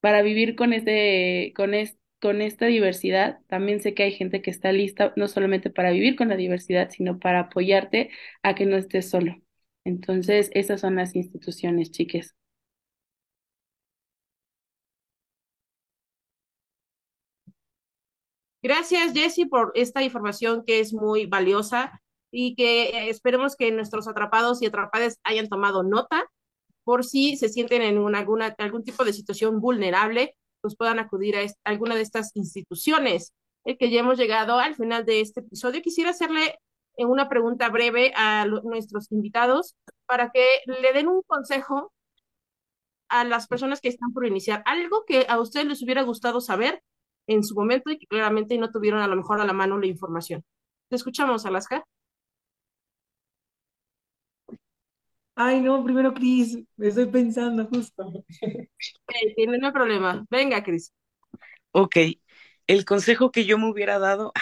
para 0.00 0.22
vivir 0.22 0.56
con 0.56 0.72
este 0.72 1.52
con 1.56 1.72
con 2.20 2.40
esta 2.42 2.66
diversidad, 2.66 3.40
también 3.48 3.80
sé 3.80 3.94
que 3.94 4.02
hay 4.04 4.12
gente 4.12 4.40
que 4.42 4.50
está 4.50 4.72
lista 4.72 5.12
no 5.16 5.28
solamente 5.28 5.70
para 5.70 5.90
vivir 5.90 6.16
con 6.16 6.28
la 6.28 6.36
diversidad, 6.36 6.88
sino 6.90 7.18
para 7.18 7.40
apoyarte 7.40 8.10
a 8.42 8.54
que 8.54 8.64
no 8.66 8.76
estés 8.78 9.10
solo. 9.10 9.43
Entonces, 9.84 10.50
esas 10.54 10.80
son 10.80 10.96
las 10.96 11.14
instituciones, 11.14 11.90
chiques. 11.90 12.34
Gracias, 18.62 19.12
Jesse, 19.12 19.46
por 19.48 19.72
esta 19.74 20.02
información 20.02 20.64
que 20.66 20.80
es 20.80 20.94
muy 20.94 21.26
valiosa 21.26 22.00
y 22.30 22.54
que 22.54 22.84
eh, 22.84 23.10
esperemos 23.10 23.56
que 23.56 23.70
nuestros 23.70 24.08
atrapados 24.08 24.62
y 24.62 24.66
atrapadas 24.66 25.18
hayan 25.22 25.48
tomado 25.48 25.82
nota 25.82 26.24
por 26.82 27.04
si 27.04 27.36
se 27.36 27.50
sienten 27.50 27.82
en 27.82 27.98
algún 28.14 28.84
tipo 28.84 29.04
de 29.04 29.12
situación 29.12 29.60
vulnerable, 29.60 30.34
pues 30.62 30.76
puedan 30.76 30.98
acudir 30.98 31.36
a 31.36 31.46
alguna 31.64 31.94
de 31.94 32.02
estas 32.02 32.30
instituciones. 32.34 33.34
El 33.64 33.76
que 33.76 33.90
ya 33.90 34.00
hemos 34.00 34.18
llegado 34.18 34.58
al 34.58 34.74
final 34.74 35.04
de 35.04 35.20
este 35.20 35.40
episodio, 35.40 35.82
quisiera 35.82 36.10
hacerle 36.10 36.58
una 36.98 37.28
pregunta 37.28 37.68
breve 37.70 38.12
a 38.16 38.46
nuestros 38.46 39.10
invitados 39.12 39.76
para 40.06 40.30
que 40.30 40.44
le 40.66 40.92
den 40.92 41.08
un 41.08 41.22
consejo 41.22 41.92
a 43.08 43.24
las 43.24 43.46
personas 43.46 43.80
que 43.80 43.88
están 43.88 44.12
por 44.12 44.26
iniciar. 44.26 44.62
Algo 44.66 45.04
que 45.06 45.26
a 45.28 45.40
ustedes 45.40 45.66
les 45.66 45.82
hubiera 45.82 46.02
gustado 46.02 46.40
saber 46.40 46.82
en 47.26 47.42
su 47.44 47.54
momento 47.54 47.90
y 47.90 47.98
que 47.98 48.06
claramente 48.06 48.58
no 48.58 48.70
tuvieron 48.70 49.00
a 49.00 49.08
lo 49.08 49.16
mejor 49.16 49.40
a 49.40 49.46
la 49.46 49.52
mano 49.52 49.78
la 49.78 49.86
información. 49.86 50.44
Te 50.88 50.96
escuchamos, 50.96 51.46
Alaska. 51.46 51.84
Ay, 55.36 55.60
no, 55.60 55.82
primero 55.82 56.14
Cris, 56.14 56.58
estoy 56.78 57.06
pensando 57.06 57.66
justo. 57.66 58.24
tiene 59.36 59.58
no 59.58 59.72
problema. 59.72 60.24
Venga, 60.30 60.62
Cris. 60.62 60.92
Ok, 61.72 61.96
el 62.66 62.84
consejo 62.84 63.32
que 63.32 63.44
yo 63.44 63.58
me 63.58 63.68
hubiera 63.70 63.98
dado, 63.98 64.32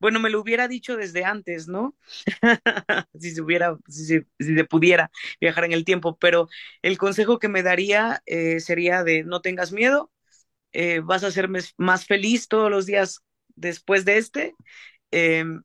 bueno, 0.00 0.20
me 0.20 0.30
lo 0.30 0.40
hubiera 0.40 0.68
dicho 0.68 0.96
desde 0.96 1.24
antes, 1.24 1.68
¿no? 1.68 1.96
si 3.18 3.32
se 3.32 3.42
hubiera, 3.42 3.76
si 3.88 4.04
se, 4.04 4.64
pudiera 4.64 5.10
viajar 5.40 5.64
en 5.64 5.72
el 5.72 5.84
tiempo, 5.84 6.16
pero 6.18 6.48
el 6.82 6.98
consejo 6.98 7.38
que 7.38 7.48
me 7.48 7.62
daría 7.62 8.22
eh, 8.26 8.60
sería 8.60 9.04
de 9.04 9.24
no 9.24 9.40
tengas 9.40 9.72
miedo, 9.72 10.10
eh, 10.72 11.00
vas 11.00 11.24
a 11.24 11.30
ser 11.30 11.48
más 11.78 12.06
feliz 12.06 12.48
todos 12.48 12.70
los 12.70 12.86
días 12.86 13.22
después 13.56 14.04
de 14.04 14.18
este 14.18 14.54
em, 15.10 15.62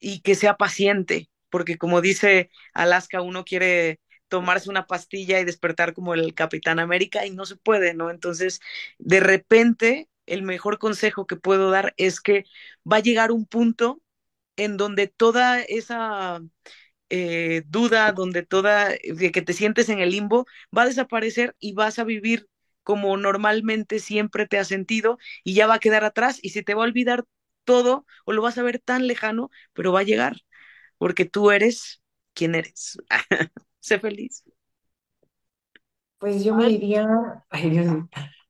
y 0.00 0.20
que 0.20 0.34
sea 0.34 0.56
paciente, 0.56 1.30
porque 1.50 1.78
como 1.78 2.00
dice 2.00 2.50
Alaska, 2.74 3.22
uno 3.22 3.44
quiere 3.44 4.00
tomarse 4.28 4.70
una 4.70 4.86
pastilla 4.86 5.40
y 5.40 5.44
despertar 5.44 5.94
como 5.94 6.14
el 6.14 6.34
Capitán 6.34 6.78
América 6.78 7.26
y 7.26 7.30
no 7.30 7.46
se 7.46 7.56
puede, 7.56 7.94
¿no? 7.94 8.10
Entonces, 8.10 8.60
de 8.98 9.20
repente 9.20 10.08
el 10.28 10.42
mejor 10.42 10.78
consejo 10.78 11.26
que 11.26 11.36
puedo 11.36 11.70
dar 11.70 11.94
es 11.96 12.20
que 12.20 12.44
va 12.90 12.96
a 12.98 13.00
llegar 13.00 13.32
un 13.32 13.46
punto 13.46 14.02
en 14.56 14.76
donde 14.76 15.08
toda 15.08 15.62
esa 15.62 16.40
eh, 17.10 17.62
duda, 17.66 18.12
donde 18.12 18.42
toda, 18.44 18.90
de 18.90 19.32
que 19.32 19.42
te 19.42 19.52
sientes 19.52 19.88
en 19.88 20.00
el 20.00 20.10
limbo, 20.10 20.46
va 20.76 20.82
a 20.82 20.86
desaparecer 20.86 21.56
y 21.58 21.72
vas 21.74 21.98
a 21.98 22.04
vivir 22.04 22.48
como 22.82 23.16
normalmente 23.16 23.98
siempre 23.98 24.46
te 24.46 24.58
has 24.58 24.68
sentido 24.68 25.18
y 25.44 25.54
ya 25.54 25.66
va 25.66 25.74
a 25.74 25.78
quedar 25.80 26.04
atrás 26.04 26.38
y 26.42 26.50
se 26.50 26.62
te 26.62 26.74
va 26.74 26.82
a 26.82 26.86
olvidar 26.86 27.24
todo 27.64 28.06
o 28.24 28.32
lo 28.32 28.42
vas 28.42 28.58
a 28.58 28.62
ver 28.62 28.78
tan 28.80 29.06
lejano, 29.06 29.50
pero 29.74 29.92
va 29.92 30.00
a 30.00 30.02
llegar 30.04 30.36
porque 30.98 31.24
tú 31.26 31.50
eres 31.50 32.02
quien 32.34 32.54
eres. 32.54 32.98
sé 33.80 33.98
feliz. 34.00 34.44
Pues 36.18 36.44
yo 36.44 36.54
me 36.54 36.66
diría, 36.68 37.06
ay 37.50 37.70
Dios 37.70 37.86
mío, 37.86 38.08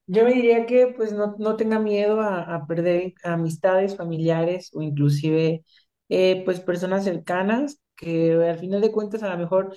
yo 0.09 0.25
me 0.25 0.33
diría 0.35 0.67
que 0.67 0.89
pues 0.89 1.13
no, 1.13 1.37
no 1.39 1.57
tenga 1.57 1.79
miedo 1.79 2.21
a, 2.23 2.67
perder 2.67 3.15
amistades, 3.25 3.97
familiares 3.97 4.71
o 4.75 4.83
inclusive 4.83 5.65
eh, 6.09 6.43
pues 6.45 6.61
personas 6.61 7.05
cercanas, 7.05 7.81
que 7.97 8.33
al 8.35 8.59
final 8.59 8.81
de 8.81 8.93
cuentas 8.93 9.23
a 9.23 9.31
lo 9.31 9.39
mejor 9.39 9.77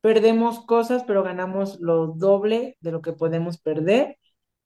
perdemos 0.00 0.60
cosas, 0.66 1.04
pero 1.04 1.22
ganamos 1.24 1.80
lo 1.80 2.08
doble 2.08 2.76
de 2.80 2.92
lo 2.92 3.02
que 3.02 3.12
podemos 3.12 3.58
perder 3.58 4.18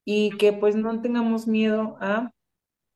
y 0.04 0.36
que 0.38 0.52
pues 0.52 0.76
no 0.76 1.00
tengamos 1.02 1.46
miedo 1.48 1.96
a, 2.00 2.32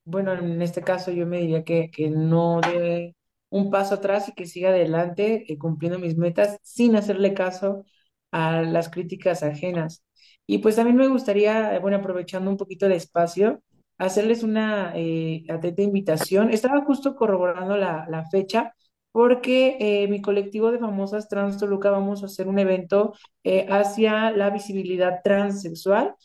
bueno, 0.05 0.33
en 0.35 0.63
este 0.63 0.83
caso 0.83 1.11
yo 1.13 1.27
me 1.27 1.41
diría 1.41 1.65
que, 1.65 1.91
que 1.91 2.11
no 2.11 2.61
dé 2.63 3.17
un 3.51 3.71
paso 3.71 3.97
atrás 3.97 4.29
y 4.29 4.35
que 4.35 4.47
siga 4.47 4.71
adelante 4.71 5.45
eh, 5.53 5.59
cumpliendo 5.59 5.99
mis 5.99 6.17
metas 6.17 6.59
sin 6.63 6.97
hacerle 6.97 7.35
caso 7.35 7.85
a 8.31 8.63
las 8.63 8.89
críticas 8.91 9.43
ajenas. 9.43 10.05
Y 10.51 10.59
pues 10.59 10.75
también 10.75 10.97
me 10.97 11.07
gustaría, 11.07 11.79
bueno, 11.79 11.99
aprovechando 11.99 12.51
un 12.51 12.57
poquito 12.57 12.87
el 12.87 12.93
espacio, 12.93 13.63
hacerles 13.99 14.43
una 14.43 14.93
eh, 14.97 15.45
atenta 15.49 15.83
invitación. 15.83 16.51
Estaba 16.51 16.85
justo 16.85 17.15
corroborando 17.15 17.77
la, 17.77 18.05
la 18.09 18.25
fecha 18.31 18.75
porque 19.13 19.77
eh, 19.79 20.09
mi 20.09 20.21
colectivo 20.21 20.73
de 20.73 20.81
famosas 20.81 21.29
trans 21.29 21.57
Toluca 21.57 21.91
vamos 21.91 22.25
a 22.25 22.27
hacer 22.27 22.49
un 22.49 22.59
evento 22.59 23.15
eh, 23.45 23.67
hacia 23.71 24.33
la 24.33 24.51
visibilidad 24.51 25.21
transexual, 25.23 26.17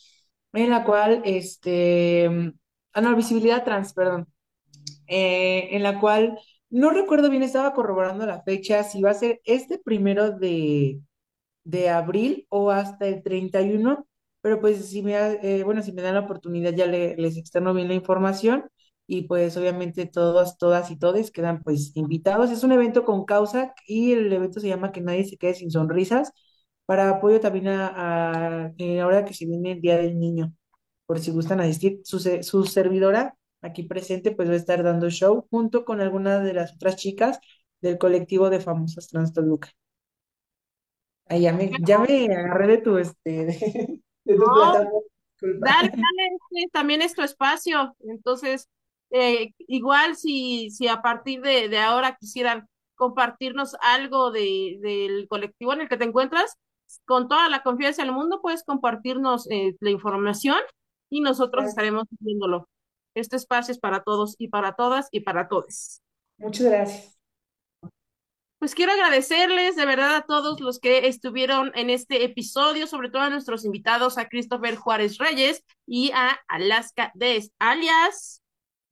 en 0.53 0.71
la 0.71 0.85
cual, 0.85 1.21
este, 1.23 2.25
ah, 2.93 3.01
no, 3.01 3.15
visibilidad 3.15 3.63
trans, 3.63 3.93
perdón, 3.93 4.27
en 5.07 5.83
la 5.83 5.99
cual 5.99 6.39
no 6.71 6.89
recuerdo 6.89 7.29
bien, 7.29 7.43
estaba 7.43 7.73
corroborando 7.73 8.25
la 8.25 8.41
fecha, 8.43 8.83
si 8.83 9.03
va 9.03 9.11
a 9.11 9.13
ser 9.13 9.39
este 9.45 9.77
primero 9.77 10.31
de, 10.31 10.99
de 11.63 11.89
abril 11.89 12.45
o 12.49 12.71
hasta 12.71 13.07
el 13.07 13.23
31, 13.23 14.07
pero 14.45 14.61
pues 14.61 14.87
si 14.89 15.01
me, 15.01 15.15
eh, 15.41 15.63
bueno, 15.63 15.81
si 15.81 15.91
me 15.91 16.03
dan 16.03 16.13
la 16.13 16.19
oportunidad 16.21 16.71
ya 16.73 16.85
les 16.85 17.35
externo 17.37 17.73
bien 17.73 17.87
la 17.87 17.95
información 17.95 18.69
y 19.07 19.23
pues 19.23 19.57
obviamente 19.57 20.05
todas, 20.05 20.57
todas 20.59 20.91
y 20.91 20.99
todos 20.99 21.31
quedan 21.31 21.63
pues 21.63 21.95
invitados. 21.97 22.51
Es 22.51 22.63
un 22.63 22.71
evento 22.71 23.05
con 23.05 23.25
causa 23.25 23.73
y 23.87 24.11
el 24.13 24.31
evento 24.31 24.59
se 24.59 24.67
llama 24.67 24.91
Que 24.91 25.01
nadie 25.01 25.25
se 25.25 25.37
quede 25.37 25.55
sin 25.55 25.71
sonrisas 25.71 26.31
para 26.85 27.09
apoyo 27.09 27.39
también 27.39 27.69
a, 27.69 28.71
eh, 28.77 29.01
ahora 29.01 29.25
que 29.25 29.33
se 29.33 29.45
viene 29.47 29.71
el 29.73 29.81
Día 29.81 29.97
del 29.97 30.19
Niño, 30.19 30.53
por 31.07 31.19
si 31.19 31.31
gustan 31.31 31.59
asistir. 31.61 32.01
Su, 32.03 32.19
su 32.19 32.65
servidora 32.65 33.35
aquí 33.63 33.83
presente 33.83 34.31
pues 34.31 34.47
va 34.49 34.53
a 34.53 34.57
estar 34.57 34.83
dando 34.83 35.09
show 35.09 35.47
junto 35.49 35.85
con 35.85 36.01
algunas 36.01 36.43
de 36.43 36.53
las 36.53 36.73
otras 36.75 36.97
chicas 36.97 37.39
del 37.81 37.97
colectivo 37.97 38.49
de 38.51 38.59
famosas 38.59 39.07
Trans 39.07 39.33
Toluca. 39.33 39.71
Ay, 41.27 41.41
ya 41.41 41.53
me, 41.53 41.71
ya 41.87 41.99
me 41.99 42.25
agarré 42.35 42.67
de 42.67 42.77
tu, 42.79 42.97
este, 42.97 43.99
Dale, 44.25 44.89
dale, 45.39 45.91
este 46.51 46.69
también 46.71 47.01
es 47.01 47.13
tu 47.13 47.21
espacio. 47.21 47.95
Entonces, 48.01 48.69
eh, 49.11 49.53
igual 49.59 50.15
si, 50.15 50.69
si 50.71 50.87
a 50.87 51.01
partir 51.01 51.41
de, 51.41 51.69
de 51.69 51.79
ahora 51.79 52.17
quisieran 52.19 52.67
compartirnos 52.95 53.75
algo 53.81 54.31
de, 54.31 54.77
del 54.81 55.27
colectivo 55.27 55.73
en 55.73 55.81
el 55.81 55.89
que 55.89 55.97
te 55.97 56.05
encuentras, 56.05 56.57
con 57.05 57.27
toda 57.27 57.49
la 57.49 57.63
confianza 57.63 58.03
del 58.03 58.11
mundo, 58.13 58.41
puedes 58.41 58.63
compartirnos 58.63 59.49
eh, 59.51 59.75
la 59.79 59.89
información 59.89 60.57
y 61.09 61.21
nosotros 61.21 61.63
Gracias. 61.63 61.71
estaremos 61.71 62.05
viéndolo. 62.19 62.69
Este 63.15 63.35
espacio 63.35 63.71
es 63.71 63.79
para 63.79 64.03
todos 64.03 64.35
y 64.37 64.49
para 64.49 64.73
todas 64.73 65.07
y 65.11 65.21
para 65.21 65.47
todos. 65.47 66.01
Muchas 66.37 66.65
gracias. 66.65 67.14
Pues 68.59 68.73
quiero 68.73 68.93
agradecerles 68.93 69.75
de 69.75 69.85
verdad 69.85 70.15
a 70.15 70.25
todos 70.25 70.59
los 70.59 70.79
que 70.79 71.07
estuvieron 71.07 71.71
en 71.75 71.89
este 71.89 72.23
episodio, 72.23 72.87
sobre 72.87 73.09
todo 73.09 73.21
a 73.21 73.29
nuestros 73.29 73.65
invitados, 73.65 74.17
a 74.17 74.27
Christopher 74.27 74.75
Juárez 74.75 75.17
Reyes 75.17 75.63
y 75.85 76.11
a 76.13 76.39
Alaska 76.47 77.11
Des, 77.13 77.51
alias 77.59 78.41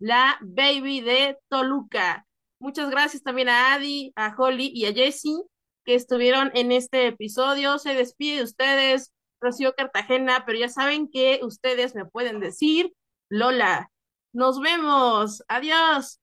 la 0.03 0.38
baby 0.41 0.99
de 0.99 1.38
Toluca. 1.48 2.27
Muchas 2.60 2.90
gracias 2.90 3.23
también 3.23 3.48
a 3.48 3.73
Adi, 3.73 4.11
a 4.18 4.35
Holly 4.38 4.69
y 4.73 4.85
a 4.85 4.94
Jessie 4.94 5.44
que 5.85 5.95
estuvieron 5.95 6.52
en 6.56 6.73
este 6.73 7.07
episodio. 7.07 7.80
Se 7.80 7.94
despide 7.94 8.38
de 8.38 8.44
ustedes, 8.44 9.14
Rocío 9.40 9.73
Cartagena, 9.76 10.44
pero 10.45 10.60
ya 10.60 10.68
saben 10.69 11.10
que 11.10 11.40
ustedes 11.41 11.95
me 11.95 12.06
pueden 12.06 12.40
decir, 12.41 12.94
Lola. 13.30 13.90
Nos 14.34 14.60
vemos. 14.60 15.44
Adiós. 15.48 16.19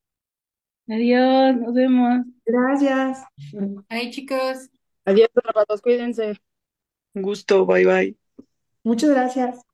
Adiós, 0.91 1.57
nos 1.57 1.73
vemos. 1.73 2.27
Gracias. 2.45 3.23
Ay, 3.89 4.11
chicos. 4.11 4.69
Adiós, 5.05 5.29
rapatos, 5.35 5.81
cuídense. 5.81 6.37
Un 7.15 7.23
gusto, 7.23 7.65
bye 7.65 7.85
bye. 7.87 8.17
Muchas 8.83 9.11
gracias. 9.11 9.70